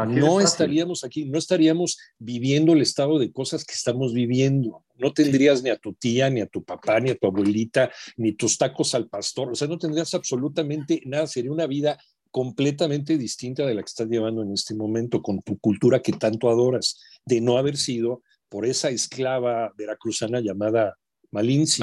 [0.07, 4.85] No estaríamos aquí, no estaríamos viviendo el estado de cosas que estamos viviendo.
[4.97, 8.33] No tendrías ni a tu tía, ni a tu papá, ni a tu abuelita, ni
[8.33, 9.51] tus tacos al pastor.
[9.51, 11.27] O sea, no tendrías absolutamente nada.
[11.27, 11.99] Sería una vida
[12.31, 16.49] completamente distinta de la que estás llevando en este momento, con tu cultura que tanto
[16.49, 20.97] adoras, de no haber sido por esa esclava veracruzana llamada
[21.31, 21.83] Malinci.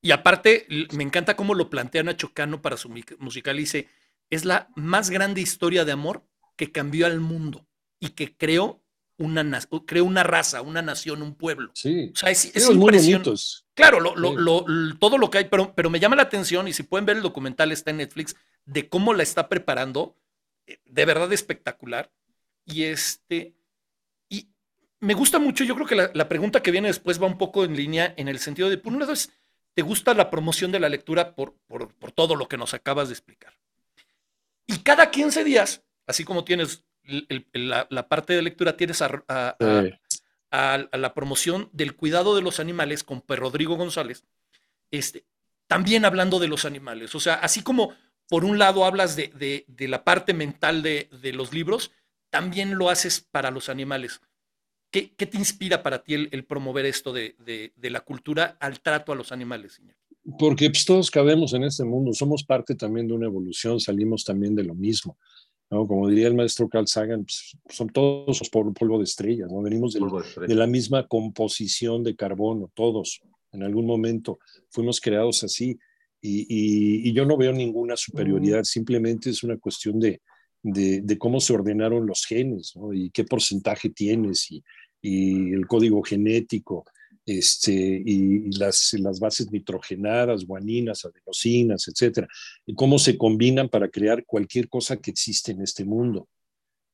[0.00, 3.56] Y aparte, me encanta cómo lo plantea Nacho Cano para su musical.
[3.56, 3.88] Dice,
[4.30, 6.24] es la más grande historia de amor
[6.56, 7.66] que cambió al mundo
[8.00, 8.82] y que creó
[9.18, 11.70] una, creó una raza, una nación, un pueblo.
[11.74, 12.10] Sí.
[12.12, 13.30] O sea, es, es impresionante.
[13.74, 14.64] Claro, lo, lo,
[14.98, 17.22] todo lo que hay, pero, pero me llama la atención y si pueden ver el
[17.22, 20.16] documental está en Netflix de cómo la está preparando,
[20.66, 22.10] eh, de verdad espectacular.
[22.64, 23.54] Y este,
[24.28, 24.48] y
[25.00, 27.64] me gusta mucho, yo creo que la, la, pregunta que viene después va un poco
[27.64, 29.30] en línea en el sentido de, por un lado es,
[29.74, 33.08] ¿te gusta la promoción de la lectura por, por, por todo lo que nos acabas
[33.08, 33.54] de explicar?
[34.66, 36.84] Y cada 15 días así como tienes
[37.52, 39.56] la, parte de lectura tienes a,
[40.50, 44.24] la promoción del cuidado de los animales con Rodrigo González,
[44.90, 45.24] este,
[45.66, 47.14] también hablando de los animales.
[47.14, 47.92] O sea, así como
[48.28, 51.92] por un lado hablas de, la parte mental de, los libros,
[52.30, 54.20] también lo haces para los animales.
[54.90, 59.32] ¿Qué, te inspira para ti el, promover esto de, la cultura al trato a los
[59.32, 59.96] animales, señor?
[60.38, 64.56] Porque pues, todos cabemos en este mundo, somos parte también de una evolución, salimos también
[64.56, 65.16] de lo mismo.
[65.70, 65.86] ¿No?
[65.86, 69.62] Como diría el maestro Carl Sagan, pues, son todos por polvo de estrellas, ¿no?
[69.62, 73.20] venimos de, la misma composición de carbono, todos,
[73.52, 74.38] en algún momento
[74.70, 75.78] fuimos creados así.
[76.20, 80.20] Y, yo no veo ninguna superioridad, simplemente es una cuestión de,
[80.62, 82.92] de, cómo se ordenaron los genes ¿no?
[82.92, 84.64] y qué porcentaje tienes y,
[85.00, 86.84] y el código genético
[87.26, 92.28] este, y, las, las, bases nitrogenadas, guaninas, adenosinas, etcétera,
[92.64, 96.28] y cómo se combinan para crear cualquier cosa que existe en este mundo.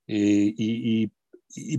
[0.06, 1.12] Eh, y, y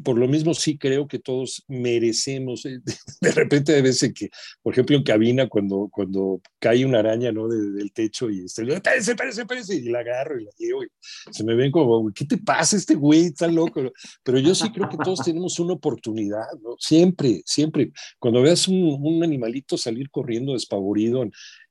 [0.04, 2.80] por lo mismo sí creo que todos merecemos, eh,
[3.22, 4.30] de repente hay veces que,
[4.62, 7.48] por ejemplo, en cabina, cuando, cuando cae una araña ¿no?
[7.48, 10.88] del techo y está, espérese, espérese, espérese, y la agarro y la llevo, y
[11.32, 13.26] se me ven como, ¿qué te pasa este güey?
[13.26, 13.82] Está loco.
[14.24, 16.76] Pero yo sí creo que todos tenemos una oportunidad, ¿no?
[16.80, 17.92] Siempre, siempre.
[18.20, 21.24] Cuando veas un, un animalito salir corriendo despavorido,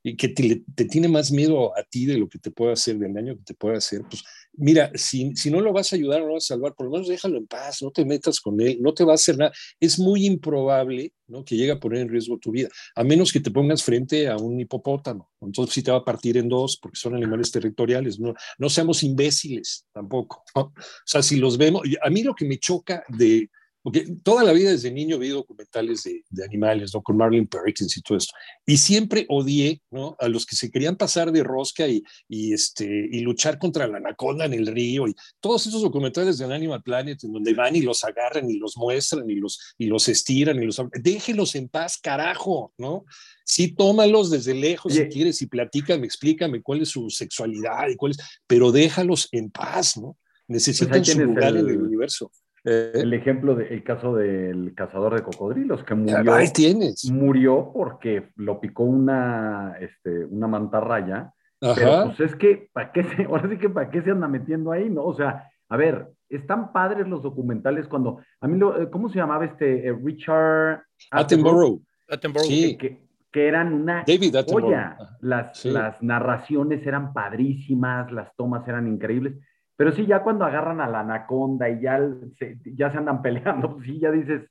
[0.02, 3.14] y que te, tiene más miedo a ti de lo que te puede hacer, del
[3.14, 4.24] daño que te puede hacer, pues
[4.54, 6.92] mira, si, si no lo vas a ayudar no lo vas a salvar, por lo
[6.92, 9.52] menos déjalo en paz, no te metas con él, no te va a hacer nada.
[9.80, 11.44] Es muy improbable ¿no?
[11.44, 14.36] que llegue a poner en riesgo tu vida, a menos que te pongas frente a
[14.36, 15.30] un hipopótamo.
[15.40, 18.18] Entonces sí te va a partir en dos porque son animales territoriales.
[18.18, 20.42] No, no seamos imbéciles tampoco.
[20.54, 20.72] O
[21.04, 23.50] sea, si los vemos, a mí lo que me choca de
[23.82, 27.02] porque toda la vida desde niño vi documentales de, de, animales, ¿no?
[27.02, 28.32] Con Marlene Perkins y todo esto.
[28.64, 30.16] Y siempre odié, ¿no?
[30.20, 33.96] A los que se querían pasar de rosca y, y, este, y luchar contra la
[33.96, 37.82] anaconda en el río y todos esos documentales de Animal Planet en donde van y
[37.82, 40.80] los agarran y los muestran y los, y los estiran y los...
[41.00, 43.04] Déjenlos en paz, carajo, ¿no?
[43.44, 48.12] Sí, tómalos desde lejos si quieres y platícame, explícame cuál es su sexualidad y cuál
[48.12, 48.18] es...
[48.46, 50.16] Pero déjalos en paz, ¿no?
[50.46, 52.30] Pues Necesitan su lugar en el universo.
[52.64, 56.32] Eh, el ejemplo del caso del cazador de cocodrilos que murió.
[56.32, 57.10] Ahí tienes.
[57.10, 61.32] Murió porque lo picó una, este, una mantarraya.
[61.58, 64.70] Pero pues es que, ¿para qué se, ahora sí que para qué se anda metiendo
[64.70, 65.04] ahí, ¿no?
[65.04, 69.44] O sea, a ver, están padres los documentales cuando, a mí, lo, ¿cómo se llamaba
[69.44, 69.88] este?
[69.88, 71.82] Eh, Richard Attenborough.
[72.08, 72.46] Attenborough.
[72.46, 72.76] Sí.
[72.76, 73.00] Que,
[73.30, 74.96] que, eran una David joya.
[75.20, 79.34] Las, las narraciones eran padrísimas, las tomas eran increíbles
[79.82, 81.98] pero sí, ya cuando agarran a la anaconda y ya
[82.38, 84.42] se, ya se andan peleando, pues sí, ya dices,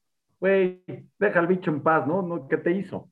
[0.42, 0.84] güey,
[1.18, 2.22] deja al bicho en paz, ¿no?
[2.22, 2.50] ¿no?
[2.50, 3.10] ¿Qué te hizo?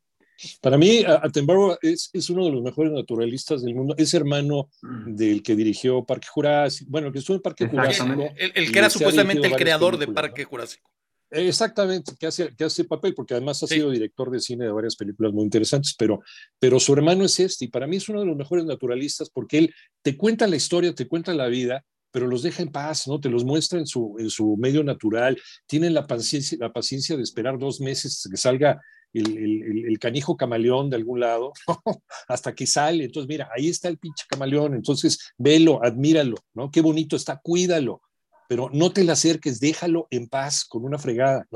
[0.62, 3.96] Para mí, Attenborough es, es, uno de los mejores naturalistas del mundo.
[3.98, 5.16] Es hermano mm.
[5.16, 6.92] del que dirigió Parque Jurásico.
[6.92, 8.14] Bueno, que estuvo en Parque Jurásico.
[8.36, 10.92] El, que era supuestamente el creador de Parque Jurásico.
[11.32, 14.96] Exactamente, que hace, que hace papel, porque además ha sido director de cine de varias
[14.96, 16.22] películas muy interesantes, pero,
[16.58, 19.60] pero su hermano es este, y para mí es uno de los mejores naturalistas porque
[19.60, 23.20] él te cuenta la historia, te cuenta la vida, pero los deja en paz, ¿no?
[23.20, 27.24] Te los muestra en su, en su medio natural, tienen la paciencia, la paciencia de
[27.24, 28.82] esperar dos meses que salga
[29.14, 31.51] el, el, canijo camaleón de algún lado,
[32.28, 33.05] hasta que sale.
[33.05, 36.70] Entonces, mira, ahí está el pinche camaleón, entonces velo, admíralo, ¿no?
[36.70, 38.01] Qué bonito está, cuídalo,
[38.47, 41.47] pero no te le acerques, déjalo en paz con una fregada.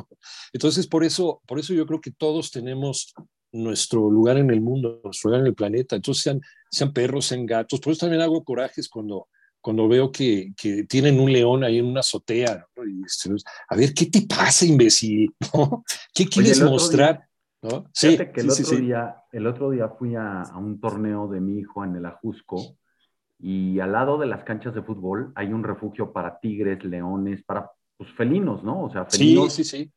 [0.53, 3.13] Entonces, por eso, por eso yo creo que todos tenemos
[3.51, 5.95] nuestro lugar en el mundo, nuestro lugar en el planeta.
[5.95, 7.79] Entonces, sean, sean perros, sean gatos.
[7.79, 9.27] Por eso también hago corajes cuando
[9.63, 12.67] cuando veo que, que, tienen un león ahí en una azotea.
[13.05, 13.33] Este,
[13.69, 15.33] a ver, ¿qué te pasa, imbécil?
[16.13, 17.27] ¿Qué quieres mostrar?
[17.61, 17.85] ¿no?
[17.93, 21.59] Sí, que el, otro Día, el otro día fui a, a, un torneo de mi
[21.59, 22.75] hijo en el Ajusco
[23.39, 27.71] y al lado de las canchas de fútbol hay un refugio para tigres, leones, para
[27.95, 28.83] pues, felinos, ¿no?
[28.83, 29.53] O sea, felinos.
[29.53, 29.91] Sí, sí, sí.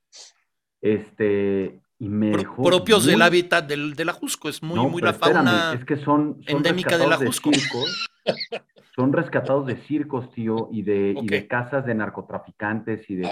[0.80, 5.72] Este, y me dejó propios del hábitat del, del Ajusco, es muy, muy la fauna
[5.74, 7.50] es que son, son endémica del Ajusco.
[7.50, 8.62] De
[8.96, 13.28] son rescatados de circos, tío, y de, y de casas de narcotraficantes y de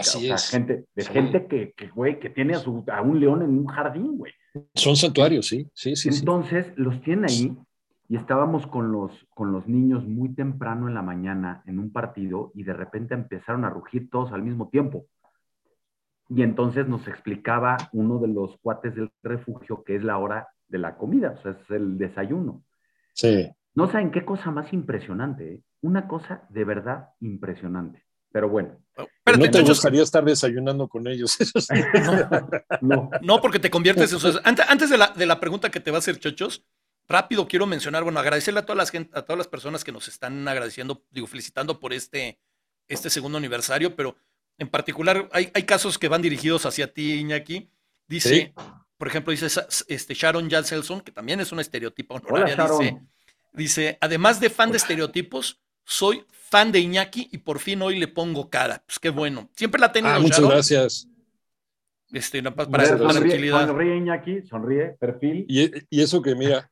[0.50, 3.66] gente, de gente que, que, güey, que tiene a, su, a un león en un
[3.66, 4.32] jardín, güey.
[4.74, 6.10] Son santuarios, sí, sí, sí.
[6.10, 7.56] Entonces, los tienen ahí
[8.10, 12.52] y estábamos con los, con los niños muy temprano en la mañana en un partido
[12.54, 15.06] y de repente empezaron a rugir todos al mismo tiempo.
[16.34, 20.78] Y entonces nos explicaba uno de los cuates del refugio que es la hora de
[20.78, 22.64] la comida, o sea, es el desayuno.
[23.12, 23.48] Sí.
[23.74, 25.60] No saben qué cosa más impresionante, ¿eh?
[25.82, 28.04] una cosa de verdad impresionante.
[28.32, 28.80] Pero bueno.
[29.22, 31.38] Pero no te gustaría estar desayunando con ellos.
[32.80, 33.40] no, no.
[33.40, 34.40] porque te conviertes en su...
[34.42, 36.64] Antes, de, la, de, la, pregunta que te va a hacer Chochos,
[37.08, 40.48] rápido quiero mencionar, bueno, agradecerle a todas las, a todas las personas que nos están
[40.48, 42.40] agradeciendo, digo, felicitando por este,
[42.88, 44.16] este segundo aniversario, pero
[44.58, 47.70] en particular hay, hay casos que van dirigidos hacia ti, Iñaki.
[48.06, 48.52] Dice,
[48.96, 49.46] por ejemplo, dice
[49.88, 53.00] este Sharon Janselson, que también es un estereotipo honoraria, dice,
[53.52, 58.08] dice, además de fan de estereotipos, soy fan de Iñaki y por fin hoy le
[58.08, 58.82] pongo cara.
[58.86, 59.50] Pues qué bueno.
[59.56, 60.14] Siempre la ha tenido.
[60.14, 61.08] Ah, muchas gracias.
[62.12, 63.66] Este, para, para sonríe, tranquilidad.
[63.66, 65.46] Sonríe Iñaki, sonríe, perfil.
[65.48, 66.70] Y, y eso que mira,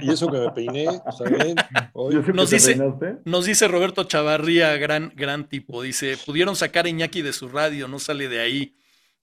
[0.00, 1.56] y eso que me peiné, ¿saben?
[1.94, 2.78] Hoy, nos, dice,
[3.24, 7.88] nos dice Roberto Chavarría, gran, gran tipo, dice, pudieron sacar a Iñaki de su radio,
[7.88, 8.76] no sale de ahí.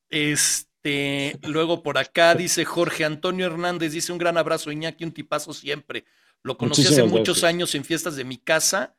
[0.10, 5.54] Este, luego por acá dice Jorge Antonio Hernández, dice un gran abrazo, Iñaki, un tipazo
[5.54, 6.06] siempre.
[6.44, 8.96] Lo conocí hace muchos años en fiestas de mi casa,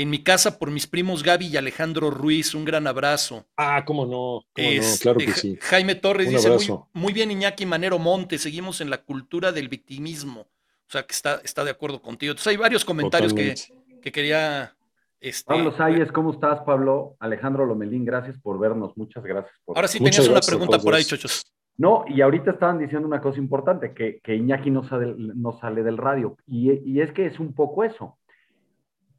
[0.00, 3.44] en mi casa por mis primos Gaby y Alejandro Ruiz, un gran abrazo.
[3.56, 5.58] Ah, cómo no, claro que sí.
[5.60, 6.48] Jaime Torres dice,
[6.94, 10.40] muy, bien Iñaki Manero Monte, seguimos en la cultura del victimismo.
[10.40, 12.32] O sea, que está, está de acuerdo contigo.
[12.32, 13.54] Entonces hay varios comentarios que,
[14.00, 14.74] que, quería...
[15.20, 17.16] Este, Pablo Salles, ¿cómo estás, Pablo?
[17.20, 18.96] Alejandro Lomelín, gracias por vernos.
[18.96, 19.54] Muchas gracias.
[19.66, 19.76] Por...
[19.76, 21.44] Ahora sí tenías una pregunta por ahí, chochos.
[21.76, 25.82] No, y ahorita estaban diciendo una cosa importante, que, que Iñaki no sale, no sale
[25.82, 26.36] del radio.
[26.46, 28.18] Y, y, es que es un poco eso.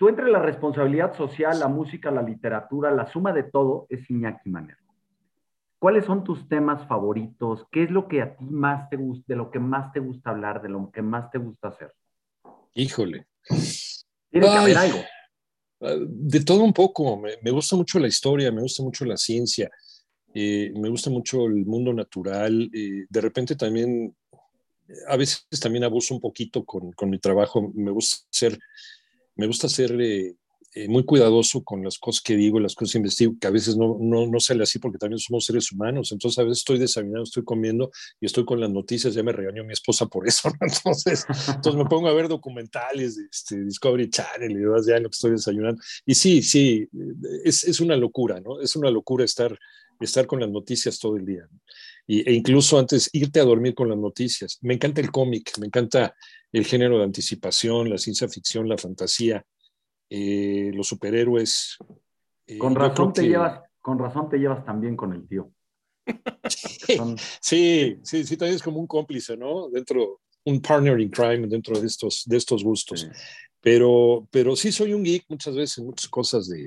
[0.01, 4.49] Tú entre la responsabilidad social, la música, la literatura, la suma de todo es Iñaki
[4.49, 4.79] Manero.
[5.77, 7.67] ¿Cuáles son tus temas favoritos?
[7.71, 10.31] ¿Qué es lo que a ti más te gusta, de lo que más te gusta
[10.31, 11.93] hablar, de lo que más te gusta hacer?
[12.73, 13.27] Híjole.
[14.31, 14.97] Tiene que haber algo.
[15.81, 17.15] Ah, de todo un poco.
[17.17, 19.69] Me, me, gusta mucho la historia, me gusta mucho la ciencia.
[20.33, 22.71] Eh, me gusta mucho el mundo natural.
[22.73, 24.15] Eh, de repente también,
[25.07, 27.71] a veces también abuso un poquito con, con mi trabajo.
[27.75, 28.57] Me gusta ser,
[29.41, 30.35] me gusta ser eh,
[30.87, 33.97] muy cuidadoso con las cosas que digo, las cosas que investigo, que a veces no,
[33.99, 36.11] no, no, sale así porque también somos seres humanos.
[36.11, 37.89] Entonces a veces estoy desayunando, estoy comiendo
[38.19, 39.15] y estoy con las noticias.
[39.15, 40.51] Ya me regañó mi esposa por eso.
[40.61, 45.09] Entonces, entonces me pongo a ver documentales este, Discovery Channel y demás ya en lo
[45.09, 45.81] que estoy desayunando.
[46.05, 46.87] Y sí, sí,
[47.43, 48.61] es, es una locura, ¿no?
[48.61, 49.57] Es una locura estar
[50.05, 51.47] estar con las noticias todo el día.
[52.07, 54.57] Y, e incluso antes irte a dormir con las noticias.
[54.61, 56.15] Me encanta el cómic, me encanta
[56.51, 59.45] el género de anticipación, la ciencia ficción, la fantasía,
[60.09, 61.77] eh, los superhéroes.
[62.47, 65.51] Eh, con, razón te llevas, con razón te llevas también con el tío.
[67.41, 69.69] sí, sí, sí, también es como un cómplice, ¿no?
[69.69, 73.07] Dentro, un partner in crime dentro de estos, de estos gustos.
[73.61, 76.65] Pero, pero sí soy un geek muchas veces, muchas cosas de,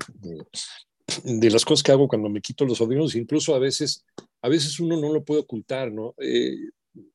[1.24, 4.04] de las cosas que hago cuando me quito los audífonos, incluso a veces,
[4.44, 6.14] a veces uno no lo puede ocultar, ¿no?
[6.18, 6.54] Eh,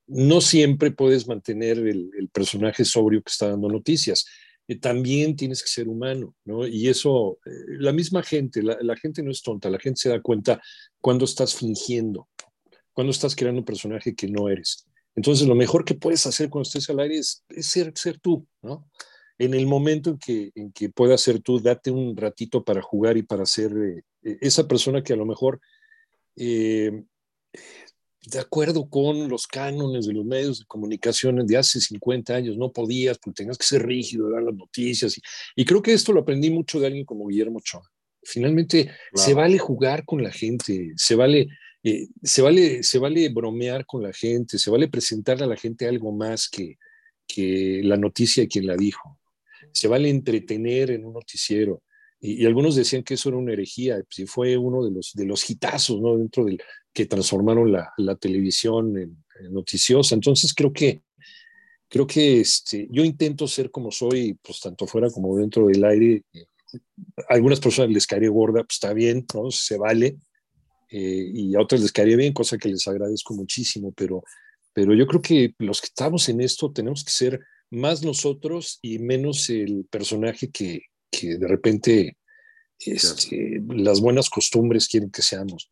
[0.07, 4.25] no siempre puedes mantener el, personaje sobrio que está dando noticias.
[4.67, 6.65] Eh, también tienes que ser humano, ¿no?
[6.65, 10.19] Y eso, eh, la misma gente, la, gente no es tonta, la gente se da
[10.19, 10.59] cuenta
[10.99, 12.27] cuando estás fingiendo,
[12.93, 14.87] cuando estás creando un personaje que no eres.
[15.15, 18.89] Entonces, lo mejor que puedes hacer cuando estés al aire es, ser, ser tú, ¿no?
[19.37, 23.17] en el momento en que, en que puedas ser tú, date un ratito para jugar
[23.17, 23.71] y para ser
[24.23, 25.61] eh, esa persona que a lo mejor,
[26.35, 27.03] eh,
[28.25, 32.71] de acuerdo con los cánones de los medios de comunicación de hace 50 años, no
[32.71, 35.17] podías, porque tenías que ser rígido, dar las noticias.
[35.17, 35.21] Y,
[35.55, 37.89] y, creo que esto lo aprendí mucho de alguien como Guillermo Ochoa.
[38.21, 41.47] Finalmente, se vale jugar con la gente, se vale,
[41.83, 45.87] eh, se, vale, se vale bromear con la gente, se vale presentarle a la gente
[45.87, 46.77] algo más que,
[47.25, 49.19] que la noticia de quien la dijo
[49.71, 51.83] se vale entretener en un noticiero.
[52.21, 55.49] Y, algunos decían que eso era una herejía, si fue uno de los, de los
[55.49, 56.17] hitazos, ¿no?
[56.17, 56.61] Dentro del
[56.93, 60.15] que transformaron la, la televisión en, noticiosa.
[60.15, 61.01] Entonces creo que,
[61.87, 66.23] creo que este, yo intento ser como soy, pues tanto fuera como dentro del aire.
[67.29, 69.49] A algunas personas les caería gorda, pues está bien, ¿no?
[69.51, 70.17] Se vale.
[70.91, 74.23] Eh, y a otras les caería bien, cosa que les agradezco muchísimo, pero,
[74.73, 78.97] pero yo creo que los que estamos en esto tenemos que ser más nosotros y
[78.97, 80.81] menos el personaje que,
[81.11, 82.17] que de repente
[82.79, 85.69] este, las buenas costumbres quieren que seamos.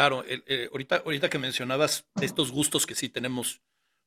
[0.00, 0.24] Claro,
[0.72, 3.60] ahorita, ahorita que mencionabas estos gustos que sí tenemos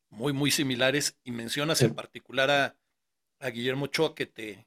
[0.09, 2.75] muy, muy similares y mencionas en particular a,
[3.39, 4.65] a Guillermo Ochoa que te,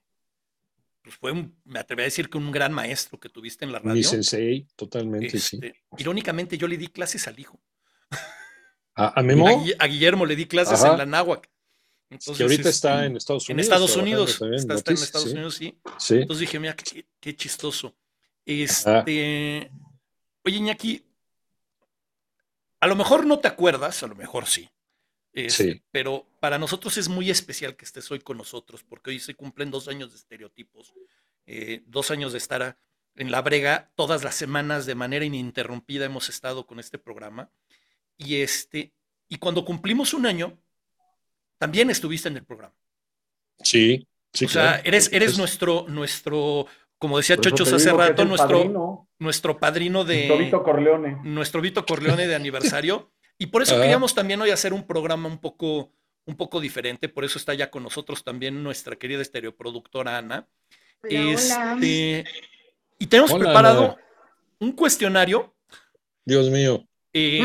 [1.02, 3.80] pues fue, un, me atreví a decir que un gran maestro que tuviste en la
[3.80, 3.94] radio.
[3.94, 5.56] Mi sensei, totalmente, sí.
[5.56, 7.60] Este, irónicamente, yo le di clases al hijo.
[8.94, 9.48] ¿A, Memo?
[9.80, 11.50] A, Guillermo le di clases en la náhuac.
[12.08, 13.50] Entonces, que ahorita está en Estados Unidos.
[13.50, 14.30] En Estados Unidos.
[14.30, 15.74] Está, está, en Estados Unidos, sí.
[16.10, 16.76] Entonces dije, mira,
[17.20, 17.96] qué, chistoso.
[18.44, 19.72] Este.
[20.44, 21.05] Oye, Iñaki,
[22.80, 24.68] a lo mejor no te acuerdas, a lo mejor sí.
[25.48, 25.82] Sí.
[25.90, 29.70] Pero para nosotros es muy especial que estés hoy con nosotros, porque hoy se cumplen
[29.70, 30.94] dos años de estereotipos,
[31.46, 32.78] eh, dos años de estar
[33.16, 37.50] en la brega todas las semanas de manera ininterrumpida hemos estado con este programa.
[38.16, 38.92] Y este,
[39.28, 40.58] y cuando cumplimos un año,
[41.58, 42.74] también estuviste en el programa.
[43.62, 44.46] Sí, sí.
[44.46, 46.66] O sea, eres, eres nuestro, nuestro
[46.98, 51.18] como decía Chochos hace rato, nuestro padrino, nuestro padrino de nuestro Vito Corleone.
[51.24, 53.10] nuestro Vito Corleone de aniversario.
[53.38, 55.92] Y por eso queríamos también hoy hacer un programa un poco,
[56.24, 57.08] un poco diferente.
[57.08, 60.48] Por eso está ya con nosotros también nuestra querida estereoproductora Ana.
[61.02, 61.32] Hola, hola.
[61.32, 62.24] Este,
[62.98, 63.96] y tenemos Hola, preparado Ana.
[64.60, 65.54] un cuestionario.
[66.24, 66.86] Dios mío.
[67.12, 67.42] eh.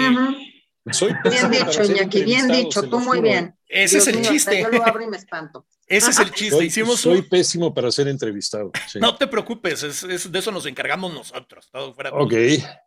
[0.92, 3.56] Soy Bien dicho, Iñaki, bien dicho, tú muy bien.
[3.68, 4.62] ese Dios es el mío, chiste.
[4.64, 5.68] Yo lo abro y me espanto.
[5.98, 6.56] Ese es el chiste.
[6.56, 8.72] Soy, Hicimos soy un- pésimo para ser entrevistado.
[8.92, 9.00] sí.
[9.00, 11.70] No te preocupes, es- es- de eso nos encargamos nosotros.
[11.72, 12.34] todo fuera Ok.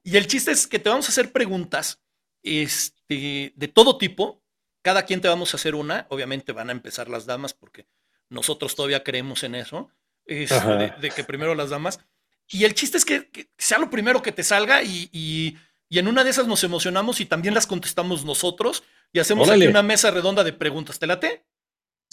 [0.03, 2.01] Y el chiste es que te vamos a hacer preguntas
[2.43, 4.43] este, de todo tipo.
[4.83, 6.07] Cada quien te vamos a hacer una.
[6.11, 7.87] Obviamente van a empezar las damas porque
[8.29, 9.89] nosotros todavía creemos en eso,
[10.27, 12.01] este, de, de que primero las damas.
[12.49, 15.57] Y el chiste es que, que sea lo primero que te salga y, y-
[15.89, 18.83] y en una de esas nos emocionamos y también las contestamos nosotros
[19.13, 19.65] y hacemos Órale.
[19.67, 20.99] aquí una mesa redonda de preguntas.
[20.99, 21.45] ¿Te late?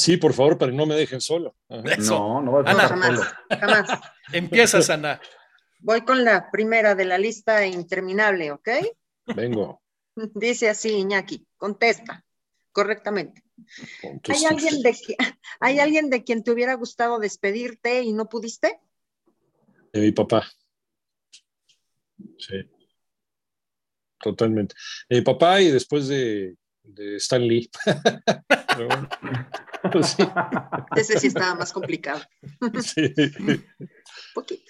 [0.01, 1.55] Sí, por favor, para que no me dejen solo.
[1.69, 2.17] Eso.
[2.17, 2.83] No, no vas a Ana.
[2.83, 3.21] estar solo.
[3.49, 4.01] Jamás, jamás.
[4.33, 5.21] Empiezas, Ana.
[5.79, 8.69] Voy con la primera de la lista interminable, ¿ok?
[9.35, 9.79] Vengo.
[10.33, 12.25] Dice así, Iñaki, contesta
[12.71, 13.43] correctamente.
[14.27, 14.97] ¿Hay alguien, de
[15.59, 18.79] ¿Hay alguien de quien te hubiera gustado despedirte y no pudiste?
[19.93, 20.49] De mi papá.
[22.39, 22.55] Sí.
[24.19, 24.73] Totalmente.
[25.09, 27.69] De mi papá y después de, de Stan Lee.
[28.75, 29.09] Pero bueno.
[30.03, 30.23] Sí,
[30.95, 32.21] Ese sí estaba más complicado.
[32.81, 33.13] sí.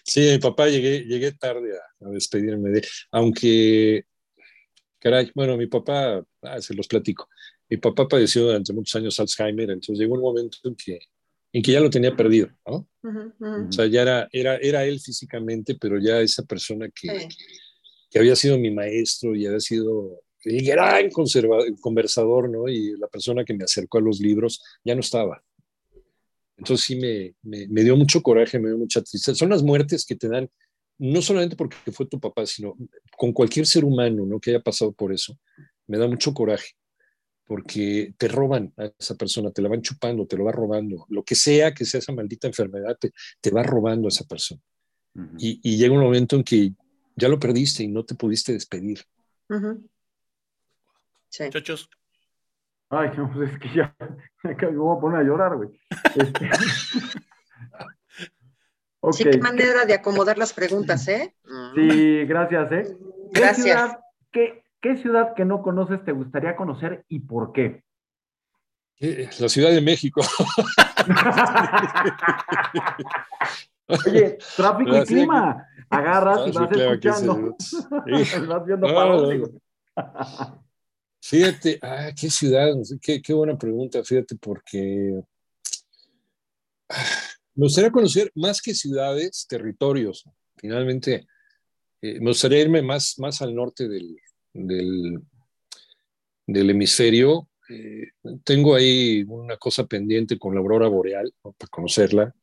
[0.03, 4.05] Sí, mi papá llegué, llegué tarde a, a despedirme de aunque,
[4.99, 7.30] caray, bueno, mi papá, ah, se los platico,
[7.70, 10.99] mi papá padeció durante muchos años Alzheimer, entonces llegó un momento en que,
[11.53, 12.88] en que ya lo tenía perdido, ¿no?
[13.03, 13.68] Ujú, ujú.
[13.70, 17.28] O sea, ya era, era, era él físicamente, pero ya esa persona que, Sí.
[18.09, 22.67] que había sido mi maestro y había sido el gran conversador, ¿no?
[22.67, 25.43] Y la persona que me acercó a los libros ya no estaba.
[26.57, 29.35] Entonces sí me, me, me dio mucho coraje, me dio mucha tristeza.
[29.35, 30.49] Son las muertes que te dan,
[30.99, 32.77] no solamente porque fue tu papá, sino
[33.17, 34.39] con cualquier ser humano, ¿no?
[34.39, 35.37] Que haya pasado por eso.
[35.87, 36.69] Me da mucho coraje,
[37.45, 41.05] porque te roban a esa persona, te la van chupando, te lo va robando.
[41.09, 43.11] Lo que sea que sea esa maldita enfermedad, te,
[43.41, 44.61] te va robando a esa persona.
[45.15, 45.35] Ujú.
[45.39, 46.73] Y, y llega un momento en que
[47.15, 49.01] ya lo perdiste y no te pudiste despedir.
[49.49, 49.89] Ujú.
[51.32, 51.49] Sí.
[51.49, 51.89] Chochos.
[52.89, 53.95] Ay, no, pues es que ya,
[54.43, 55.69] me voy a poner a llorar, güey.
[56.15, 56.49] Este...
[59.13, 61.36] Sí, qué manera de acomodar las preguntas, ¿eh?
[61.73, 62.97] Sí, gracias, ¿eh?
[63.34, 63.65] ¿Qué Gracias.
[63.65, 63.99] ciudad,
[64.32, 67.84] qué, qué ciudad que no conoces te gustaría conocer y por qué?
[68.99, 70.21] Eh, La Ciudad de México.
[74.05, 75.65] Oye, tráfico y clima.
[75.89, 77.55] Agarras y Ah, vas escuchando.
[78.47, 79.15] vas viendo Ah, para
[81.24, 85.22] Fíjate, ah, qué ciudad, qué, qué buena pregunta, fíjate, porque
[86.89, 87.22] ah,
[87.53, 90.26] me gustaría conocer más que ciudades, territorios.
[90.57, 91.28] Finalmente,
[92.01, 94.17] eh, me gustaría irme más, más al norte del,
[94.53, 95.19] del,
[96.47, 97.49] del hemisferio.
[97.69, 98.07] Eh,
[98.43, 101.51] tengo ahí una cosa pendiente con la aurora boreal, ¿no?
[101.53, 102.36] para conocerla.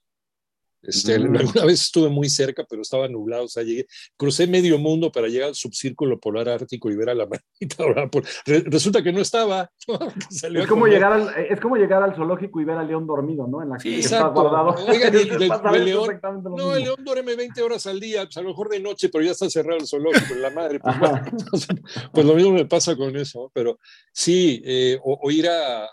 [0.82, 1.36] Este, Mm.
[1.36, 3.44] Alguna vez estuve muy cerca, pero estaba nublado.
[3.44, 7.14] O sea, llegué, crucé medio mundo para llegar al subcírculo polar ártico y ver a
[7.14, 7.28] la.
[8.46, 9.70] Re- resulta que no estaba.
[10.30, 10.94] salió Es como, comer.
[10.94, 13.62] llegar al, es como llegar al zoológico y ver al león dormido, ¿no?
[13.62, 14.74] En la Sí, que está guardado.
[14.86, 15.42] Oigan, el- el-
[15.74, 16.20] el león-
[16.56, 19.24] No, el león duerme 20 horas al día, pues a lo mejor de noche, pero
[19.24, 20.78] ya está cerrado el zoológico, la madre.
[20.80, 20.92] Pues,
[22.12, 23.50] pues lo mismo me pasa con eso, ¿no?
[23.52, 23.78] pero
[24.12, 25.88] sí, eh, o, o ir a, a-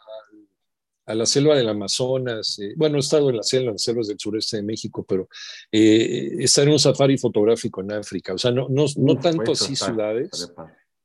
[1.07, 4.07] a la selva del Amazonas, eh, bueno, he estado en la selva, en las selvas
[4.07, 5.27] del sureste de México, pero
[5.71, 9.51] eh, estar en un safari fotográfico en África, o sea, no, no, no Uf, tanto
[9.51, 10.51] así está- ciudades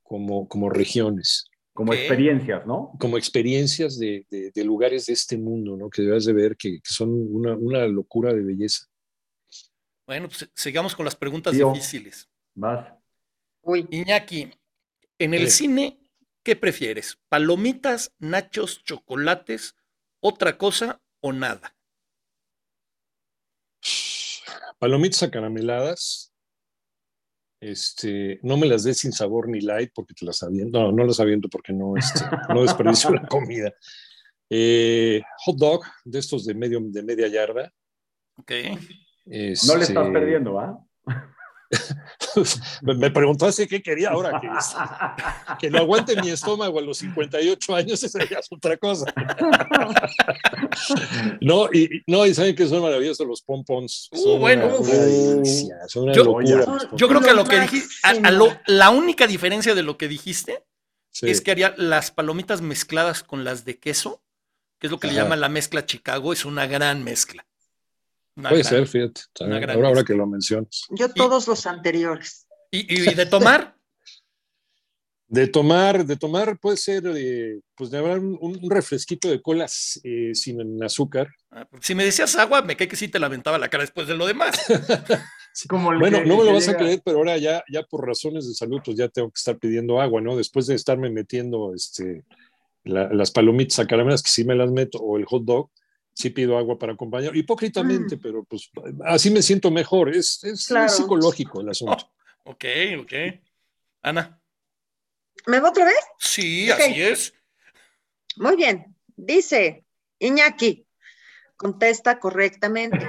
[0.02, 2.92] como, como regiones, Como experiencias, ¿no?
[2.98, 5.88] como experiencias de, de- de lugares de este mundo, ¿no?
[5.90, 8.86] que debes de ver que, que son una, una locura de belleza.
[10.06, 11.72] Bueno, pues sigamos con las preguntas Tío.
[11.72, 12.28] difíciles.
[12.54, 12.92] Vas.
[13.62, 14.50] Uy, Iñaki,
[15.18, 16.00] en el cine,
[16.42, 17.18] ¿qué prefieres?
[17.28, 19.76] ¿Palomitas, nachos, chocolates,
[20.20, 21.74] otra cosa o nada?
[24.78, 26.32] Palomitas acarameladas.
[27.62, 30.80] Este, no me las des sin sabor ni light porque te las aviento.
[30.80, 33.72] No, no las aviento porque no, este, no desperdicio la comida.
[34.48, 37.72] Eh, hot dog de estos de, medio, de media yarda.
[38.36, 38.50] Ok.
[38.50, 38.76] No
[39.26, 40.82] le Este, estás perdiendo, ¿ah?
[42.82, 44.40] me me preguntaste qué quería ahora.
[44.40, 44.48] Que,
[45.58, 49.06] que lo aguante mi estómago a los 58 años, esa ya es otra cosa.
[51.40, 54.08] No, y, no, y saben que son maravillosos los pompons.
[54.12, 54.66] Uh, Son bueno.
[54.66, 56.44] una, una delicia, son una Yo- locura.
[56.44, 56.66] los Yo
[56.96, 57.08] Yo pompons.
[57.08, 58.30] creo que Lo lo que dijiste, a- a máximo.
[58.46, 60.64] lo- la única diferencia de lo que dijiste
[61.10, 61.28] Sí.
[61.28, 64.22] es que haría las palomitas mezcladas con las de queso,
[64.78, 67.44] que es lo que le llaman la mezcla Chicago, es una gran mezcla.
[68.48, 69.22] Puede ser, fíjate.
[69.40, 70.86] Ahora, ahora que lo mencionas.
[70.90, 72.46] Yo todos los anteriores.
[72.70, 73.76] ¿Y, y de tomar?
[75.30, 80.34] De tomar, de tomar puede ser, eh, pues de haber un, refresquito de colas eh,
[80.34, 81.28] sin azúcar.
[81.52, 84.16] Ah, si me decías agua, me cae que sí te lamentaba la cara después de
[84.16, 84.60] lo demás.
[85.70, 88.80] bueno, no me lo vas a creer, pero ahora ya, ya por razones de salud,
[88.84, 90.36] pues ya tengo que estar pidiendo agua, ¿no?
[90.36, 92.24] Después de estarme metiendo este,
[92.82, 95.70] las palomitas a caramelas, que sí me las meto, o el hot dog,
[96.20, 98.20] sí pido agua para acompañar, hipócritamente, mm.
[98.20, 98.70] pero pues
[99.04, 102.10] así me siento mejor, es, es, psicológico el asunto.
[102.44, 102.64] ok,
[103.00, 103.12] ok.
[104.02, 104.40] Ana.
[105.46, 106.00] ¿Me va otra vez?
[106.18, 107.34] Sí, así es.
[108.36, 108.94] Muy bien.
[109.16, 109.84] Dice
[110.18, 110.86] Iñaki,
[111.56, 113.08] contesta correctamente.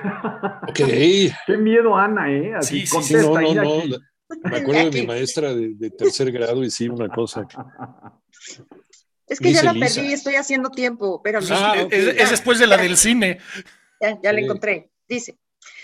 [0.68, 0.76] ok.
[1.48, 2.54] Qué miedo, Ana, ¿eh?
[2.56, 3.98] Así sí, sí, no, no, no.
[4.44, 7.48] Me acuerdo de mi maestra de, tercer grado y sí, una cosa.
[9.32, 12.76] Es que ya la perdí, y estoy haciendo tiempo, pero ah, es, después de la
[12.76, 13.40] del cine.
[14.02, 14.92] Ya, ya la encontré.
[15.08, 15.40] Dice,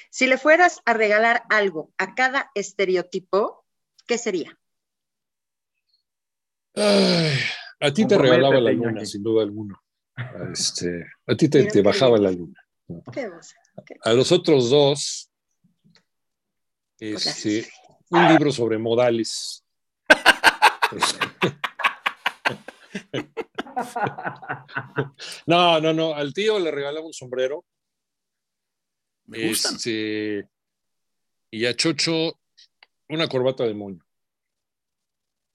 [0.09, 3.65] si le fueras a regalar algo a cada estereotipo,
[4.05, 4.59] ¿qué sería?
[6.75, 9.81] a ti te regalaba la luna, sin duda alguna.
[10.51, 12.61] Este, a ti te, bajaba la luna.
[14.03, 15.31] A los otros dos,
[16.99, 17.65] este,
[18.09, 19.63] un libro sobre modales.
[25.45, 26.13] no, no, no.
[26.13, 27.63] Al tío le regalaba un sombrero.
[29.25, 30.47] Me este,
[31.51, 32.39] y a Chocho
[33.09, 34.05] una corbata de moño.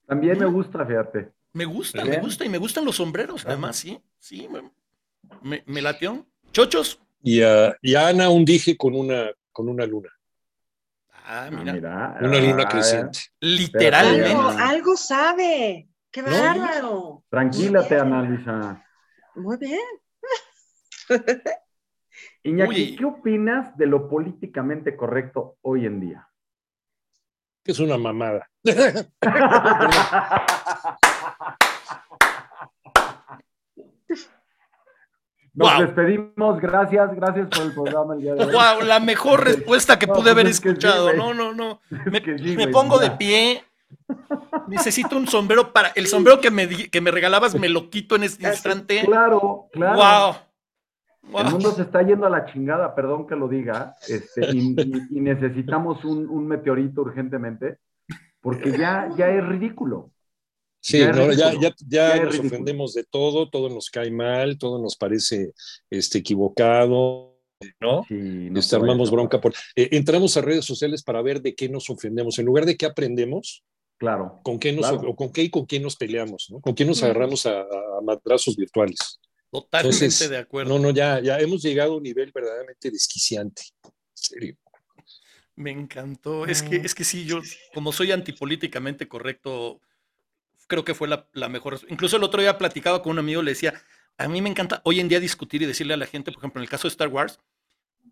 [0.06, 1.32] También me gusta, fíjate.
[1.54, 4.48] Me gusta, me gusta y me gustan los sombreros, además, sí, sí,
[5.42, 6.26] me, me latió.
[6.52, 7.00] Chochos.
[7.22, 7.76] Y a,
[8.08, 10.10] Ana un dije con una, con una luna.
[11.24, 12.18] Ah, mira.
[12.20, 13.20] una luna creciente.
[13.40, 14.60] Literalmente.
[14.60, 15.88] Algo, sabe.
[16.12, 17.24] Qué bárbaro.
[17.30, 18.84] Tranquilate, Ana
[19.34, 19.80] Muy bien.
[22.44, 26.28] Iñaki, ¿qué opinas de lo políticamente correcto hoy en día?
[27.64, 28.48] que es una mamada.
[35.54, 38.52] Nos despedimos, gracias, gracias por el programa el día de hoy.
[38.52, 41.12] Wow, la mejor respuesta que pude haber pues escuchado.
[41.12, 41.82] no, no, no.
[41.90, 43.62] Me, pongo de pie.
[44.68, 45.88] Necesito un sombrero para.
[45.88, 49.02] El sombrero que me, que me regalabas me lo quito en este instante.
[49.04, 49.96] Claro, claro.
[49.96, 51.38] Wow.
[51.38, 54.74] El mundo se está yendo a la chingada, perdón que lo diga, este, y,
[55.20, 57.78] necesitamos un, meteorito urgentemente,
[58.40, 60.10] porque ya, ya es ridículo.
[60.80, 65.52] Sí, ya, ya, nos ofendemos de todo, todo nos cae mal, todo nos parece
[65.88, 67.38] este, equivocado,
[67.80, 68.04] ¿no?
[68.10, 69.40] nos armamos bronca.
[69.40, 72.76] Por, eh, entramos a redes sociales para ver de qué nos ofendemos, en lugar de
[72.76, 73.62] qué aprendemos.
[74.02, 74.40] Claro.
[74.42, 76.48] ¿Con qué, nos, O con qué y con quién nos peleamos?
[76.50, 76.60] ¿no?
[76.60, 79.20] ¿Con quién nos agarramos a, a madrazos virtuales?
[79.48, 80.76] Totalmente de acuerdo.
[80.76, 83.62] No, no, ya, ya hemos llegado a un nivel verdaderamente desquiciante.
[83.84, 84.56] En serio.
[85.54, 86.46] Me encantó.
[86.46, 87.42] Es que, es que sí, yo,
[87.72, 89.80] como soy antipolíticamente correcto,
[90.66, 91.78] creo que fue la, mejor.
[91.88, 93.72] Incluso el otro día platicado con un amigo, le decía,
[94.18, 96.58] a mí me encanta hoy en día discutir y decirle a la gente, por ejemplo,
[96.60, 97.38] en el caso de Star Wars,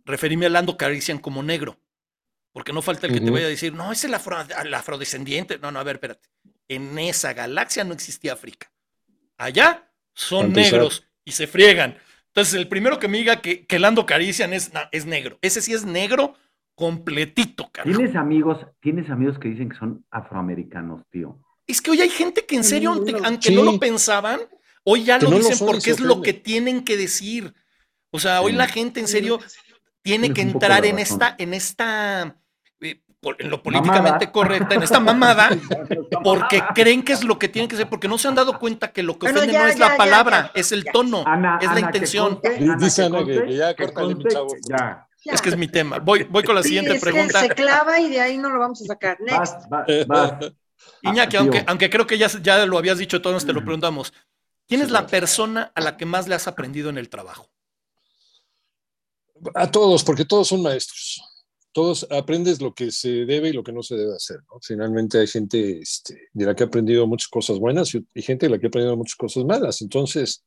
[0.04, 1.80] referirme a Lando Carician como negro.
[2.52, 4.14] Porque no falta el que te vaya a decir, no, es el,
[4.64, 5.58] el afrodescendiente.
[5.58, 6.28] No, no, a ver, espérate.
[6.68, 8.72] En esa galaxia no existía África.
[9.36, 11.96] Allá son negros y se friegan.
[12.26, 15.38] Entonces, el primero que me diga que, que Lando Carician es, es negro.
[15.42, 16.34] Ese sí es negro
[16.74, 17.96] completito, carajo.
[17.96, 21.38] ¿Tienes amigos, tienes amigos que dicen que son afroamericanos, tío?
[21.66, 24.40] Es que hoy hay gente que en serio, aunque no lo pensaban,
[24.82, 27.54] hoy ya lo dicen porque es lo que tienen que decir.
[28.10, 29.40] O sea, hoy la gente en serio
[30.02, 32.39] tiene que entrar en esta, en esta
[33.22, 35.50] en lo políticamente correcta, en esta mamada,
[36.24, 38.92] porque creen que es lo que tienen que ser, porque no se han dado cuenta
[38.92, 41.24] que lo que ofende no es la palabra, es el tono,
[41.60, 42.40] es la intención.
[42.78, 44.54] Dice Ana que, ya, córtale, mi chavo.
[45.22, 45.98] Es que es mi tema.
[45.98, 47.40] Voy, voy con la siguiente pregunta.
[47.40, 49.18] se clava y de ahí no lo vamos a sacar.
[49.20, 49.54] Next.
[51.02, 54.14] Iñaki, aunque, aunque creo que ya, ya lo habías dicho, todos te lo preguntamos.
[54.66, 57.50] ¿Quién es la persona a la que más le has aprendido en el trabajo?
[59.54, 61.22] A todos, porque todos son maestros
[61.72, 64.40] todos aprendes lo que se debe y lo que no se debe hacer.
[64.62, 68.50] Finalmente hay gente este, de la que ha aprendido muchas cosas buenas y, gente de
[68.50, 69.80] la que ha aprendido muchas cosas malas.
[69.82, 70.44] Entonces,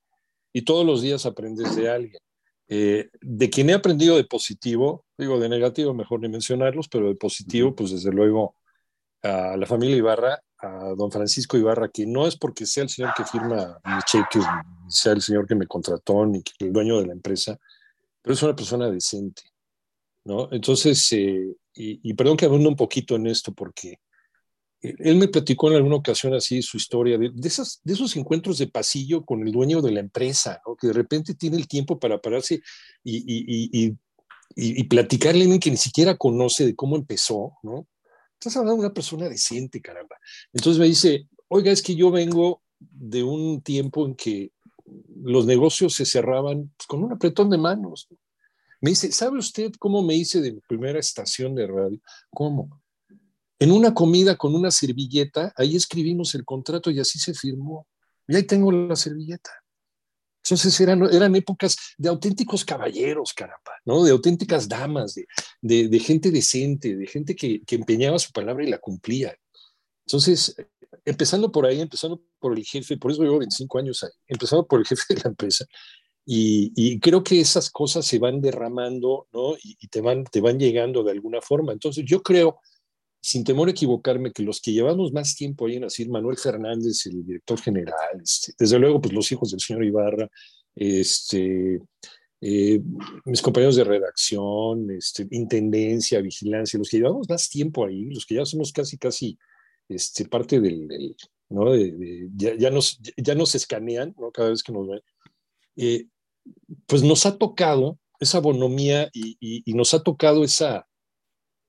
[0.51, 2.19] y todos los días aprendes de alguien.
[2.67, 7.15] Eh, de quien he aprendido de positivo, digo de negativo, mejor ni mencionarlos, pero de
[7.15, 8.55] positivo, pues desde luego
[9.21, 13.13] a la familia Ibarra, a don Francisco Ibarra, que no es porque sea el señor
[13.15, 14.39] que firma mi cheque,
[14.89, 17.57] sea el señor que me contrató, ni el dueño de la empresa,
[18.21, 19.52] pero es una persona decente
[20.25, 20.49] ¿no?
[20.51, 23.99] Entonces, eh, y, perdón que abunde un poquito en esto, porque
[24.81, 29.45] él me platicó en alguna ocasión así su historia, de, esos encuentros de pasillo con
[29.45, 32.61] el dueño de la empresa, que de repente tiene el tiempo para pararse
[33.03, 33.97] y,
[34.89, 37.53] platicarle a alguien que ni siquiera conoce de cómo empezó.
[38.33, 40.17] Estás hablando de una persona decente, caramba.
[40.51, 44.51] Entonces me dice, oiga, es que yo vengo de un tiempo en que
[45.23, 48.07] los negocios se cerraban pues, con un apretón de manos.
[48.83, 52.01] Me dice, ¿sabe usted cómo me hice de mi primera estación de radio?
[52.29, 52.81] ¿Cómo?
[53.57, 57.87] En una comida con una servilleta, ahí escribimos el contrato y así se firmó.
[58.27, 59.51] Y ahí tengo la servilleta.
[60.43, 64.03] Entonces eran, eran épocas de auténticos caballeros, caramba, ¿no?
[64.03, 65.15] De auténticas damas,
[65.61, 69.33] de, de, gente decente, de gente que, que, empeñaba su palabra y la cumplía.
[70.05, 70.57] Entonces,
[71.05, 74.81] empezando por ahí, empezando por el jefe, por eso llevo 25 años ahí, empezando por
[74.81, 75.65] el jefe de la empresa,
[76.25, 79.55] y, creo que esas cosas se van derramando, ¿no?
[79.61, 81.73] Y, te, van, te van llegando de alguna forma.
[81.73, 82.59] Entonces, yo creo
[83.23, 87.25] sin temor a equivocarme, que los que llevamos más tiempo ahí en Manuel Fernández, el
[87.25, 90.29] director general, este, desde luego, pues los hijos del señor Ibarra,
[90.75, 91.79] este,
[92.41, 92.81] eh,
[93.23, 98.35] mis compañeros de redacción, este, intendencia, vigilancia, los que llevamos más tiempo ahí, los que
[98.35, 99.39] ya somos casi, casi
[99.87, 101.15] este, parte del,
[101.47, 101.71] ¿no?
[101.71, 104.31] De, ya, nos, ya nos escanean, ¿no?
[104.31, 105.01] Cada vez que nos ven.
[105.77, 106.07] Eh,
[106.87, 110.87] pues nos ha tocado esa bonomía y, nos ha tocado esa,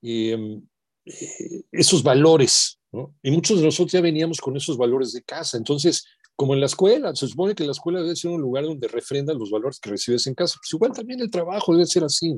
[0.01, 0.59] eh,
[1.05, 2.79] eh, esos valores.
[3.21, 5.57] Y muchos de nosotros ya veníamos con esos valores de casa.
[5.57, 6.05] Entonces,
[6.35, 9.37] como en la escuela, se supone que la escuela debe ser un lugar donde refrendan
[9.37, 10.57] los valores que recibes en casa.
[10.61, 12.33] Pues igual también el trabajo debe ser así.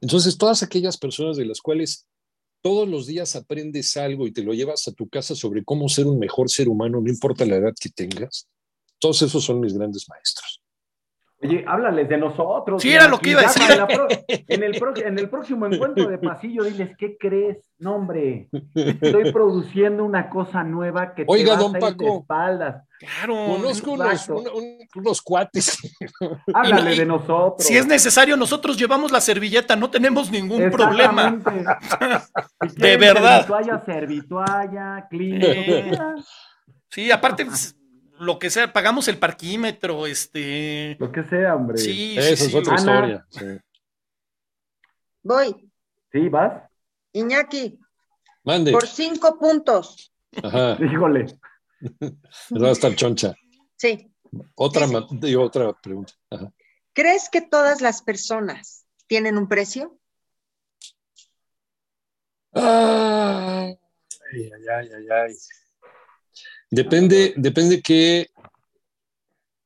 [0.00, 2.06] Entonces, todas aquellas personas de las cuales
[2.62, 6.06] todos los días aprendes algo y te lo llevas a tu casa sobre cómo ser
[6.06, 8.48] un mejor ser humano, no importa la edad que tengas,
[8.98, 10.63] todos esos son mis grandes maestros.
[11.42, 12.80] Oye, háblales de nosotros.
[12.80, 13.62] Sí, era lo que iba a decir.
[14.48, 17.58] En, el en el próximo encuentro de pasillo, diles, ¿qué crees?
[17.78, 22.16] No, hombre, estoy produciendo una cosa nueva que Oiga, te va don a Paco, de
[22.20, 22.88] espaldas.
[22.98, 23.34] Claro.
[23.34, 24.28] Conozco unos,
[24.94, 25.78] unos, cuates.
[26.54, 27.66] Háblale de nosotros.
[27.66, 31.30] Si es necesario, nosotros llevamos la servilleta, no tenemos ningún problema.
[32.76, 33.46] de verdad.
[33.46, 36.14] Servitualla, servitualla, clínica.
[36.88, 37.46] Sí, aparte
[38.18, 40.96] lo que sea, pagamos el parquímetro, este.
[40.98, 41.78] Lo que sea, hombre.
[41.78, 43.26] Sí, Eso es otra historia.
[45.22, 45.70] Voy.
[46.12, 46.70] Sí, vas.
[47.12, 47.78] Iñaki.
[48.44, 48.72] Mande.
[48.72, 50.12] Por cinco puntos.
[50.42, 50.76] Ajá.
[50.84, 51.26] Híjole.
[52.50, 53.34] Va a estar choncha.
[53.76, 54.10] Sí.
[54.54, 56.12] Otra, digo, otra pregunta.
[56.30, 56.52] Ajá.
[56.92, 59.98] ¿Crees que todas las personas tienen un precio?
[62.52, 63.76] Ay,
[64.32, 65.34] ay, ay, ay, ay.
[66.70, 68.28] Depende, depende que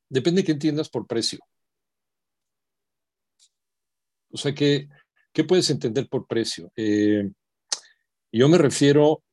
[0.09, 1.39] depende que entiendas por precio.
[4.31, 4.87] O sea, ¿qué,
[5.33, 6.71] qué puedes entender por precio?
[6.75, 7.29] Eh,
[8.31, 9.23] yo me refiero,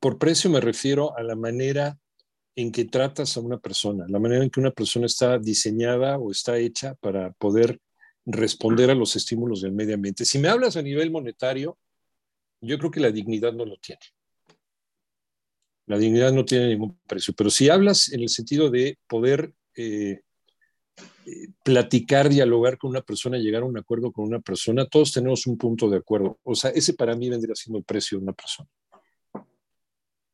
[0.00, 1.98] por precio me refiero a la manera
[2.56, 6.30] en que tratas a una persona, la manera en que una persona está diseñada o
[6.30, 7.80] está hecha para poder
[8.24, 10.24] responder a los estímulos del medio ambiente.
[10.24, 11.78] Si me hablas a nivel monetario,
[12.60, 14.00] yo creo que la dignidad no lo tiene.
[15.86, 20.20] La dignidad no tiene ningún precio, pero si hablas en el sentido de poder eh,
[21.26, 25.46] eh, platicar, dialogar con una persona, llegar a un acuerdo con una persona, todos tenemos
[25.46, 26.38] un punto de acuerdo.
[26.42, 28.68] O sea, ese para mí vendría siendo el precio de una persona.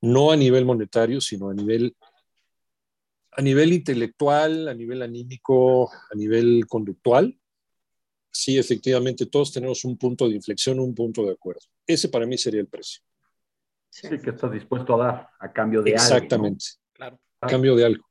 [0.01, 1.95] No a nivel monetario, sino a nivel,
[3.33, 7.39] a nivel intelectual, a nivel anímico, a nivel conductual.
[8.31, 11.61] Sí, efectivamente, todos tenemos un punto de inflexión, un punto de acuerdo.
[11.87, 13.03] Ese para mí sería el precio.
[13.93, 16.17] Sí, que estás dispuesto a dar a cambio de Exactamente.
[16.17, 16.25] algo.
[16.25, 16.65] Exactamente.
[16.95, 17.19] Claro.
[17.43, 18.05] A cambio de algo.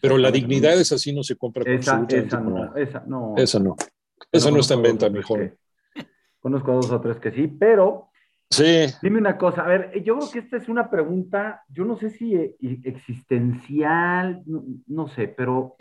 [0.00, 3.34] Pero la dignidad es así, no se compra con esa, esa no, esa no.
[3.36, 3.76] Esa no.
[4.32, 5.56] Esa no está en venta, mejor.
[6.40, 8.08] conozco a dos o tres que sí, pero.
[8.50, 8.86] Sí.
[9.00, 12.10] Dime una cosa, a ver, yo creo que esta es una pregunta, yo no sé
[12.10, 15.76] si eh, existencial, no, no sé, pero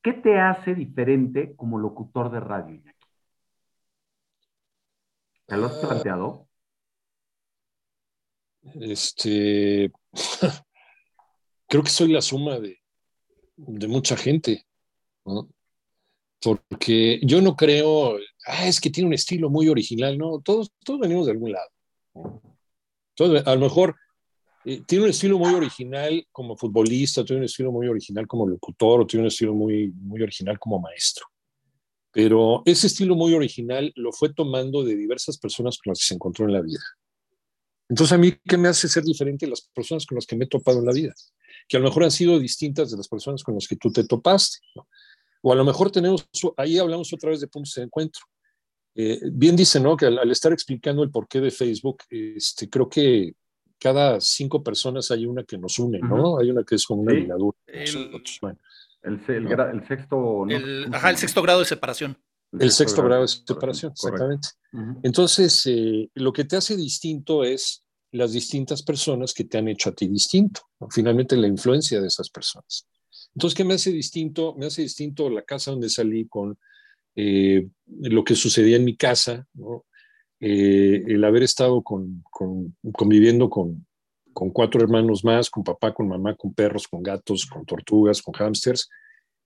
[0.00, 3.06] ¿qué te hace diferente como locutor de radio, Iñaki?
[5.46, 6.47] ¿Te lo has planteado?
[8.80, 9.90] Este,
[11.68, 12.78] creo que soy la suma de,
[13.56, 14.64] mucha gente.
[16.40, 21.00] Porque yo no creo, ah, es que tiene un estilo muy original, no, todos, todos
[21.00, 21.70] venimos de algún lado.
[23.16, 23.96] Entonces, a lo mejor
[24.64, 29.06] eh, tiene un estilo muy original como futbolista, tiene un estilo muy original como locutor,
[29.06, 31.26] tiene un estilo muy, muy original como maestro.
[32.12, 36.14] Pero ese estilo muy original lo fue tomando de diversas personas con las que se
[36.14, 36.80] encontró en la vida.
[37.88, 40.44] Entonces, a mí, ¿qué me hace ser diferente de las personas con las que me
[40.44, 41.14] he topado en la vida?
[41.66, 44.04] Que a lo mejor han sido distintas de las personas con las que tú te
[44.04, 44.58] topaste.
[45.42, 48.22] O a lo mejor tenemos, ahí hablamos otra vez de puntos de encuentro.
[48.94, 49.96] Eh, bien dice, ¿no?
[49.96, 53.34] Que al, estar explicando el porqué de Facebook, este, creo que
[53.78, 56.38] cada cinco personas hay una que nos une, ¿no?
[56.38, 57.56] Hay una que es como una ligadura.
[57.66, 57.84] El,
[59.04, 60.44] el, sexto...
[60.92, 62.18] ajá, el sexto grado de separación.
[62.52, 64.48] El, sexto grado de separación, exactamente.
[65.02, 69.90] Entonces, eh, lo que te hace distinto es las distintas personas que te han hecho
[69.90, 72.86] a ti distinto, finalmente la influencia de esas personas.
[73.34, 74.54] Entonces, ¿qué me hace distinto?
[74.56, 76.58] Me hace distinto la casa donde salí con
[77.14, 79.46] eh, lo que sucedía en mi casa,
[80.40, 82.22] eh, el haber estado con,
[82.92, 83.86] conviviendo con,
[84.32, 88.34] con, cuatro hermanos más, con papá, con mamá, con perros, con gatos, con tortugas, con
[88.34, 88.88] hámsters,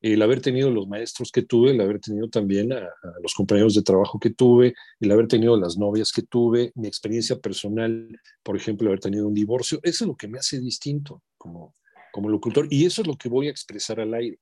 [0.03, 2.89] el haber tenido los maestros que tuve, el haber tenido también a,
[3.23, 7.39] los compañeros de trabajo que tuve, el haber tenido las novias que tuve, mi experiencia
[7.39, 8.09] personal,
[8.43, 11.77] por ejemplo, haber tenido un divorcio, eso es lo que me hace distinto como,
[12.13, 14.39] como locutor y eso es lo que voy a expresar al aire.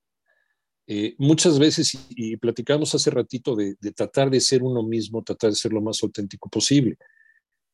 [0.86, 5.56] Eh, muchas veces, y, platicamos hace ratito de, tratar de ser uno mismo, tratar de
[5.56, 6.96] ser lo más auténtico posible.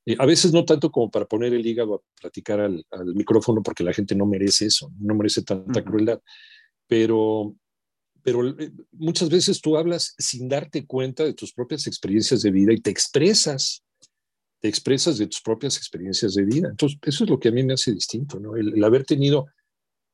[0.05, 2.85] Eh, a veces no tanto como para poner el hígado a platicar al,
[3.15, 6.21] micrófono, porque la gente no merece eso, no merece tanta crueldad,
[6.89, 7.55] pero
[8.27, 12.73] pero eh, muchas veces tú hablas sin darte cuenta de tus propias experiencias de vida
[12.73, 13.85] y te expresas,
[14.61, 16.69] te expresas de tus propias experiencias de vida.
[16.69, 18.57] Entonces, eso es lo que a mí me hace distinto, ¿no?
[18.57, 19.47] El, haber tenido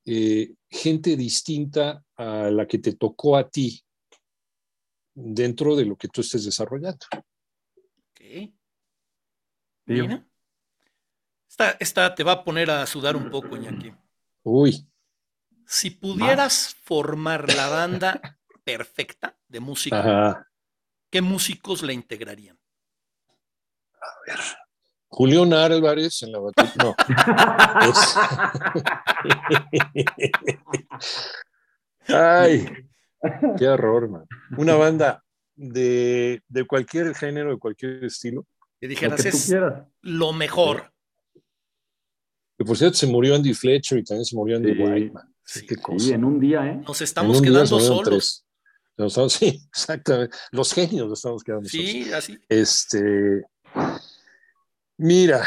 [0.05, 3.83] eh, gente distinta a la que te tocó a ti
[5.15, 7.07] dentro de lo que tú estés desarrollando.
[7.17, 8.53] Ok.
[9.87, 10.29] Mira.
[11.49, 13.91] Esta, esta te va a poner a sudar un poco, Iñaki.
[14.43, 14.87] Uy.
[15.73, 18.21] Si pudieras formar la banda
[18.65, 20.47] perfecta de música,
[21.11, 22.59] ¿qué músicos la integrarían?
[23.95, 24.39] A ver.
[25.09, 26.75] Julián Álvarez en la batería.
[26.77, 26.95] No.
[32.19, 32.69] Ay,
[33.57, 34.27] qué horror, man.
[34.59, 38.47] Una banda de, de, cualquier género, de cualquier estilo.
[38.79, 39.55] Que dijeras, es
[40.03, 40.93] lo mejor.
[42.59, 45.32] Que por cierto se murió Andy Fletcher y también se murió Andy Whiteman.
[45.53, 46.83] Sí, en un día, ¿eh?
[46.87, 48.47] Nos estamos quedando solos.
[49.29, 50.35] sí, exactamente.
[50.51, 51.87] Los genios nos estamos quedando solos.
[51.87, 52.39] Sí, así.
[52.49, 53.45] Este.
[54.97, 55.45] Mira.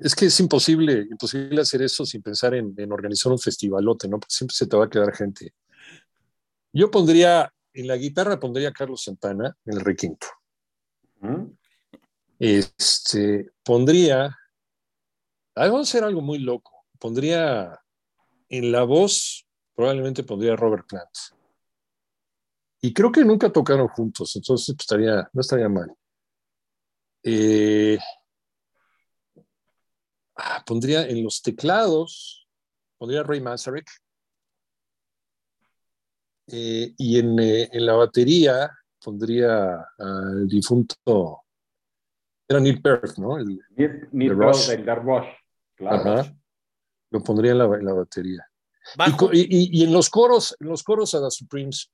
[0.00, 4.18] es que es imposible, imposible hacer eso sin pensar en, organizar un festivalote, ¿no?
[4.18, 5.54] Porque siempre se te va a quedar gente.
[6.72, 10.26] Yo pondría, en la guitarra pondría a Carlos Santana en el requinto.
[12.40, 14.36] Este, pondría,
[15.54, 17.80] vamos a hacer algo muy loco pondría
[18.48, 21.10] en la voz, probablemente pondría Robert Plant.
[22.82, 25.92] Y creo que nunca tocaron juntos, entonces pues, estaría, no estaría mal.
[27.22, 27.98] Eh,
[30.36, 32.46] ah, pondría en los teclados,
[32.98, 33.90] pondría Ray Manzarek.
[36.52, 38.70] Eh, y en, eh, en, la batería
[39.02, 41.42] pondría al difunto,
[42.48, 43.38] era Neil Peart, ¿no?
[43.38, 45.28] El, Neil, Peart, el Rush.
[45.76, 46.39] Claro.
[47.10, 48.46] Lo pondría en la, batería.
[49.32, 51.90] Y, en los coros, en los coros a la Supremes.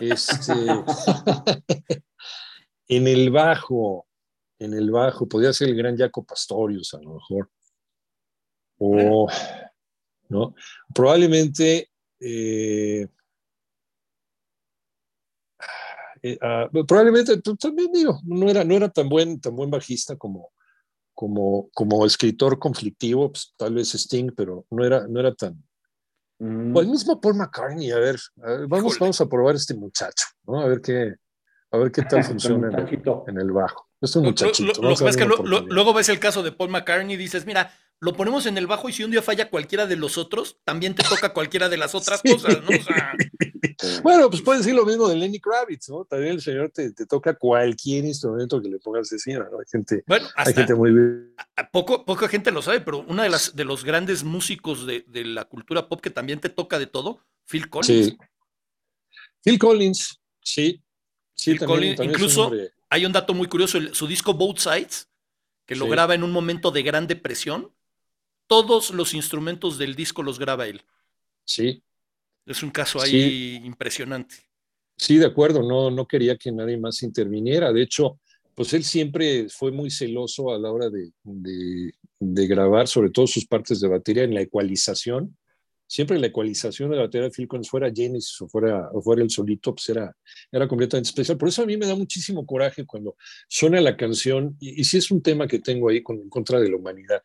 [0.00, 0.52] Este,
[2.88, 4.06] en el bajo,
[4.58, 7.50] en el bajo, podría ser el gran Jaco Pastorius a lo mejor.
[8.78, 9.28] O,
[10.28, 10.54] ¿no?
[10.92, 11.90] Probablemente
[12.20, 13.06] eh,
[16.22, 20.50] eh, ah, probablemente también digo, no era, no era tan buen, tan buen bajista como,
[21.16, 25.60] como, como escritor conflictivo, pues, tal vez Sting, pero no era, no era tan...
[26.38, 26.76] Mm.
[26.76, 28.16] O el mismo Paul McCartney, a ver,
[28.68, 30.60] vamos, vamos a probar este muchacho, ¿no?
[30.60, 31.14] A ver qué,
[31.70, 33.88] a ver qué tal funciona en el, bajo.
[34.00, 34.80] Es un muchachito.
[34.82, 38.88] luego ves el caso de Paul McCartney y dices, mira, lo ponemos en el bajo
[38.88, 41.94] y si un día falla cualquiera de los otros, también te toca cualquiera de las
[41.94, 42.70] otras cosas, ¿no?
[44.02, 46.04] bueno, pues puedes decir lo mismo de Lenny Kravitz, ¿no?
[46.04, 49.58] También el señor te, toca cualquier instrumento que le pongas encima, ¿no?
[49.58, 51.34] Hay gente, bueno, hay gente muy bien.
[51.72, 55.44] Poco, poca gente lo sabe, pero uno de, las, de los grandes músicos de, la
[55.44, 58.06] cultura pop que también te toca de todo, Phil Collins.
[58.06, 58.18] Sí.
[59.42, 60.82] Phil Collins, sí.
[61.34, 62.52] sí Phil Collins, incluso
[62.90, 65.08] hay un dato muy curioso, su disco Both Sides,
[65.66, 67.72] que lo graba en un momento de gran depresión,
[68.46, 70.82] todos los instrumentos del disco los graba él.
[71.44, 71.82] Sí.
[72.44, 74.36] Es un caso ahí impresionante.
[74.96, 77.72] Sí, de acuerdo, no, no quería que nadie más interviniera.
[77.72, 78.18] De hecho,
[78.56, 81.12] pues él siempre fue muy celoso a la hora de,
[82.48, 85.36] grabar, sobre todo sus partes de batería en la ecualización.
[85.86, 89.22] Siempre la ecualización de la batería de Phil Collins fuera Genesis o fuera, o fuera
[89.22, 90.16] el solito, pues era,
[90.50, 91.36] era completamente especial.
[91.36, 93.16] Por eso a mí me da muchísimo coraje cuando
[93.46, 96.70] suena la canción, y, si es un tema que tengo ahí con, en contra de
[96.70, 97.22] la humanidad,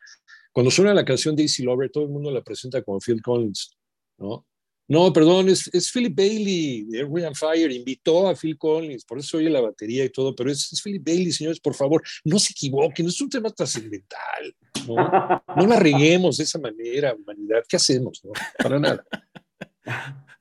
[0.52, 3.78] cuando suena la canción de Easy Lover, todo el mundo la presenta como Phil Collins,
[4.18, 4.46] ¿no?
[4.88, 9.38] No, perdón, es, es Philip Bailey, de Air Fire, invitó a Phil Collins, por eso
[9.38, 12.52] oye la batería y todo, pero es, es Philip Bailey, señores, por favor, no se
[12.52, 14.54] equivoquen, es un tema trascendental,
[14.86, 15.44] ¿no?
[15.56, 18.22] No la reguemos de esa manera, humanidad, ¿qué hacemos?
[18.26, 18.32] No?
[18.58, 19.06] Para nada.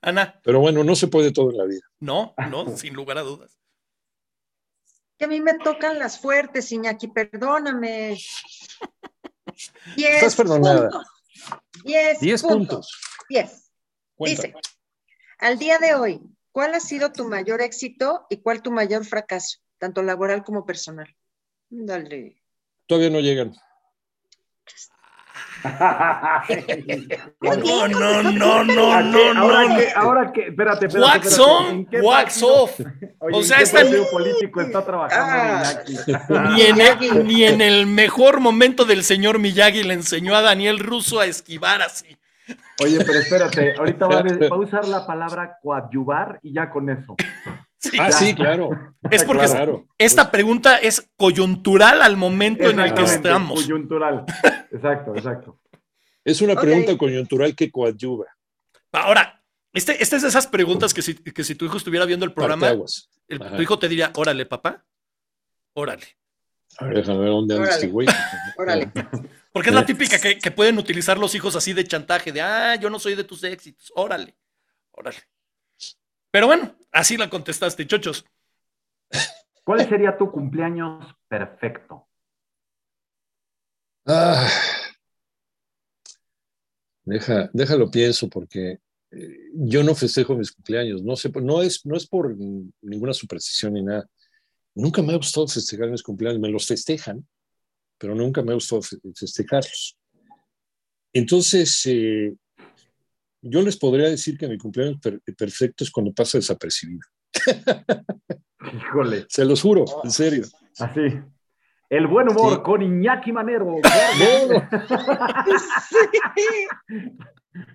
[0.00, 0.40] Ana.
[0.42, 1.82] Pero bueno, no se puede todo en la vida.
[2.00, 3.56] No, no, sin lugar a dudas.
[5.16, 8.18] Que a mí me tocan las fuertes, Iñaki, perdóname.
[9.96, 10.90] Estás perdonada.
[10.90, 11.06] Puntos.
[11.84, 13.00] Diez, Diez puntos.
[13.28, 13.70] Diez.
[14.16, 14.42] Cuenta.
[14.42, 14.54] Dice,
[15.38, 16.20] al día de hoy,
[16.52, 21.14] ¿cuál ha sido tu mayor éxito y cuál tu mayor fracaso, tanto laboral como personal?
[21.70, 22.42] Dale.
[22.86, 23.54] Todavía no llegan.
[27.40, 29.76] No, no, no, no, no, ahora no.
[29.76, 30.98] que, ahora que, espérate, espérate.
[31.18, 32.80] Wax espérate, on, ¿en qué wax partido- off.
[33.20, 36.50] Oye, O ¿en sea, partido político está trabajando Ah.
[36.50, 36.50] Miyagi?
[36.54, 40.78] Ni en, el, ni en el mejor momento del señor Miyagi le enseñó a Daniel
[40.78, 42.16] Russo a esquivar así.
[42.82, 46.88] Oye, pero espérate, ahorita va a, va a usar la palabra coadyuvar y ya con
[46.90, 47.16] eso.
[47.78, 48.70] Sí, Ah, sí, claro.
[49.10, 49.86] es porque Claro.
[49.96, 53.62] esta pregunta es coyuntural al momento en el que estamos.
[53.62, 54.24] Coyuntural.
[54.70, 55.58] Exacto, exacto.
[56.24, 58.26] Es una pregunta coyuntural que coadyuva.
[58.92, 59.42] Ahora,
[59.72, 62.32] este, esta es de esas preguntas que si, que si tu hijo estuviera viendo el
[62.32, 62.66] programa,
[63.28, 64.84] el- tu hijo te diría, órale, papá,
[65.74, 66.06] órale.
[66.78, 68.06] A ver, déjame ver dónde anda este güey.
[68.56, 68.92] Órale.
[69.52, 72.76] Porque es la típica que, que pueden utilizar los hijos así de chantaje, de, ah,
[72.76, 74.36] yo no soy de tus éxitos, órale,
[74.92, 75.18] órale.
[76.30, 78.24] Pero bueno, así la contestaste, chochos.
[79.64, 82.06] ¿Cuál sería tu cumpleaños perfecto?
[84.06, 84.48] Ah.
[87.04, 88.78] Deja, déjalo pienso porque
[89.10, 91.02] eh, yo no festejo mis cumpleaños.
[91.02, 92.36] No sé, no es, no es por
[92.82, 94.08] ninguna superstición ni nada.
[94.74, 96.40] Nunca me ha gustado festejar mis cumpleaños.
[96.40, 97.26] Me los festejan,
[97.98, 99.96] pero nunca me ha gustado fe- festejarlos.
[101.12, 102.32] Entonces, eh,
[103.42, 107.00] yo les podría decir que mi cumpleaños per- perfecto es cuando pasa desapercibido.
[108.72, 110.44] Híjole, Se los juro, en serio.
[110.78, 111.00] así.
[111.90, 112.60] El buen humor Sí.
[112.62, 113.76] con Iñaki Manero.
[114.20, 114.68] No, no,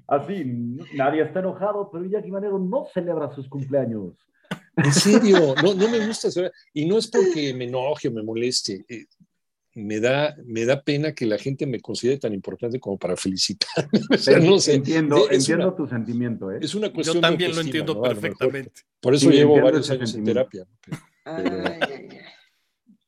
[0.07, 0.43] Así,
[0.93, 4.13] nadie está enojado, pero Iñaki Manero no celebra sus cumpleaños.
[4.77, 6.31] En serio, no, no me gusta.
[6.31, 6.53] celebrar.
[6.73, 8.85] Y no es porque me enoje o me moleste.
[8.87, 9.05] eh,
[9.77, 13.89] me, da, me da pena que la gente me considere tan importante como para felicitarme.
[14.13, 14.75] O sea, no sé.
[14.75, 16.59] entiendo, Es entiendo una- tu sentimiento, ¿eh?
[16.61, 18.05] Es una cuestión Yo de también lo entiendo ¿no?
[18.05, 18.21] A lo mejor.
[18.21, 18.81] perfectamente.
[19.01, 20.65] Por eso Sí, llevo varios años en terapia.
[21.25, 22.07] Ay, ay, ay.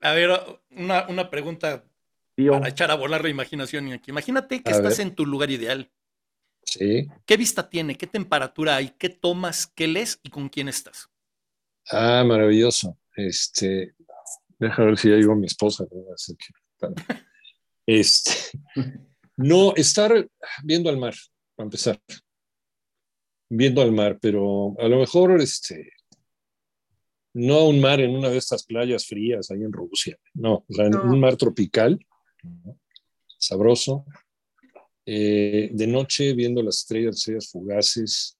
[0.01, 0.29] A ver,
[0.77, 1.83] una, una pregunta
[2.35, 3.99] Tío, para echar a volar la imaginación.
[4.07, 5.07] Imagínate que A estás ver.
[5.07, 5.91] en tu lugar ideal.
[6.63, 7.07] Sí.
[7.25, 7.97] ¿Qué vista tiene?
[7.97, 8.89] ¿Qué temperatura hay?
[8.97, 9.67] ¿Qué tomas?
[9.67, 10.19] ¿Qué lees?
[10.23, 11.09] ¿Y con quién estás?
[11.89, 12.97] Ah, maravilloso.
[13.15, 13.95] Este,
[14.59, 15.85] deja ver si ya llegó mi esposa.
[17.85, 18.31] Este,
[19.37, 20.29] no, estar
[20.63, 21.15] viendo al mar,
[21.55, 21.99] para empezar.
[23.49, 25.91] Viendo al mar, pero a lo mejor este,
[27.37, 30.17] no un mar en una de estas playas frías ahí en Rusia.
[30.33, 31.03] No, o sea, en No.
[31.03, 31.99] un mar tropical,
[32.43, 32.77] ¿no?
[33.37, 34.05] sabroso.
[35.05, 38.37] Eh, de noche viendo las estrellas, estrellas fugaces,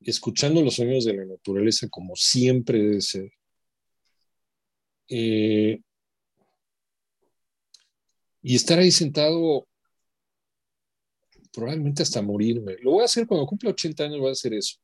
[0.00, 3.32] escuchando los sonidos de la naturaleza como siempre debe ser.
[5.08, 5.80] Eh,
[8.42, 9.66] y estar ahí sentado
[11.52, 12.76] probablemente hasta morirme.
[12.82, 14.76] Lo voy a hacer cuando cumpla 80 años, voy a hacer eso.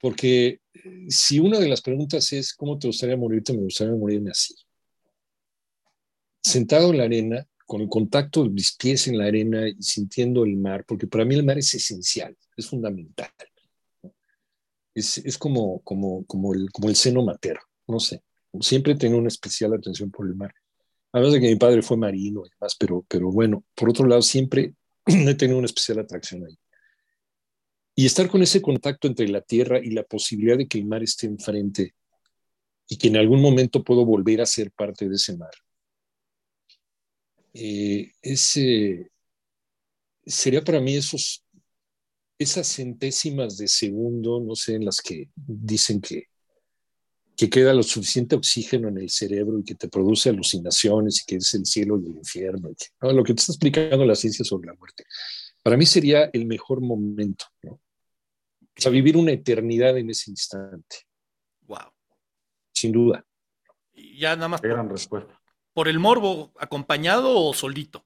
[0.00, 3.52] Porque eh, si una de las preguntas es ¿cómo te gustaría morirte?
[3.52, 4.54] Me gustaría morirme así.
[6.42, 10.44] Sentado en la arena, con el contacto de mis pies en la arena y sintiendo
[10.44, 13.30] el mar, porque para mí el mar es esencial, es fundamental.
[14.94, 18.22] Es, es como, como, como, el, como el seno materno, no sé.
[18.60, 20.54] Siempre tengo una especial atención por el mar.
[21.12, 24.22] Además de que mi padre fue marino y demás, pero, pero bueno, por otro lado,
[24.22, 24.74] siempre
[25.06, 26.56] he tenido una especial atracción ahí.
[27.94, 31.02] Y estar con ese contacto entre la tierra y la posibilidad de que el mar
[31.02, 31.94] esté enfrente
[32.88, 35.52] y que en algún momento puedo volver a ser parte de ese mar.
[37.54, 39.10] Eh, ese,
[40.26, 41.44] sería para mí esos,
[42.38, 46.24] esas centésimas de segundo, no sé, en las que dicen que,
[47.36, 51.36] que queda lo suficiente oxígeno en el cerebro y que te produce alucinaciones y que
[51.36, 52.70] es el cielo y el infierno.
[52.70, 53.12] Y que, ¿no?
[53.12, 55.04] Lo que te está explicando la ciencia sobre la muerte.
[55.62, 57.80] Para mí sería el mejor momento, ¿no?
[58.76, 60.96] O sea, vivir una eternidad en ese instante,
[61.62, 61.92] Wow.
[62.74, 63.24] sin duda.
[63.92, 65.40] Y ya nada más qué gran por, respuesta.
[65.72, 68.04] por el morbo, acompañado o solito.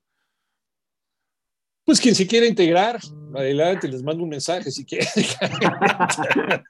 [1.85, 3.01] Pues quien se quiera integrar,
[3.35, 5.09] adelante, les mando un mensaje si quieren.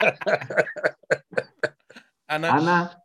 [2.28, 3.02] Ana, Ana,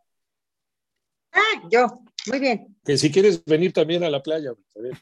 [1.32, 1.86] Ah, yo.
[2.26, 2.76] Muy bien.
[2.84, 4.50] que si quieres venir también a la playa.
[4.50, 4.96] a ver.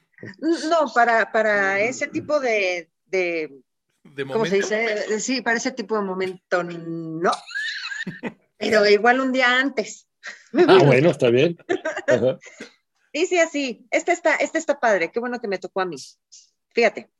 [0.70, 3.60] No, para, para ese tipo de, de
[4.04, 4.68] de ¿cómo se momento.
[4.68, 5.20] dice?
[5.20, 7.32] Sí, para ese tipo de momento no.
[8.56, 10.08] Pero igual un día antes.
[10.68, 11.58] Ah, bueno, está bien.
[12.06, 12.38] Ajá.
[13.12, 15.96] Dice así, este está, este está padre, qué bueno que me tocó a mí.
[16.68, 17.10] Fíjate,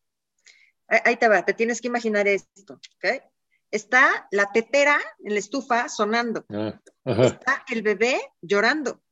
[1.04, 3.22] Ahí te va, te tienes que imaginar esto, ¿ok?
[3.70, 6.44] Está la tetera en la estufa sonando.
[6.50, 9.02] Ah, está el bebé llorando.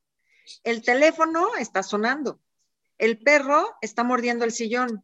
[0.62, 2.38] El teléfono está sonando.
[2.98, 5.02] El perro está mordiendo el sillón.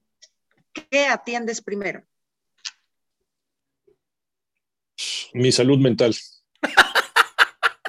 [0.90, 2.04] ¿Qué atiendes primero?
[5.36, 6.14] Mi salud mental.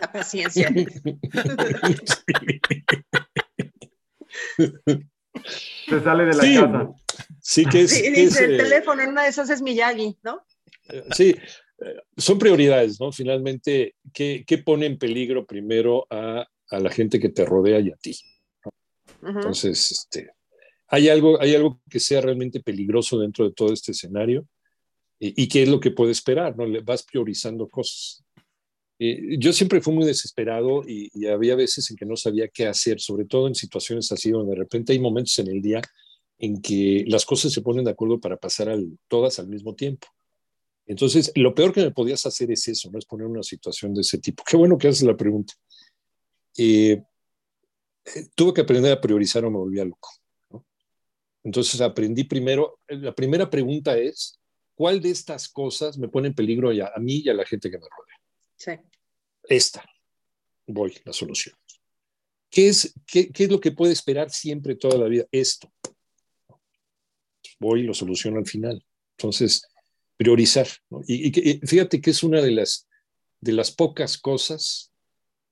[0.01, 0.69] La paciencia.
[5.87, 6.89] Se sale de la casa.
[7.41, 7.91] Sí, que es.
[7.91, 10.43] Sí, dice el teléfono, en una de esas es Miyagi, ¿no?
[11.11, 11.35] Sí,
[12.17, 13.11] son prioridades, ¿no?
[13.11, 17.91] Finalmente, ¿qué, qué pone en peligro primero a, a, la gente que te rodea y
[17.91, 18.17] a ti?
[19.21, 19.29] ¿no?
[19.29, 20.31] Entonces, este,
[20.87, 24.45] ¿hay, algo, ¿hay algo que sea realmente peligroso dentro de todo este escenario?
[25.19, 26.55] ¿Y, qué es lo que puede esperar?
[26.55, 26.65] ¿no?
[26.65, 28.23] Le vas priorizando cosas.
[28.99, 32.67] Eh, yo siempre fui muy desesperado y, y, había veces en que no sabía qué
[32.67, 35.81] hacer, sobre todo en situaciones así donde de repente hay momentos en el día
[36.39, 40.07] en que las cosas se ponen de acuerdo para pasar al, todas al mismo tiempo.
[40.85, 44.01] Entonces, lo peor que me podías hacer es eso, no es poner una situación de
[44.01, 44.43] ese tipo.
[44.47, 45.53] Qué bueno que haces la pregunta.
[46.57, 47.03] Eh,
[48.35, 50.09] tuve que aprender a priorizar o me volvía loco.
[50.49, 50.65] ¿no?
[51.43, 54.39] Entonces, aprendí primero, la primera pregunta es,
[54.77, 57.71] ¿cuál de estas cosas me pone en peligro ya, a mí y a la gente
[57.71, 58.21] que me rodea?
[58.55, 58.71] Sí.
[59.49, 59.83] Esta.
[60.67, 61.55] Voy, la solución.
[62.49, 65.25] ¿Qué es, qué, ¿Qué es lo que puede esperar siempre toda la vida?
[65.31, 65.73] Esto.
[67.59, 68.85] Voy y lo soluciono al final.
[69.17, 69.67] Entonces,
[70.15, 70.67] priorizar.
[70.91, 71.01] ¿no?
[71.07, 72.87] Y, y, fíjate que es una de las,
[73.41, 74.93] de las pocas cosas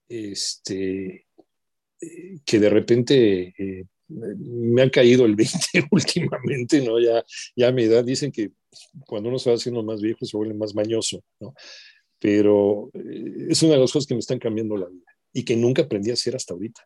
[0.07, 1.25] este,
[2.45, 6.99] que de repente eh, me han caído el 20 últimamente, ¿no?
[6.99, 7.23] Ya,
[7.55, 8.51] ya a mi edad dicen que
[9.05, 11.53] cuando uno se va haciendo más viejo se vuelve más mañoso, ¿no?
[12.19, 15.55] Pero eh, es una de las cosas que me están cambiando la vida y que
[15.55, 16.81] nunca aprendí a hacer hasta ahorita.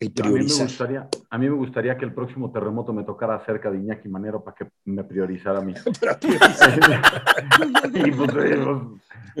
[0.00, 3.44] El a, mí me gustaría, a mí me gustaría que el próximo terremoto me tocara
[3.44, 5.74] cerca de Iñaki Manero para que me priorizara a mí.
[7.94, 8.30] y pues,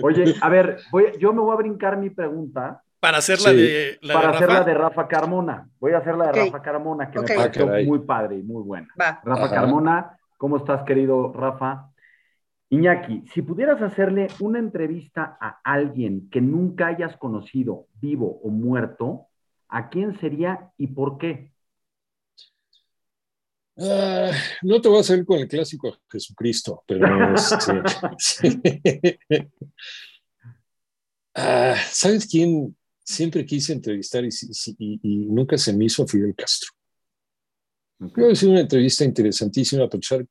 [0.02, 2.82] oye, a ver, voy, yo me voy a brincar mi pregunta.
[3.00, 3.56] Para hacerla sí.
[3.56, 5.68] de la Para de hacerla de Rafa Carmona.
[5.78, 6.44] Voy a hacerla de okay.
[6.46, 7.36] Rafa Carmona, que okay.
[7.36, 8.88] me pareció ah, muy padre y muy buena.
[9.00, 9.20] Va.
[9.24, 9.54] Rafa Ajá.
[9.54, 11.90] Carmona, ¿cómo estás, querido Rafa?
[12.70, 19.28] Iñaki, si pudieras hacerle una entrevista a alguien que nunca hayas conocido, vivo o muerto,
[19.68, 21.52] ¿a quién sería y por qué?
[23.76, 27.72] Uh, no te voy a salir con el clásico Jesucristo, pero este,
[31.36, 32.76] uh, ¿sabes quién
[33.08, 34.28] siempre quise entrevistar y,
[34.78, 36.70] y, y, nunca se me hizo Fidel Castro?
[37.98, 38.12] Okay.
[38.12, 40.26] Creo que es una entrevista interesantísima para pensar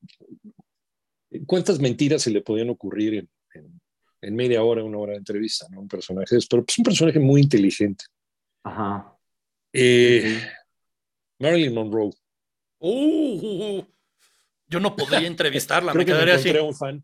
[1.45, 3.81] cuántas mentiras se le podían ocurrir en, en,
[4.21, 5.81] en media hora, una hora de entrevista, ¿no?
[5.81, 8.05] Un personaje, pero es un personaje muy inteligente.
[8.63, 9.17] Ajá.
[9.73, 10.39] Eh,
[11.39, 12.11] Marilyn Monroe.
[12.79, 13.83] Uh,
[14.67, 16.51] yo no podría entrevistarla, me que quedaría me así.
[16.51, 17.03] Un fan.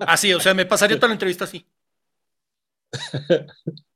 [0.00, 1.66] Así, o sea, me pasaría toda la entrevista así.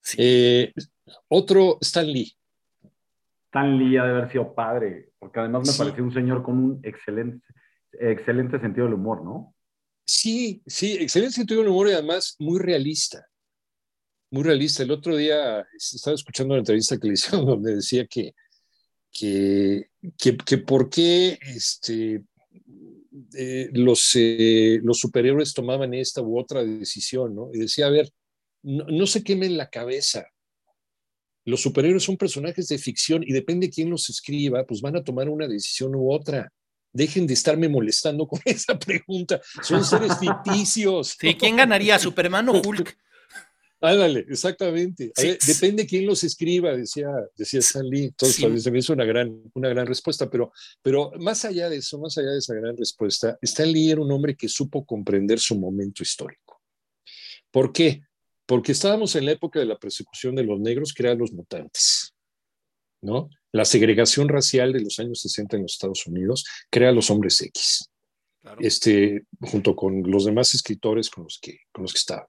[0.00, 0.16] Sí.
[0.18, 0.72] Eh,
[1.28, 2.32] otro, Stan Lee.
[3.46, 5.78] Stan Lee ha de haber sido padre, porque además me sí.
[5.78, 7.46] pareció un señor con un excelente,
[7.92, 9.54] excelente sentido del humor, ¿no?
[10.04, 13.26] Sí, sí, excelente sentido del humor y además muy realista
[14.30, 14.82] muy realista.
[14.82, 18.34] El otro día estaba escuchando una entrevista que le hicieron donde decía que,
[19.12, 22.22] que, que, que por qué este,
[23.34, 27.50] eh, los, eh, los superhéroes tomaban esta u otra decisión, ¿no?
[27.52, 28.10] Y decía, a ver,
[28.62, 30.26] no, no se quemen la cabeza.
[31.44, 35.04] Los superhéroes son personajes de ficción y depende de quién los escriba, pues van a
[35.04, 36.52] tomar una decisión u otra.
[36.92, 39.40] Dejen de estarme molestando con esa pregunta.
[39.62, 41.16] Son seres ficticios.
[41.18, 42.96] Sí, ¿quién ganaría, Superman o Hulk?
[43.82, 45.10] Ándale, exactamente.
[45.16, 45.38] Sí.
[45.46, 48.04] Depende quién los escriba, decía, decía Stan Lee.
[48.04, 48.60] Entonces, sí.
[48.60, 50.28] se me hizo una gran, una gran respuesta.
[50.28, 54.02] Pero, pero más allá de eso, más allá de esa gran respuesta, Stan Lee era
[54.02, 56.60] un hombre que supo comprender su momento histórico.
[57.50, 58.02] ¿Por qué?
[58.50, 62.16] Porque estábamos en la época de la persecución de los negros, que eran los mutantes.
[63.00, 63.30] ¿no?
[63.52, 67.40] La segregación racial de los años 60 en los Estados Unidos crea a los hombres
[67.40, 67.88] X.
[68.42, 68.58] Claro.
[68.60, 72.26] Este, junto con los demás escritores con los que, con los que estaba.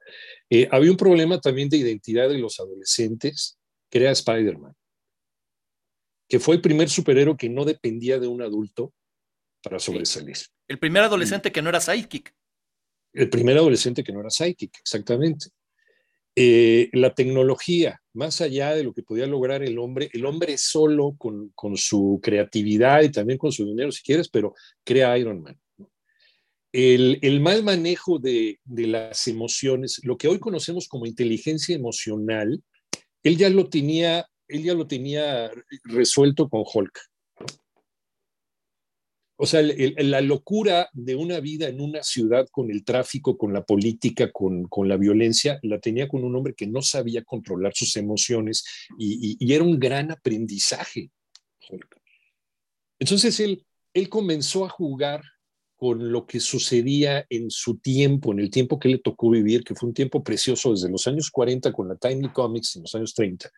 [0.47, 3.57] Eh, había un problema también de identidad de los adolescentes,
[3.89, 4.75] era Spider-Man,
[6.29, 8.93] que fue el primer superhéroe que no dependía de un adulto
[9.63, 10.37] para sobresalir.
[10.67, 12.31] El primer adolescente que no era psychic.
[13.11, 15.47] El primer adolescente que no era psychic, exactamente.
[16.35, 21.15] Eh, la tecnología, más allá de lo que podía lograr el hombre, el hombre solo
[21.17, 24.53] con, con su creatividad y también con su dinero, si quieres, pero
[24.83, 25.59] crea Iron Man
[26.71, 32.63] el, el mal manejo de, de, las emociones, lo que hoy conocemos como inteligencia emocional,
[33.23, 35.51] él ya lo tenía, él ya lo tenía
[35.83, 37.10] resuelto con Hulk.
[39.43, 43.63] O sea, la locura de una vida en una ciudad con el tráfico, con la
[43.63, 47.97] política, con, con la violencia, la tenía con un hombre que no sabía controlar sus
[47.97, 48.63] emociones
[48.99, 51.09] y, y, era un gran aprendizaje.
[52.99, 53.65] Entonces él,
[53.95, 55.23] él comenzó a jugar
[55.75, 59.73] con lo que sucedía en su tiempo, en el tiempo que le tocó vivir, que
[59.73, 63.15] fue un tiempo precioso desde los años 40 con la Timely Comics en los años
[63.15, 63.49] 30,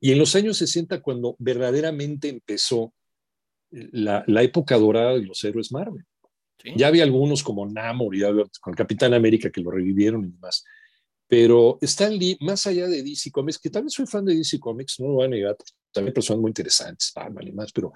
[0.00, 2.92] y en los años 60 cuando verdaderamente empezó
[3.70, 6.04] la, época dorada de los héroes Marvel.
[6.76, 8.22] Ya había algunos como Namor y
[8.60, 10.64] con Capitán América que lo revivieron y demás.
[11.26, 14.98] Pero Stan Lee, más allá de DC Comics, que también soy fan de DC Comics,
[14.98, 15.56] no lo voy a negar,
[15.92, 17.92] también personas muy interesantes, Batman y más, pero,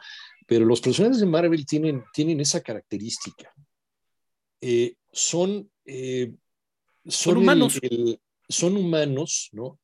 [0.47, 3.53] pero los personajes de Marvel tienen, tienen esa característica.
[4.61, 6.33] Eh, son, eh,
[7.07, 7.81] son, humanos.
[8.49, 9.81] son humanos, ¿no?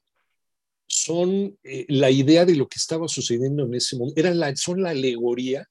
[0.86, 4.80] Son eh, la idea de lo que estaba sucediendo en ese momento, era la, son
[4.80, 5.68] la alegoría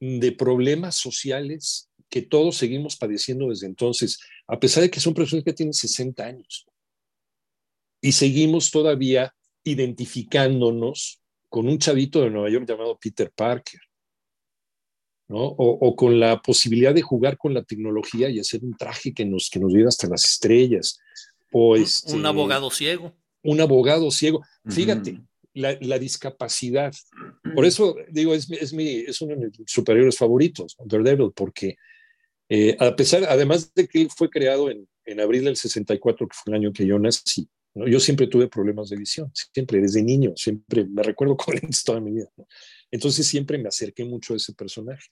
[0.00, 5.44] de problemas sociales que todos seguimos padeciendo desde entonces, a pesar de que son personas
[5.44, 6.66] que tienen 60 años.
[8.00, 9.34] Y seguimos todavía
[9.64, 13.80] identificándonos con un chavito de Nueva York llamado Peter Parker,
[15.28, 15.38] ¿no?
[15.38, 19.48] O, con la posibilidad de jugar con la tecnología y hacer un traje que nos,
[19.48, 20.98] que nos lleve hasta las estrellas.
[21.50, 23.14] O este, un abogado ciego.
[23.42, 24.42] Un abogado ciego.
[24.68, 25.22] Fíjate,
[25.54, 26.92] la, discapacidad.
[27.54, 31.76] Por eso digo, es, es, mi, es uno de mis superhéroes favoritos, Daredevil, porque
[32.48, 36.52] eh, a pesar, además de que fue creado en, en, abril del 64, que fue
[36.52, 40.84] el año que yo nací, yo siempre tuve problemas de visión, siempre, desde niño, siempre
[40.84, 42.30] me recuerdo con toda mi vida.
[42.90, 45.08] Entonces siempre me acerqué mucho a ese personaje.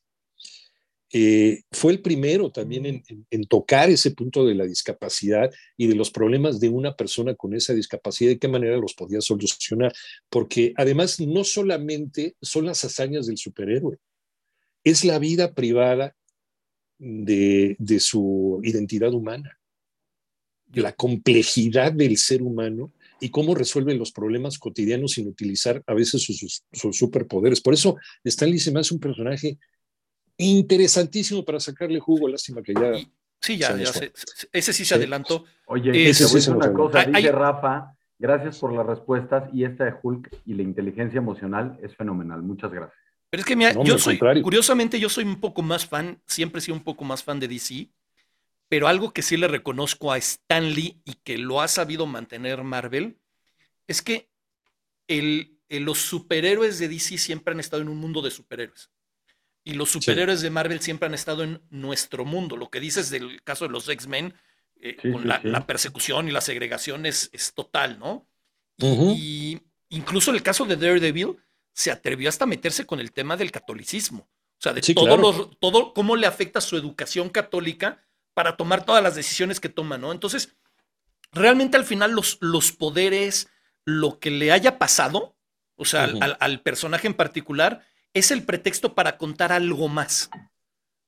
[1.15, 6.11] Eh, fue el primero también en, tocar ese punto de la discapacidad y de los
[6.11, 9.93] problemas de una persona con esa discapacidad, de qué manera los podía solucionar,
[10.31, 13.99] porque además no solamente son las hazañas del superhéroe,
[14.85, 16.17] es la vida privada
[16.99, 19.59] de, de su identidad humana,
[20.73, 22.91] la complejidad del ser humano
[23.21, 27.61] y cómo resuelve los problemas cotidianos sin utilizar a veces sus, sus superpoderes.
[27.61, 29.59] Por eso Stanley se me hace un personaje
[30.37, 32.93] interesantísimo para sacarle jugo, lástima que ya...
[33.41, 33.91] sí, ya, ya
[34.53, 35.45] ese sí se adelantó.
[35.67, 40.37] Oye, ese sí una cosa, dice Rafa, gracias por las respuestas y esta de Hulk
[40.47, 42.99] y la inteligencia emocional es fenomenal, muchas gracias.
[43.31, 46.63] Pero es que mira, yo soy, curiosamente yo soy un poco más fan, siempre he
[46.63, 47.89] sido un poco más fan de DC,
[48.69, 52.63] pero algo que sí le reconozco a Stan Lee y que lo ha sabido mantener
[52.63, 53.19] Marvel,
[53.87, 54.31] es que
[55.09, 58.91] el, los superhéroes de DC siempre han estado en un mundo de superhéroes.
[59.65, 62.57] Y los superhéroes de Marvel siempre han estado en nuestro mundo.
[62.57, 64.35] Lo que dices del caso de los X-Men,
[64.81, 68.27] eh, con la, persecución y la segregación es, es total, ¿no?
[68.79, 69.61] Y,
[69.91, 71.37] incluso el caso de Daredevil
[71.73, 74.23] se atrevió hasta a meterse con el tema del catolicismo.
[74.23, 78.03] O sea, de todo, todo cómo le afecta su educación católica
[78.35, 80.11] para tomar todas las decisiones que toma, ¿no?
[80.13, 80.57] Entonces,
[81.33, 83.49] realmente al final los, los poderes,
[83.85, 85.37] lo que le haya pasado,
[85.77, 87.85] o sea, al personaje en particular,
[88.15, 90.31] es el pretexto para contar algo más,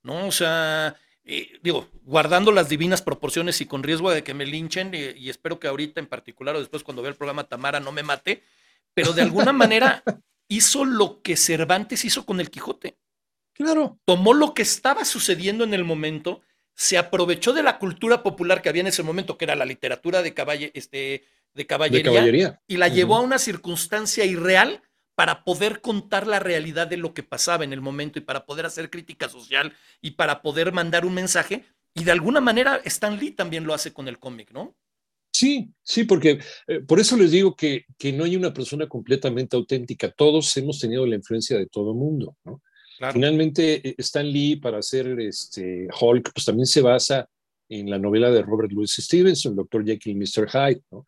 [0.02, 0.26] ¿no?
[0.26, 4.90] O sea, eh, digo, guardando las divinas proporciones y con riesgo de que me linchen,
[4.94, 7.92] eh, y espero que ahorita en particular o después cuando vea el programa Tamara no
[7.92, 8.42] me mate,
[8.92, 10.02] pero de alguna manera
[10.48, 12.98] hizo lo que Cervantes hizo con el Quijote.
[13.54, 13.98] Claro.
[14.04, 16.42] Tomó lo que estaba sucediendo en el momento,
[16.74, 20.22] se aprovechó de la cultura popular que había en ese momento, que era la literatura
[20.22, 20.34] de,
[20.74, 21.24] este,
[21.54, 24.82] de, caballería, y la llevó a una circunstancia irreal
[25.14, 28.66] para poder contar la realidad de lo que pasaba en el momento y para poder
[28.66, 31.64] hacer crítica social y para poder mandar un mensaje.
[31.94, 34.76] Y de alguna manera Stan Lee también lo hace con el cómic, ¿no?
[35.32, 36.38] Sí, sí, porque
[36.68, 40.10] eh, por eso les digo que, que, no hay una persona completamente auténtica.
[40.10, 42.62] Todos hemos tenido la influencia de todo el mundo, ¿no?
[43.12, 47.28] Finalmente, eh, Stan Lee para hacer este Hulk, pues también se basa
[47.68, 49.84] en la novela de Robert Louis Stevenson, el Dr.
[49.84, 50.48] Jekyll y Mr.
[50.48, 51.04] Hyde, ¿no?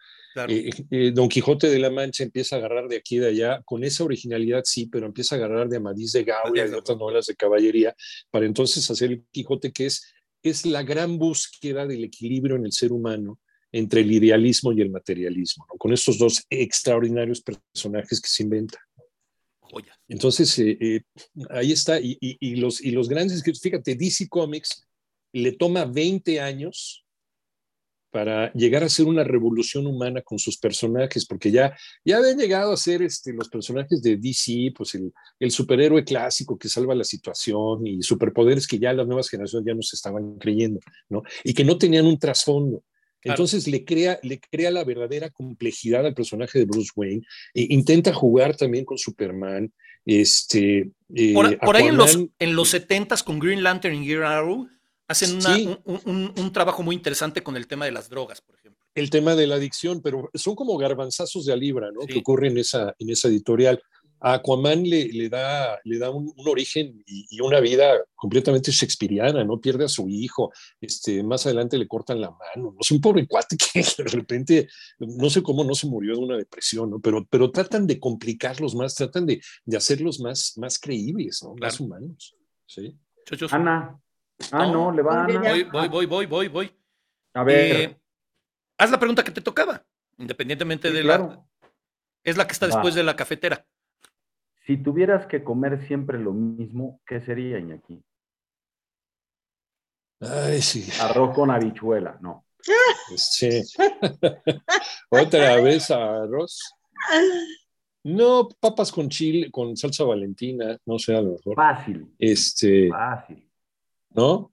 [0.48, 3.62] Eh, eh, Don Quijote de la Mancha empieza a agarrar de aquí y de allá,
[3.64, 6.98] con esa originalidad sí, pero empieza a agarrar de Amadís de Gaula y de otras
[6.98, 7.94] novelas de caballería,
[8.30, 12.72] para entonces hacer el Quijote, que es, es la gran búsqueda del equilibrio en el
[12.72, 13.40] ser humano
[13.72, 18.80] entre el idealismo y el materialismo, con estos dos extraordinarios personajes que se inventan.
[20.08, 21.02] Entonces, eh,
[21.50, 24.86] ahí está, y, y, los, y los grandes, fíjate, DC Comics
[25.32, 27.05] le toma 20 años
[28.16, 32.72] para llegar a ser una revolución humana con sus personajes, porque ya, ya habían llegado
[32.72, 37.04] a ser este, los personajes de DC, pues el, el, superhéroe clásico que salva la
[37.04, 40.80] situación y superpoderes que ya las nuevas generaciones ya no se estaban creyendo,
[41.10, 41.24] ¿no?
[41.44, 42.82] Y que no tenían un trasfondo.
[43.22, 47.20] Entonces le, crea, le crea la verdadera complejidad al personaje de Bruce Wayne.
[47.52, 49.70] E intenta jugar también con Superman.
[50.06, 54.70] Este, eh, por, ahí en los, en los 70s con Green Lantern y Gear Arrow
[55.08, 55.38] hacen
[55.84, 58.84] un, trabajo muy interesante con el tema de las drogas, por ejemplo.
[58.94, 62.06] El tema de la adicción, pero son como garbanzazos de a libra, ¿no?
[62.06, 63.82] Que ocurre en esa, en esa editorial
[64.20, 69.60] a Aquaman le, le, da, le da un, origen y, una vida completamente shakespeariana, ¿no?
[69.60, 73.26] Pierde a su hijo, este, más adelante le cortan la mano, no es un pobre
[73.26, 74.68] cuate que de repente,
[74.98, 77.00] no sé cómo no se murió de una depresión, ¿no?
[77.00, 81.54] Pero, pero tratan de complicarlos más, tratan de, de hacerlos más, más creíbles, ¿no?
[81.54, 82.34] Más humanos,
[82.66, 82.96] ¿sí?
[83.50, 84.00] Ana.
[84.52, 85.40] Ah, no, le va a Ana.
[85.40, 86.76] Voy, voy, voy, voy, voy, voy.
[87.34, 87.76] A ver.
[87.76, 88.00] Eh,
[88.78, 89.84] haz la pregunta que te tocaba,
[90.18, 91.44] independientemente de la...
[92.22, 93.64] Es la que está después de la cafetera.
[94.66, 98.02] Si tuvieras que comer siempre lo mismo, ¿qué sería, Iñaki?
[100.20, 100.88] Ay, sí.
[101.00, 102.44] Arroz con habichuela, no.
[103.16, 103.62] Sí.
[105.10, 106.74] Otra vez arroz.
[108.02, 111.54] No, papas con chile, con salsa valentina, no sé, a lo mejor.
[111.54, 112.14] Fácil.
[112.18, 112.88] Este.
[112.88, 113.45] Fácil.
[114.16, 114.52] ¿No?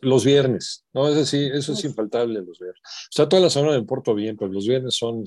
[0.00, 0.84] Los viernes.
[0.92, 2.80] No, eso sí, eso es infaltable los viernes.
[2.84, 5.24] O sea, toda la semana me porto bien, pero los viernes son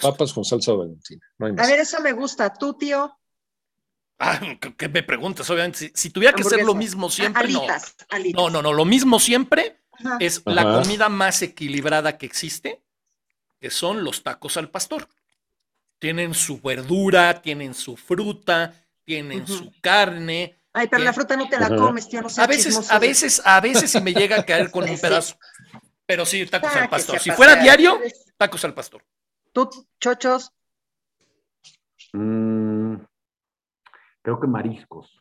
[0.00, 1.24] papas con salsa valentina.
[1.38, 2.52] a ver, eso me gusta.
[2.52, 3.12] ¿Tú, tío?
[4.18, 4.40] Ah,
[4.76, 5.48] ¿qué me preguntas?
[5.50, 7.62] Obviamente, si, tuviera que ser lo mismo siempre, no.
[8.34, 9.80] No, no, no, lo mismo siempre
[10.18, 12.82] es la comida más equilibrada que existe,
[13.60, 15.08] que son los tacos al pastor.
[16.00, 18.74] Tienen su verdura, tienen su fruta,
[19.04, 20.57] tienen su carne.
[20.78, 23.60] Ay, pero la fruta no te la comes, tío, no A veces, a veces, a
[23.60, 25.36] veces sí me llega a caer con un pedazo.
[26.06, 27.18] Pero sí, tacos al pastor.
[27.18, 28.00] Si fuera diario,
[28.36, 29.04] tacos al pastor.
[29.52, 29.68] ¿Tú,
[29.98, 30.52] chochos?
[32.12, 32.96] Mmm
[34.28, 35.18] creo que mariscos.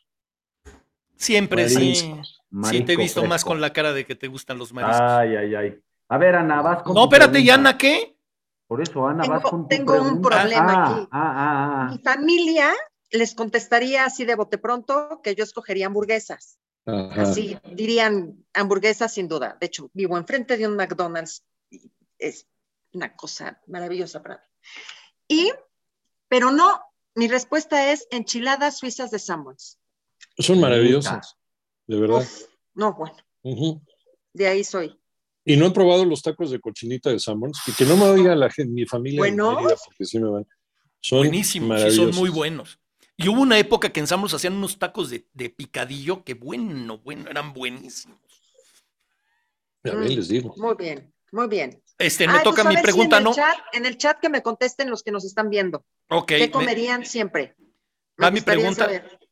[1.15, 1.95] Siempre, sí.
[1.95, 4.99] sí, te he visto más con la cara de que te gustan los mariscos.
[5.01, 5.79] Ay, ay, ay.
[6.09, 6.93] A ver, Ana, vas con.
[6.93, 8.17] No, espérate, ¿y Ana qué?
[8.67, 9.67] Por eso, Ana, vas con.
[9.69, 11.07] tengo un problema ah, aquí.
[11.11, 12.73] Ah, ah, Mi familia
[13.11, 16.59] les contestaría así de bote pronto que yo escogería hamburguesas.
[16.85, 19.57] Así dirían hamburguesas sin duda.
[19.59, 21.43] De hecho, vivo enfrente de un McDonald's.
[22.17, 22.47] es
[22.93, 24.43] una cosa maravillosa para mí.
[25.27, 25.51] Y,
[26.29, 26.81] pero no,
[27.15, 29.79] mi respuesta es enchiladas suizas de Samuels.
[30.37, 31.35] Son maravillosas,
[31.87, 32.25] de verdad.
[32.73, 33.17] no, bueno.
[34.33, 34.97] De ahí soy.
[35.43, 38.35] Y no he probado los tacos de cochinita de Samuels, y que no me oiga
[38.35, 39.19] la gente, mi familia.
[39.19, 39.57] Bueno.
[39.85, 40.47] porque sí me van.
[41.01, 42.79] Son Buenísimos, y son muy buenos.
[43.17, 47.29] Y hubo una época que en Samuels hacían unos tacos de, picadillo que bueno, bueno,
[47.29, 48.19] eran buenísimos.
[49.83, 50.53] A ver, les digo.
[50.57, 51.81] Muy bien, muy bien.
[51.97, 53.33] Este, me toca mi pregunta, ¿no?
[53.73, 55.83] en el chat que me contesten los que nos están viendo.
[56.27, 57.55] ¿Qué comerían siempre?
[58.21, 58.87] va mi pregunta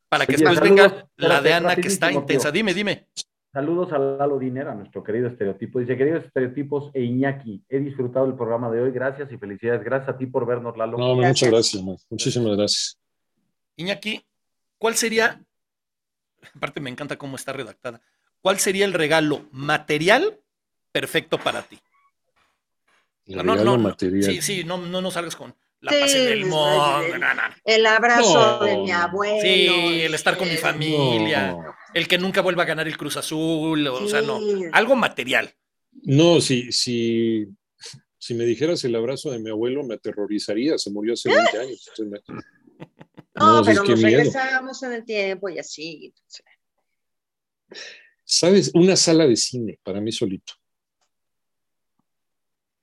[0.09, 2.51] para que después venga la de Ana que está intensa.
[2.51, 3.07] Dime, dime.
[3.53, 5.79] Saludos a Lalo Diner, a nuestro querido estereotipo.
[5.79, 8.91] Dice, queridos estereotipos e Iñaki, he disfrutado el programa de hoy.
[8.91, 9.83] Gracias y felicidades.
[9.83, 10.97] Gracias a ti por vernos, Lalo.
[10.97, 12.99] No, muchas gracias, muchísimas gracias.
[13.77, 14.23] Iñaki,
[14.77, 15.41] ¿cuál sería,
[16.55, 18.01] aparte me encanta cómo está redactada,
[18.41, 20.39] cuál sería el regalo material
[20.91, 21.79] perfecto para ti?
[23.25, 24.23] El regalo material.
[24.23, 27.01] Sí, sí, no, no, no salgas con la paz en el mundo.
[27.63, 29.41] El abrazo de mi abuelo.
[29.41, 31.55] Sí, el estar con mi familia.
[31.93, 33.87] El que nunca vuelva a ganar el Cruz Azul.
[33.87, 34.39] O sea, no.
[34.71, 35.53] Algo material.
[36.03, 37.47] No, si, si,
[38.17, 40.77] si me dijeras el abrazo de mi abuelo, me aterrorizaría.
[40.77, 41.91] Se murió hace 20 años.
[43.35, 46.13] No, pero nos regresamos en el tiempo y así.
[48.23, 48.71] ¿Sabes?
[48.73, 50.53] Una sala de cine para mí solito.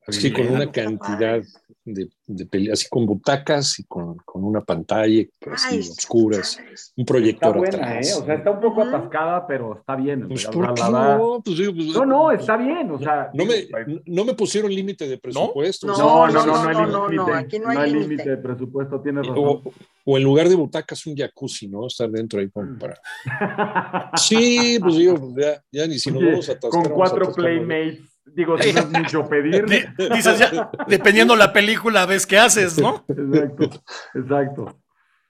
[0.06, 1.42] Así con una cantidad
[1.84, 6.58] de, de así con butacas y con, con una pantalla así oscuras,
[6.96, 8.08] un proyector está buena, atrás.
[8.08, 8.14] ¿eh?
[8.20, 10.28] O sea, está un poco atascada, pero está bien.
[10.28, 11.42] Pues, ¿por qué no?
[11.44, 12.90] Pues, pues, no, no, está bien.
[12.90, 13.66] O sea, no, me,
[14.06, 15.86] no me pusieron límite de presupuesto.
[15.88, 19.44] No, no, no, no, no, no, no, aquí no hay límite de presupuesto, tienes razón.
[19.44, 19.62] O,
[20.04, 21.86] o, en lugar de butacas, un jacuzzi, ¿no?
[21.86, 23.00] Estar dentro ahí como para.
[24.16, 26.82] sí, pues digo, ya, ya ni si nos vamos a atascar.
[26.82, 29.66] Con cuatro playmates Digo, si no es mucho pedir.
[29.66, 33.04] Dices ya, dependiendo la película, ves qué haces, ¿no?
[33.08, 33.84] Exacto,
[34.14, 34.78] exacto.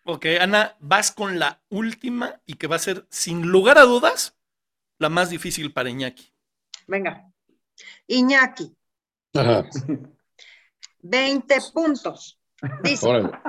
[0.04, 4.36] Ok, Ana, vas con la última y que va a ser, sin lugar a dudas,
[4.98, 6.34] la más difícil para Iñaki.
[6.88, 7.30] Venga.
[8.08, 8.76] Iñaki.
[9.34, 9.64] Ajá.
[11.02, 12.40] 20 puntos.
[12.82, 13.06] Dice.
[13.06, 13.40] Una,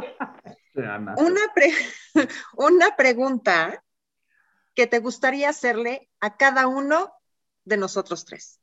[2.55, 3.83] una pregunta
[4.75, 7.13] que te gustaría hacerle a cada uno
[7.65, 8.62] de nosotros tres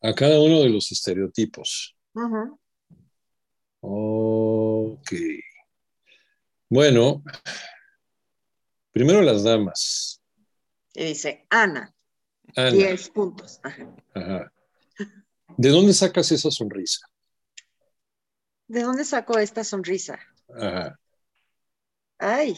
[0.00, 1.96] a cada uno de los estereotipos.
[3.80, 5.12] Ok.
[6.68, 7.22] Bueno,
[8.92, 10.22] primero las damas.
[10.94, 11.94] Y dice Ana.
[12.54, 13.60] 10 puntos.
[14.14, 14.52] Ajá.
[15.56, 17.06] ¿De dónde sacas esa sonrisa?
[18.66, 20.18] ¿De dónde saco esta sonrisa?
[20.48, 20.98] Ajá.
[22.18, 22.56] Ay,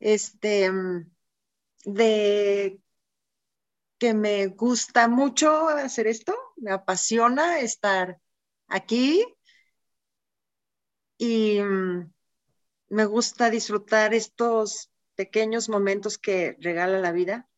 [0.00, 1.10] este, mm,
[1.84, 2.80] de
[3.98, 8.20] que me gusta mucho hacer esto, me apasiona estar
[8.68, 9.24] aquí
[11.18, 12.12] y mm,
[12.90, 17.48] me gusta disfrutar estos pequeños momentos que regala la vida.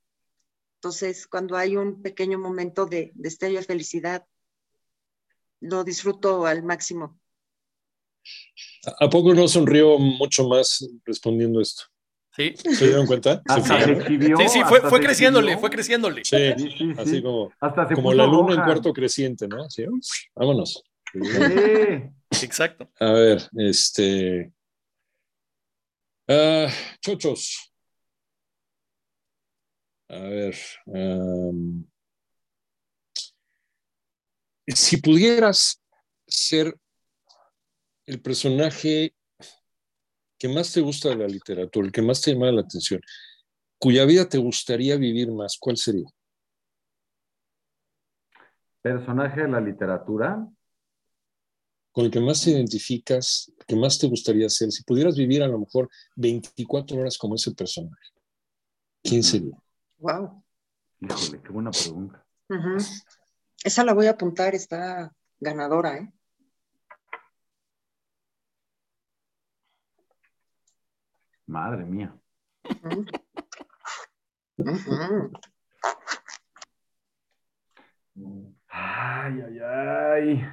[0.77, 4.27] Entonces, cuando hay un pequeño momento de destello de felicidad,
[5.61, 7.21] lo disfruto al máximo.
[8.99, 11.85] ¿A poco no sonrió mucho más respondiendo esto?
[12.41, 12.75] Sí.
[12.75, 13.43] ¿Se dieron cuenta?
[13.47, 14.01] Hasta Se se fijaron.
[14.01, 15.61] exhibió, Sí, sí, hasta fue, se fue creciéndole, exhibió.
[15.61, 16.25] fue creciéndole.
[16.25, 17.23] Sí, Sí, sí, así sí.
[17.23, 19.69] como, Hasta se como la luna en cuarto creciente, ¿no?
[19.69, 19.85] Sí,
[20.35, 20.83] vámonos.
[21.12, 22.45] Sí.
[22.47, 22.89] Exacto.
[23.01, 24.53] A ver, este.
[26.29, 26.69] ah,
[27.01, 27.73] chochos.
[30.09, 30.57] A ver.
[34.75, 35.81] si pudieras
[36.27, 36.75] ser
[38.07, 39.15] el personaje
[40.41, 42.99] que más te gusta de la literatura, el que más te llama la atención,
[43.79, 46.09] cuya vida te gustaría vivir más, ¿cuál sería?
[48.81, 50.49] Personaje de la literatura.
[51.93, 55.49] Con el que más te identificas, que más te gustaría ser, si pudieras vivir a
[55.49, 58.09] lo mejor 24 horas como ese personaje,
[59.03, 59.57] ¿quién sería?
[59.99, 60.43] Wow.
[61.01, 62.25] Híjole, qué buena pregunta.
[63.62, 66.11] Esa la voy a apuntar, está ganadora, ¿eh?
[71.51, 72.15] Madre mía.
[78.69, 80.45] Ay, ay, ay.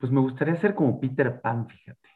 [0.00, 2.08] Pues me gustaría ser como Peter Pan, fíjate.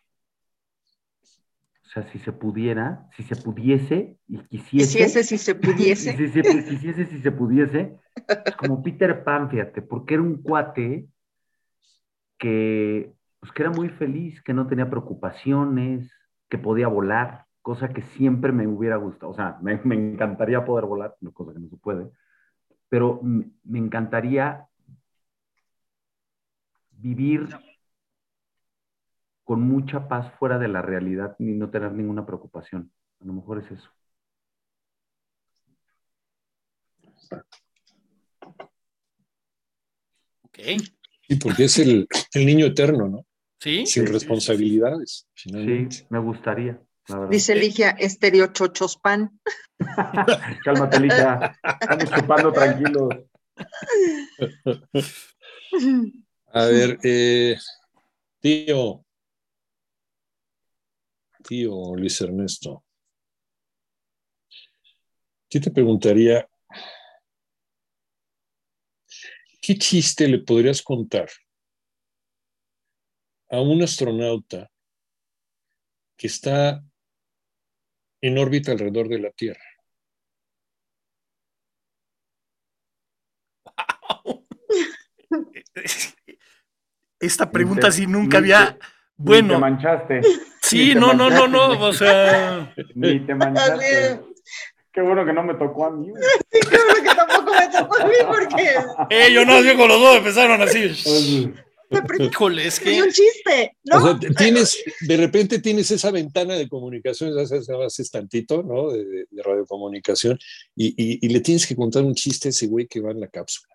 [1.22, 4.98] O sea, si se pudiera, si se pudiese y quisiese.
[4.98, 6.16] Quisiese si se pudiese.
[6.16, 8.00] Si se si quisiese, si se pudiese.
[8.26, 11.06] pues como Peter Pan, fíjate, porque era un cuate
[12.36, 16.12] que, pues, que era muy feliz, que no tenía preocupaciones,
[16.48, 19.32] que podía volar, cosa que siempre me hubiera gustado.
[19.32, 22.10] O sea, me, me encantaría poder volar, cosa que no se puede,
[22.88, 24.66] pero me, me encantaría
[26.90, 27.48] vivir
[29.44, 32.92] con mucha paz fuera de la realidad y no tener ninguna preocupación.
[33.20, 33.90] A lo mejor es eso.
[40.42, 40.58] Ok.
[41.28, 43.26] Sí, porque es el, el niño eterno, ¿no?
[43.60, 43.84] Sí.
[43.84, 45.96] Sin sí, responsabilidades, finalmente.
[45.96, 46.82] Sí, me gustaría.
[47.28, 49.38] Dice Ligia, Estereo Chochos Pan.
[50.64, 51.58] Cálmate, Ligia.
[51.80, 53.08] Estamos chupando tranquilos.
[56.52, 57.56] A ver, eh,
[58.40, 59.04] tío,
[61.46, 62.84] tío Luis Ernesto,
[65.48, 66.48] ¿qué te preguntaría?
[69.60, 71.28] ¿Qué chiste le podrías contar
[73.50, 74.70] a un astronauta
[76.16, 76.82] que está
[78.22, 79.60] en órbita alrededor de la Tierra?
[87.20, 88.70] Esta pregunta sí nunca había.
[88.72, 88.84] Ni te
[89.16, 90.22] Bueno, manchaste.
[90.62, 91.78] sí, te no, no, no, no.
[91.86, 94.20] O sea, Ni te manchaste.
[94.92, 96.08] Qué bueno que no me tocó a mí.
[96.50, 98.74] Sí, claro que tampoco me tocó a mí porque
[99.10, 100.88] eh, yo no, yo con los dos empezaron así.
[101.90, 103.02] Me pregunté Híjole, es un que.
[103.12, 103.96] chiste, ¿no?
[103.98, 108.90] O sea, tienes, de repente tienes esa ventana de comunicación, haces, haces tantito, ¿no?
[108.90, 110.38] De, de- de radiocomunicación,
[110.76, 113.20] y, y- y le tienes que contar un chiste a ese güey que va en
[113.20, 113.74] la cápsula.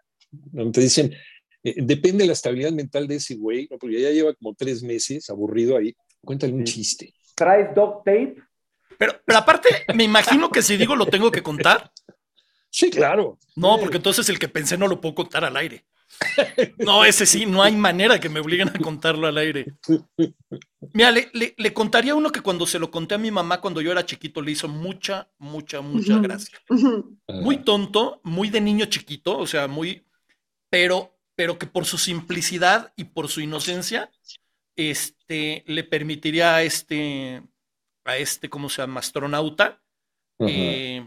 [0.51, 0.71] ¿no?
[0.71, 1.13] Te dicen,
[1.63, 3.77] eh, depende de la estabilidad mental de ese güey, ¿no?
[3.77, 5.95] porque ya lleva como tres meses aburrido ahí.
[6.23, 7.13] Cuéntale un chiste.
[7.35, 8.35] ¿Traes duct tape?
[8.97, 11.91] Pero, pero aparte, me imagino que si digo lo tengo que contar.
[12.69, 13.37] Sí, claro.
[13.55, 15.85] No, porque entonces el que pensé no lo puedo contar al aire.
[16.79, 19.65] No, ese sí, no hay manera que me obliguen a contarlo al aire.
[20.93, 23.81] Mira, le, le- le contaría uno que cuando se lo conté a mi mamá cuando
[23.81, 26.57] yo era chiquito le hizo mucha, mucha, mucha gracia.
[27.27, 30.05] Muy tonto, muy de niño chiquito, o sea, muy,
[30.69, 34.09] pero, pero que por su simplicidad y por su inocencia,
[34.75, 37.41] este, le permitiría a este,
[38.05, 38.99] a este, ¿cómo se llama?
[38.99, 39.81] Astronauta,
[40.39, 41.05] eh,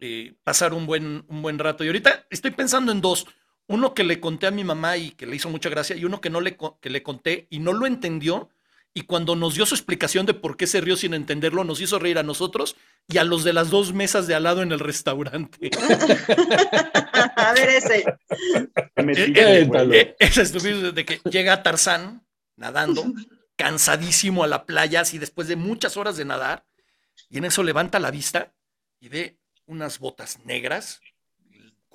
[0.00, 1.84] eh, pasar un buen, un buen rato.
[1.84, 3.26] Y ahorita estoy pensando en dos.
[3.68, 6.20] Uno que le conté a mi mamá y que le hizo mucha gracia, y uno
[6.20, 8.50] que no le, que le conté y no lo entendió.
[8.94, 11.98] Y cuando nos dio su explicación de por qué se rió sin entenderlo, nos hizo
[11.98, 12.76] reír a nosotros
[13.06, 15.70] y a los de las dos mesas de al lado en el restaurante.
[17.36, 18.04] A ver ese.
[18.96, 19.60] Eh.
[19.60, 19.92] Éntalo.
[19.92, 22.26] Eh, Esa estupidez de que llega Tarzán
[22.56, 23.04] nadando,
[23.56, 26.64] cansadísimo a la playa, así después de muchas horas de nadar,
[27.28, 28.54] y en eso levanta la vista
[29.00, 31.00] y ve unas botas negras,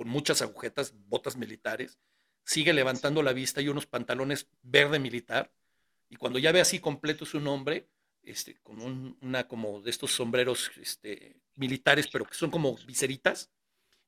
[0.01, 1.99] con muchas agujetas, botas militares,
[2.43, 5.53] sigue levantando la vista y unos pantalones verde militar,
[6.09, 7.87] y cuando ya ve así completo su nombre,
[8.23, 8.81] este, con
[9.21, 13.51] una como de estos sombreros este, militares, pero que son como viseritas,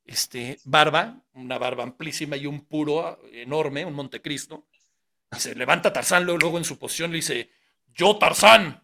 [0.04, 4.66] este, barba, una barba amplísima y un puro enorme, un Montecristo.
[5.32, 7.52] Y se levanta Tarzán luego, luego en su posición le dice,
[7.94, 8.84] yo Tarzán.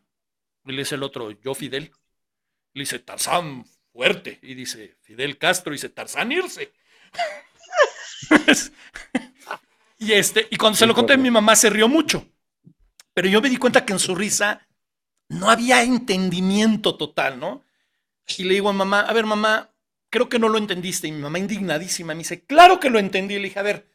[0.64, 1.92] Y le dice el otro, yo Fidel.
[2.74, 4.38] Le dice, Tarzán, fuerte.
[4.44, 5.74] Y dice, Fidel Castro.
[5.74, 6.72] Y dice, Tarzán irse.
[9.98, 12.26] y, este, y cuando se lo conté, mi mamá se rió mucho.
[13.14, 14.68] Pero yo me di cuenta que en su risa
[15.28, 17.64] no había entendimiento total, ¿no?
[18.38, 19.70] Y le digo a mamá, a ver, mamá,
[20.10, 21.08] creo que no lo entendiste.
[21.08, 23.36] Y mi mamá indignadísima me dice, claro que lo entendí.
[23.36, 23.88] Y le dije, a ver,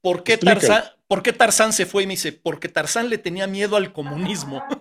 [0.00, 2.02] ¿por qué, Tarzán, ¿por qué Tarzán se fue?
[2.02, 4.64] Y me dice, porque Tarzán le tenía miedo al comunismo.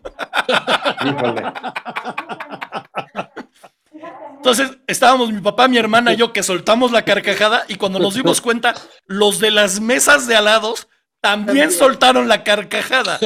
[4.43, 8.13] Entonces estábamos mi papá, mi hermana y yo que soltamos la carcajada y cuando nos
[8.13, 8.75] dimos cuenta,
[9.05, 10.89] los de las mesas de alados
[11.21, 13.17] también soltaron la carcajada.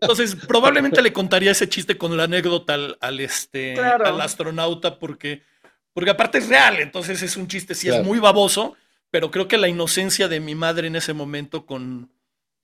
[0.00, 5.44] Entonces, probablemente le contaría ese chiste con la anécdota al, este, al astronauta, porque,
[5.92, 8.74] porque aparte es real, entonces es un chiste, sí es muy baboso,
[9.12, 12.10] pero creo que la inocencia de mi madre en ese momento con,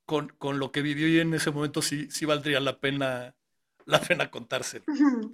[0.05, 3.37] con, lo que vivió y en ese momento sí, sí valdría la pena
[3.86, 4.85] la pena contárselo.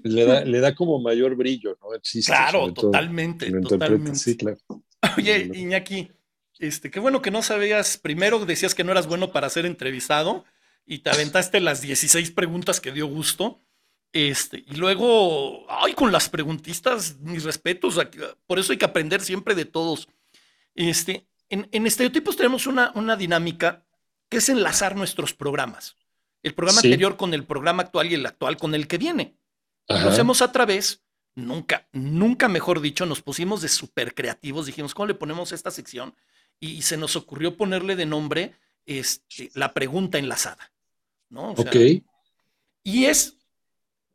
[0.02, 1.88] Le da, le da como mayor brillo, ¿no?
[2.26, 4.14] claro, totalmente, totalmente.
[4.16, 4.58] Sí, claro.
[5.16, 6.10] Oye, Iñaki,
[6.58, 10.44] este, qué bueno que no sabías, primero decías que no eras bueno para ser entrevistado
[10.86, 13.62] y te aventaste las 16 preguntas que dio gusto.
[14.12, 17.98] Este, y luego, ay, con las preguntistas, mis respetos,
[18.46, 20.08] por eso hay que aprender siempre de todos.
[20.74, 23.84] Este, en, en Estereotipos tenemos una, una dinámica
[24.28, 25.96] que es enlazar nuestros programas.
[26.42, 29.36] El programa anterior con el programa actual y el actual con el que viene.
[29.88, 31.02] Lo hacemos a través,
[31.34, 36.14] nunca, nunca mejor dicho, nos pusimos de súper creativos, dijimos, ¿cómo le ponemos esta sección?
[36.60, 38.54] y se nos ocurrió ponerle de nombre
[38.86, 40.72] este, la pregunta enlazada.
[41.30, 41.52] ¿no?
[41.52, 41.74] ok.
[42.82, 43.38] Y es,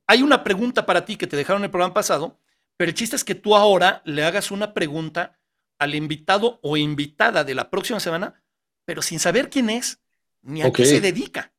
[0.08, 2.40] hay una pregunta para ti que te dejaron en el programa pasado,
[2.78, 5.40] pero el chiste es que tú ahora le hagas una pregunta
[5.80, 8.44] al invitado o invitada de la próxima semana,
[8.86, 10.00] pero sin saber quién es
[10.42, 11.52] ni a qué se dedica.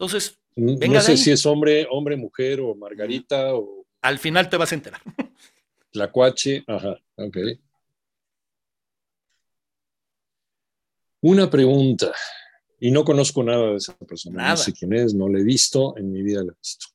[0.00, 3.84] Entonces, venga no sé si es hombre, hombre, mujer o Margarita o.
[4.00, 5.02] Al final te vas a enterar.
[5.92, 7.36] La cuache, ajá, ok.
[11.20, 12.14] Una pregunta,
[12.78, 15.94] y no conozco nada de esa persona, no sé quién es, no la he visto,
[15.98, 16.86] en mi vida la he visto.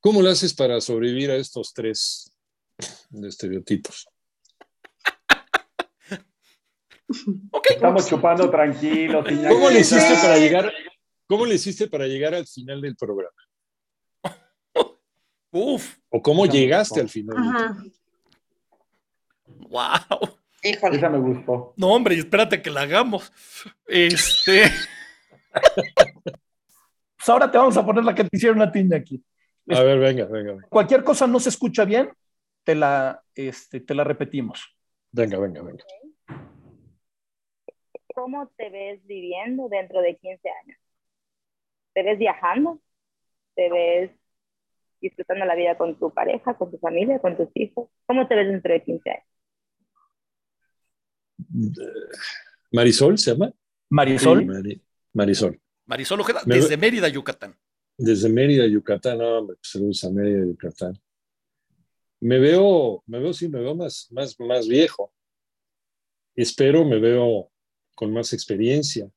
[0.00, 2.32] ¿Cómo lo haces para sobrevivir a estos tres
[3.12, 4.08] estereotipos?
[7.70, 9.26] Estamos chupando tranquilos.
[9.48, 10.72] ¿Cómo le hiciste para llegar?
[11.26, 13.30] ¿Cómo le hiciste para llegar al final del programa?
[15.50, 15.98] Uf.
[16.10, 17.36] ¿O cómo llegaste al final?
[17.36, 17.84] Programa?
[19.46, 20.38] Wow.
[20.62, 21.74] Esa me gustó.
[21.76, 23.30] No, hombre, espérate que la hagamos.
[23.86, 24.62] Este.
[25.52, 29.22] pues ahora te vamos a poner la que te hicieron a ti aquí.
[29.68, 32.10] A ver, venga, venga, Cualquier cosa no se escucha bien,
[32.64, 34.74] te la, este, te la repetimos.
[35.12, 35.84] Venga, venga, venga.
[38.14, 40.78] ¿Cómo te ves viviendo dentro de 15 años?
[41.92, 42.80] ¿Te ves viajando?
[43.54, 44.10] ¿Te ves
[45.00, 47.88] disfrutando la vida con tu pareja, con tu familia, con tus hijos?
[48.06, 49.26] ¿Cómo te ves dentro de 15 años?
[52.72, 53.52] Marisol se llama.
[53.90, 54.46] Marisol.
[55.12, 55.60] Marisol.
[55.86, 57.56] Marisol Ojeda, desde Mérida, Yucatán.
[57.98, 60.98] Desde Mérida, Yucatán, no, pues, saludos a Mérida, Yucatán.
[62.20, 65.12] Me veo, me veo, sí, me veo más, más, más viejo.
[66.34, 67.50] Espero me veo
[67.94, 69.10] con más experiencia.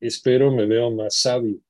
[0.00, 1.60] Espero me veo más sabio.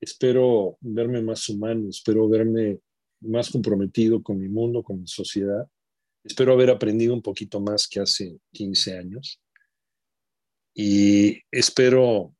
[0.00, 1.88] Espero verme más humano.
[1.88, 2.80] Espero verme
[3.20, 5.68] más comprometido con mi mundo, con mi sociedad.
[6.24, 9.40] Espero haber aprendido un poquito más que hace 15 años.
[10.74, 12.34] Y espero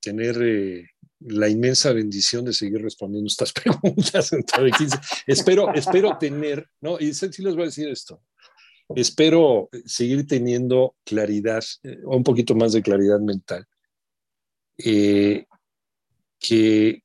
[0.00, 0.88] tener eh,
[1.20, 4.98] la inmensa bendición de seguir respondiendo estas preguntas dentro de 15.
[5.26, 6.98] espero, espero tener, ¿no?
[6.98, 8.22] Y sí les voy a decir esto.
[8.94, 13.66] Espero seguir teniendo claridad, eh, un poquito más de claridad mental.
[14.78, 15.46] Eh,
[16.38, 17.02] que,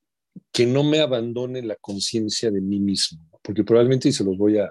[0.52, 4.70] que no me abandone la conciencia de mí mismo, porque probablemente se los voy a,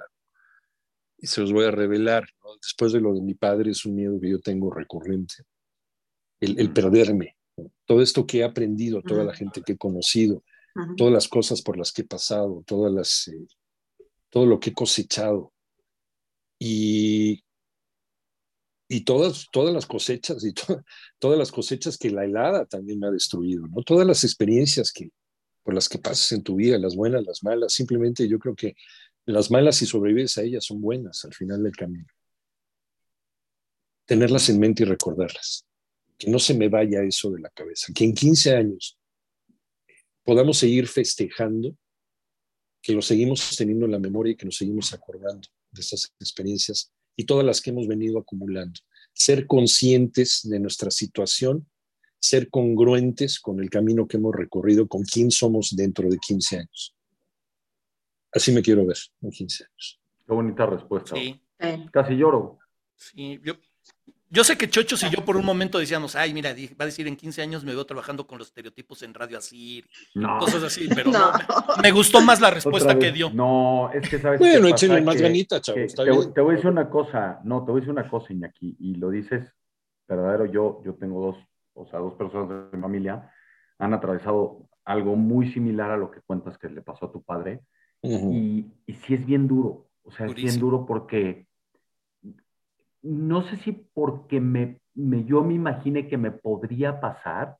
[1.17, 2.25] se los voy a revelar.
[2.61, 5.35] Después de lo de mi padre es un miedo que yo tengo recurrente,
[6.39, 7.37] el, perderme.
[7.85, 10.43] Todo esto que he aprendido, toda la gente que he conocido,
[10.95, 13.47] todas las cosas por las que he pasado, todas las, eh,
[14.29, 15.53] todo lo que he cosechado
[16.63, 17.43] y,
[18.87, 20.53] y todas, todas las cosechas y
[21.19, 23.81] todas las cosechas que la helada también me ha destruido, ¿no?
[23.81, 25.09] Todas las experiencias que,
[25.63, 28.75] por las que pasas en tu vida, las buenas, las malas, simplemente yo creo que
[29.25, 32.07] Las malas, si sobrevives a ellas, son buenas al final del camino.
[34.05, 35.65] Tenerlas en mente y recordarlas.
[36.17, 37.91] Que no se me vaya eso de la cabeza.
[37.93, 38.99] Que en 15 años
[40.23, 41.75] podamos seguir festejando,
[42.83, 46.91] que lo seguimos teniendo en la memoria y que nos seguimos acordando de esas experiencias
[47.15, 48.79] y todas las que hemos venido acumulando.
[49.13, 51.67] Ser conscientes de nuestra situación,
[52.19, 56.95] ser congruentes con el camino que hemos recorrido, con quién somos dentro de 15 años.
[58.31, 59.99] Así me quiero ver en 15 años.
[60.25, 61.15] Qué bonita respuesta.
[61.15, 61.41] Sí.
[61.91, 62.59] Casi lloro.
[62.95, 63.53] Sí, yo,
[64.31, 67.05] yo sé que Chochos y yo por un momento decíamos, ay, mira, va a decir
[67.07, 69.85] en 15 años me veo trabajando con los estereotipos en Radio Asir,
[70.39, 71.31] cosas así, pero no.
[71.83, 73.29] me, gustó más la respuesta que dio.
[73.31, 74.39] No, es que sabes.
[74.39, 75.93] Bueno, échenle más ganita, chavos.
[75.93, 76.03] Te,
[76.33, 78.95] te, voy a decir una cosa, no, te voy a decir una cosa, Iñaki, y
[78.95, 79.43] lo dices
[80.07, 80.45] verdadero.
[80.45, 81.37] Yo, yo tengo dos,
[81.73, 83.31] o sea, dos personas de mi familia
[83.79, 87.61] han atravesado algo muy similar a lo que cuentas que le pasó a tu padre
[88.01, 91.45] y, y, sí es bien duro, o sea, es bien duro porque
[93.01, 97.57] no sé si porque me, me, yo me imaginé que me podría pasar,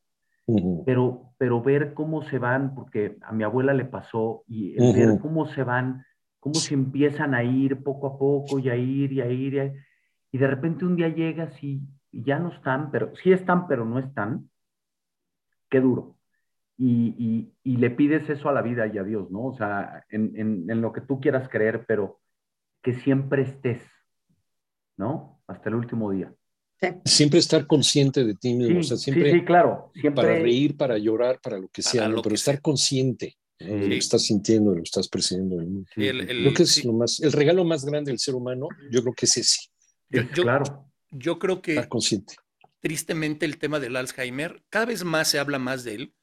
[0.86, 5.48] pero, pero ver cómo se van, porque a mi abuela le pasó, y ver cómo
[5.48, 6.04] se van,
[6.40, 9.72] cómo se empiezan a ir poco a poco y a ir y a ir, y,
[10.32, 11.82] y de repente un día llegas y,
[12.12, 14.50] ya no están, pero sí están, pero no están,
[15.70, 16.18] qué duro.
[16.78, 19.46] Y, le pides eso a la vida y a Dios, ¿no?
[19.46, 22.20] O sea, en, lo que tú quieras creer, pero
[22.82, 23.82] que siempre estés,
[24.98, 25.42] ¿no?
[25.48, 26.34] Hasta el último día.
[27.06, 30.98] Siempre estar consciente de ti mismo, o sea, siempre, sí, claro, siempre para reír, para
[30.98, 34.84] llorar, para lo que sea, pero estar consciente de lo que estás sintiendo, de lo
[34.84, 35.58] que estás percibiendo.
[35.94, 39.26] creo que es lo más, el regalo más grande del ser humano, yo creo que
[39.26, 39.60] es ese.
[40.34, 40.88] claro.
[41.12, 42.36] Yo creo que estar consciente.
[42.80, 46.14] tristemente el tema del Alzheimer, cada vez más se habla más de él,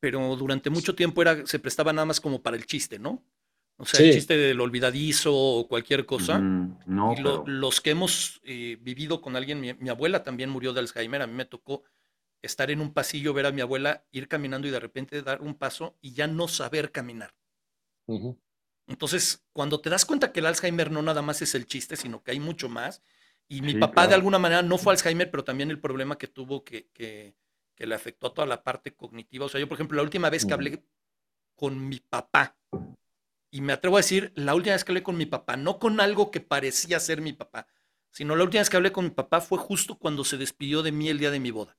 [0.00, 3.22] pero durante mucho tiempo era, se prestaba nada más como para el chiste, ¿no?
[3.80, 6.38] O sea, el chiste del olvidadizo o cualquier cosa.
[6.38, 10.80] Mm, no, y los que hemos eh, vivido con alguien, mi, abuela también murió de
[10.80, 11.82] Alzheimer, a mí me tocó
[12.42, 15.54] estar en un pasillo, ver a mi abuela ir caminando y de repente dar un
[15.54, 17.34] paso y ya no saber caminar.
[18.86, 22.22] Entonces, cuando te das cuenta que el Alzheimer no nada más es el chiste, sino
[22.22, 23.02] que hay mucho más,
[23.48, 26.64] y mi papá de alguna manera no fue Alzheimer, pero también el problema que tuvo
[26.64, 27.34] que, que
[27.80, 29.46] que le afectó a toda la parte cognitiva.
[29.46, 30.84] O sea, yo, por ejemplo, la última vez que hablé
[31.54, 32.54] con mi papá,
[33.50, 36.00] y me atrevo a decir, la última vez que hablé con mi papá, no con
[36.00, 37.66] algo que parecía ser mi papá,
[38.10, 40.92] sino la última vez que hablé con mi papá fue justo cuando se despidió de
[40.92, 41.76] mí el día de mi boda.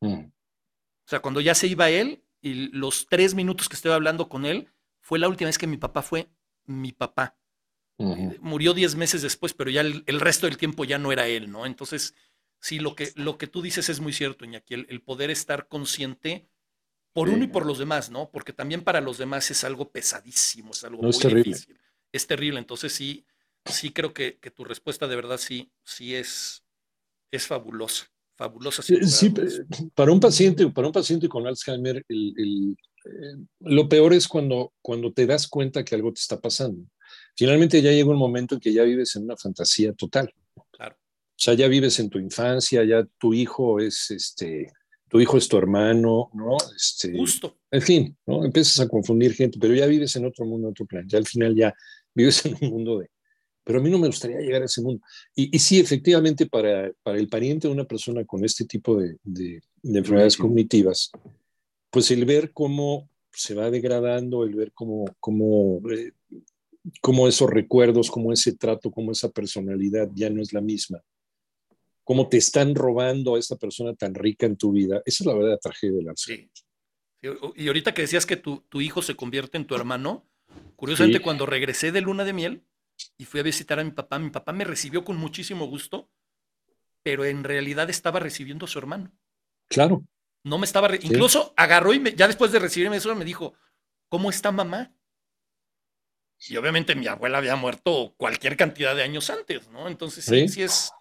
[0.00, 4.44] O sea, cuando ya se iba él y los tres minutos que estuve hablando con
[4.44, 4.68] él,
[5.00, 6.28] fue la última vez que mi papá fue
[6.64, 7.36] mi papá.
[7.98, 11.50] Murió diez meses después, pero ya el, el, resto del tiempo ya no era él,
[11.50, 11.64] ¿no?
[11.64, 12.14] Entonces,
[12.60, 15.68] sí, lo que, lo que tú dices es muy cierto, Iñaki, el, el poder estar
[15.68, 16.46] consciente
[17.16, 18.30] por uno y por los demás, ¿no?
[18.30, 21.78] Porque también para los demás es algo pesadísimo, es algo muy difícil.
[22.12, 22.58] Es terrible.
[22.58, 23.24] Entonces sí,
[23.64, 26.62] sí creo que, tu respuesta de verdad sí, sí es,
[27.30, 28.04] es fabulosa.
[28.36, 28.82] Fabulosa.
[28.82, 29.32] Sí,
[29.94, 32.76] para un paciente, para un paciente con Alzheimer, el,
[33.06, 36.84] eh, lo peor es cuando, cuando te das cuenta que algo te está pasando.
[37.34, 40.30] Finalmente ya llega un momento en que ya vives en una fantasía total.
[40.54, 44.70] O sea, ya vives en tu infancia, ya tu hijo es este,
[45.16, 46.58] tu hijo es tu hermano, ¿no?
[46.76, 47.56] Este, Justo.
[47.70, 48.44] En fin, ¿no?
[48.44, 51.08] Empiezas a confundir gente, pero ya vives en otro mundo, en otro plan.
[51.08, 51.74] Ya al final ya
[52.14, 53.08] vives en un mundo de...
[53.64, 55.02] Pero a mí no me gustaría llegar a ese mundo.
[55.34, 59.16] Y, y sí, efectivamente, para, para, el pariente de una persona con este tipo de,
[59.24, 61.10] de, enfermedades cognitivas,
[61.90, 66.12] pues el ver cómo se va degradando, el ver cómo, cómo, eh,
[67.00, 71.02] cómo esos recuerdos, cómo ese trato, cómo esa personalidad ya no es la misma
[72.06, 75.02] cómo te están robando a esta persona tan rica en tu vida.
[75.04, 76.48] Esa es la verdadera tragedia del Alzheimer.
[76.54, 76.62] Sí.
[77.56, 80.24] Y ahorita que decías que tu, tu, hijo se convierte en tu hermano,
[80.76, 82.64] curiosamente cuando regresé de luna de miel
[83.18, 86.08] y fui a visitar a mi papá, mi papá me recibió con muchísimo gusto,
[87.02, 89.12] pero en realidad estaba recibiendo a su hermano.
[89.68, 90.06] Claro.
[90.44, 93.54] No me estaba, incluso agarró y ya después de recibirme eso me dijo,
[94.08, 94.94] ¿cómo está mamá?
[96.38, 99.88] Y obviamente mi abuela había muerto cualquier cantidad de años antes, ¿no?
[99.88, 100.92] Entonces sí, sí es,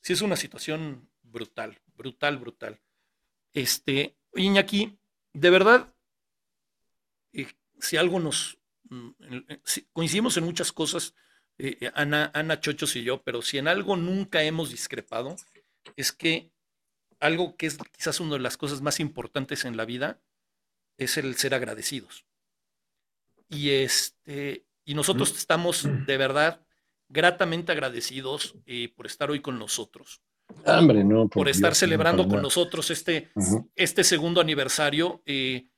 [0.00, 2.80] sí es una situación brutal, brutal, brutal.
[3.52, 4.98] Este, Iñaki,
[5.32, 5.94] de verdad,
[7.32, 7.46] eh,
[7.78, 8.58] si algo nos
[8.88, 9.10] mm,
[9.92, 11.14] coincidimos en muchas cosas,
[11.58, 15.36] eh, eh, Ana, Ana Chochos y yo, pero si en algo nunca hemos discrepado,
[15.96, 16.50] es que
[17.18, 20.20] algo que es quizás una de las cosas más importantes en la vida
[20.96, 22.24] es el ser agradecidos.
[23.48, 26.64] Y este, y nosotros estamos de verdad
[27.10, 30.22] gratamente agradecidos eh, por estar hoy con nosotros.
[30.64, 33.30] Hombre, no, por, estar celebrando con nosotros este,
[33.76, 35.68] este segundo aniversario eh,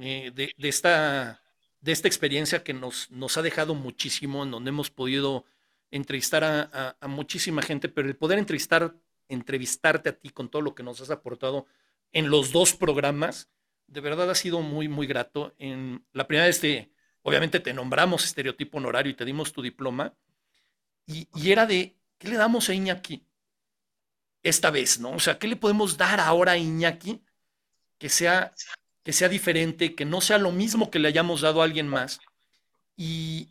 [0.00, 1.40] eh, de, esta,
[1.80, 5.44] de esta experiencia que nos, nos ha dejado muchísimo, en donde hemos podido
[5.90, 8.94] entrevistar a, muchísima gente, pero el poder entrevistar,
[9.28, 11.66] entrevistarte a ti con todo lo que nos has aportado
[12.12, 13.50] en los dos programas,
[13.86, 15.54] de verdad ha sido muy, muy grato.
[15.58, 16.90] En la primera vez, te,
[17.22, 20.14] obviamente te nombramos estereotipo honorario y te dimos tu diploma,
[21.08, 23.24] y, era de, ¿qué le damos a Iñaki
[24.42, 25.12] esta vez, no?
[25.12, 27.22] O sea, ¿qué le podemos dar ahora a Iñaki
[27.96, 28.52] que sea,
[29.02, 32.20] que sea diferente, que no sea lo mismo que le hayamos dado a alguien más?
[32.94, 33.48] Y,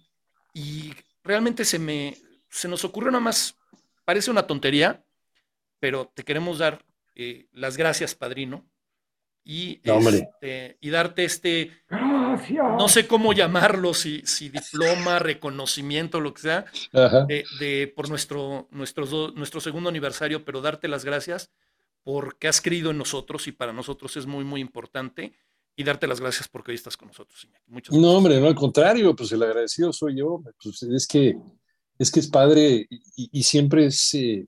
[0.54, 0.94] y
[1.24, 2.16] realmente se me,
[2.48, 3.56] se nos ocurrió nada más,
[4.06, 5.04] parece una tontería,
[5.80, 6.86] pero te queremos dar
[7.16, 8.70] eh, las gracias, padrino.
[9.50, 16.42] Y, este, y darte este, no sé cómo llamarlo, si, si diploma, reconocimiento, lo que
[16.42, 21.50] sea, de, por nuestro, nuestro, nuestro segundo aniversario, pero darte las gracias
[22.04, 25.32] porque has creído en nosotros y para nosotros es muy, muy importante
[25.78, 27.48] y darte las gracias porque hoy estás con nosotros.
[27.68, 28.02] Muchas gracias.
[28.02, 30.42] No, hombre, no, al contrario, pues el agradecido soy yo.
[30.62, 31.38] Pues es que
[31.98, 34.46] es que es padre y, siempre es, eh,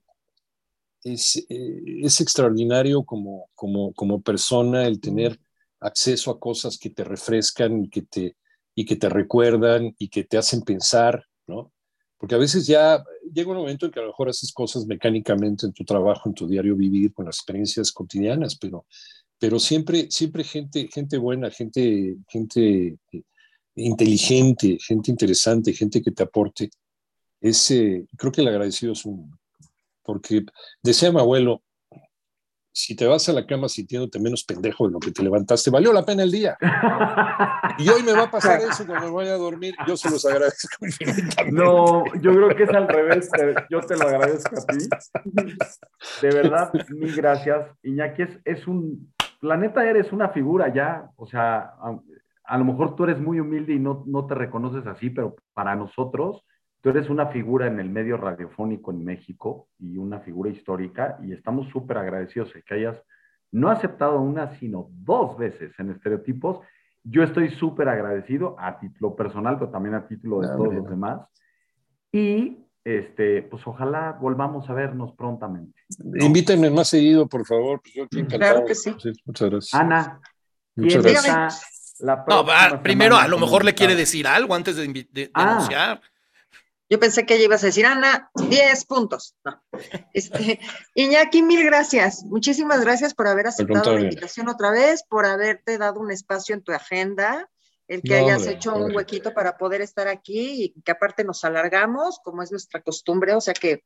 [1.04, 5.38] es, eh, es, extraordinario como, como, como persona el tener
[5.80, 8.36] acceso a cosas que te refrescan y que te,
[8.74, 11.72] y que te recuerdan y que te hacen pensar, ¿no?
[12.18, 13.02] Porque a veces ya
[13.32, 16.34] llega un momento en que a lo mejor haces cosas mecánicamente en tu trabajo, en
[16.34, 18.84] tu diario vivir, con las experiencias cotidianas, pero,
[19.38, 23.22] pero siempre, siempre gente, gente buena, gente, gente eh,
[23.76, 26.70] inteligente, gente interesante, gente que te aporte
[27.40, 29.38] ese, creo que el agradecido es un,
[30.02, 30.44] porque
[30.82, 31.62] decía mi abuelo,
[32.72, 35.92] si te vas a la cama sintiéndote menos pendejo de lo que te levantaste, valió
[35.92, 36.56] la pena el día.
[37.78, 39.74] Y hoy me va a pasar eso cuando me vaya a dormir.
[39.86, 40.68] Yo se los agradezco
[41.52, 43.28] No, yo creo que es al revés.
[43.70, 44.88] Yo te lo agradezco a ti.
[46.22, 47.66] De verdad, mil gracias.
[47.82, 51.10] Iñaki es, es un, la neta eres una figura ya.
[51.16, 52.00] O sea, a,
[52.44, 55.74] a, lo mejor tú eres muy humilde y no, no te reconoces así, pero para
[55.74, 56.44] nosotros
[56.80, 61.32] Tú eres una figura en el medio radiofónico en México y una figura histórica y
[61.32, 62.96] estamos súper agradecidos de que hayas
[63.52, 66.60] no aceptado una, sino dos veces en estereotipos.
[67.02, 70.88] Yo estoy súper agradecido a título personal, pero también a título de ah, todos los
[70.88, 71.20] demás.
[72.12, 75.78] Y este, pues ojalá volvamos a vernos prontamente.
[76.18, 77.82] Invítenme más seguido, por favor.
[77.82, 78.94] Pues yo Claro que sí.
[79.26, 79.74] Muchas gracias.
[79.74, 80.20] Ana,
[80.76, 81.98] muchas gracias.
[82.00, 85.52] no, primero a lo mejor le quiere decir algo antes de, de, ah.
[85.52, 86.00] anunciar.
[86.90, 89.36] Yo pensé que ella ibas a decir, Ana, 10 puntos.
[89.44, 89.62] No.
[90.12, 90.58] Este,
[90.94, 92.24] Iñaki, mil gracias.
[92.24, 96.62] Muchísimas gracias por haber aceptado la invitación otra vez, por haberte dado un espacio en
[96.62, 97.48] tu agenda,
[97.86, 102.18] el que hayas hecho un huequito para poder estar aquí y que aparte nos alargamos,
[102.24, 103.34] como es nuestra costumbre.
[103.34, 103.84] O sea que,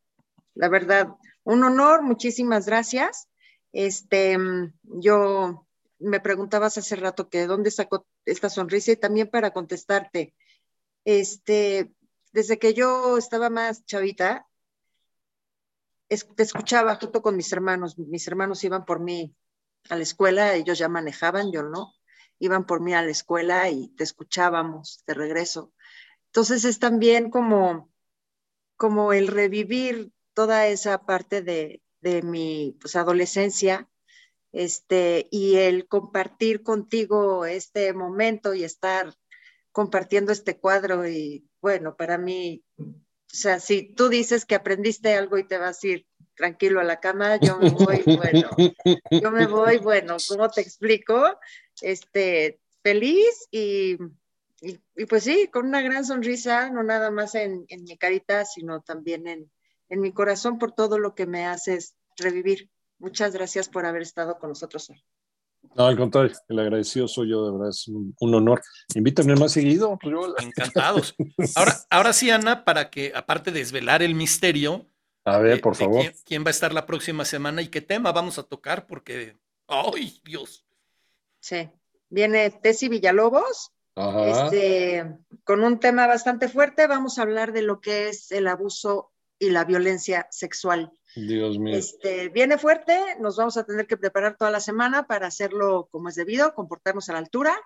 [0.54, 1.08] la verdad,
[1.42, 2.02] un honor.
[2.02, 3.28] Muchísimas gracias.
[3.72, 4.38] Este,
[4.82, 5.66] yo
[5.98, 10.34] me preguntabas hace rato que dónde sacó esta sonrisa y también para contestarte.
[11.04, 11.92] Este,
[12.34, 14.48] desde que yo estaba más chavita,
[16.08, 17.96] te escuchaba junto con mis hermanos.
[17.96, 19.36] Mis hermanos iban por mí
[19.88, 21.94] a la escuela, ellos ya manejaban, yo no.
[22.40, 25.72] Iban por mí a la escuela y te escuchábamos de regreso.
[26.26, 27.92] Entonces es también como,
[28.76, 31.82] como el revivir toda esa parte de,
[32.24, 33.88] mi pues, adolescencia
[34.50, 39.14] este, y el compartir contigo este momento y estar
[39.70, 42.84] compartiendo este cuadro y bueno, para mí, o
[43.26, 47.00] sea, si tú dices que aprendiste algo y te vas a ir tranquilo a la
[47.00, 48.50] cama, yo me voy, bueno,
[49.10, 51.38] yo me voy, bueno, ¿cómo te explico?
[51.80, 53.96] Este, feliz y,
[54.60, 58.82] y, pues sí, con una gran sonrisa, no nada más en, en mi carita, sino
[58.82, 59.50] también en,
[59.88, 62.68] en mi corazón por todo lo que me haces revivir.
[62.98, 65.02] Muchas gracias por haber estado con nosotros hoy.
[65.76, 68.62] No, al contrario, el agradecido soy yo, de verdad, es un, honor.
[68.94, 69.98] Invítame más seguido.
[70.00, 71.14] Pues Encantados.
[71.56, 74.86] Ahora, ahora sí, Ana, para que, aparte de desvelar el misterio,
[75.24, 76.04] a ver, por favor.
[76.26, 78.86] Quién, va a estar la próxima semana y qué tema vamos a tocar?
[78.86, 79.36] Porque,
[79.66, 80.66] ¡ay, Dios!
[81.40, 81.70] Sí,
[82.10, 86.86] viene Tessy Villalobos, este, con un tema bastante fuerte.
[86.86, 90.92] Vamos a hablar de lo que es el abuso y la violencia sexual.
[91.14, 91.76] Dios mío.
[91.76, 96.08] Este, viene fuerte, nos vamos a tener que preparar toda la semana para hacerlo como
[96.08, 97.56] es debido, comportarnos a la altura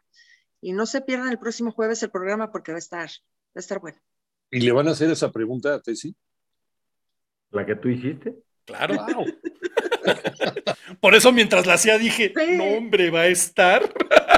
[0.61, 3.61] y no se pierdan el próximo jueves el programa porque va a estar, va a
[3.61, 3.99] estar bueno.
[4.51, 6.15] ¿Y le van a hacer esa pregunta a Tessy?
[7.51, 8.35] ¿La que tú hiciste?
[8.65, 8.97] Claro.
[11.01, 13.83] Por eso mientras la hacía dije, no hombre, va a estar.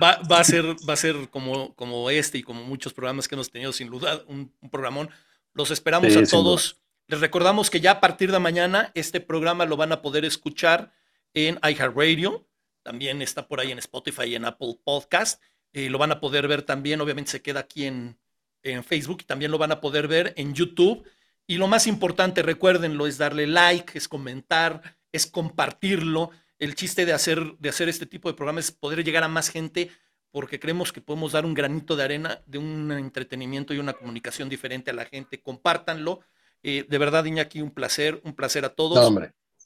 [0.00, 3.34] Va, va, a ser, va a ser como, como este y como muchos programas que
[3.34, 5.10] hemos tenido, sin duda, un, un programón
[5.54, 6.80] los esperamos a todos.
[7.08, 10.92] Les recordamos que ya a partir de mañana este programa lo van a poder escuchar
[11.34, 12.46] en iHeartRadio,
[12.82, 15.42] también está por ahí en Spotify y en Apple Podcast.
[15.72, 18.18] Eh, lo van a poder ver también, obviamente se queda aquí en,
[18.62, 21.06] en Facebook y también lo van a poder ver en YouTube.
[21.46, 26.30] Y lo más importante, recuérdenlo, es darle like, es comentar, es compartirlo.
[26.62, 29.48] El chiste de hacer, de hacer este tipo de programas es poder llegar a más
[29.48, 29.90] gente
[30.30, 34.48] porque creemos que podemos dar un granito de arena de un entretenimiento y una comunicación
[34.48, 35.42] diferente a la gente.
[35.42, 36.20] Compártanlo.
[36.62, 39.12] Eh, de verdad, Iñaki, un placer, un placer a todos.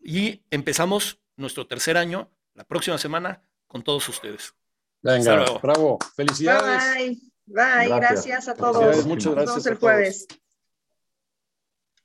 [0.02, 4.54] Y empezamos nuestro tercer año la próxima semana con todos ustedes.
[5.02, 5.98] Venga, bravo.
[6.14, 7.20] Felicidades.
[7.44, 9.04] Bye, bye, gracias, a todos.
[9.04, 9.66] Muchas gracias.
[9.66, 10.26] el jueves.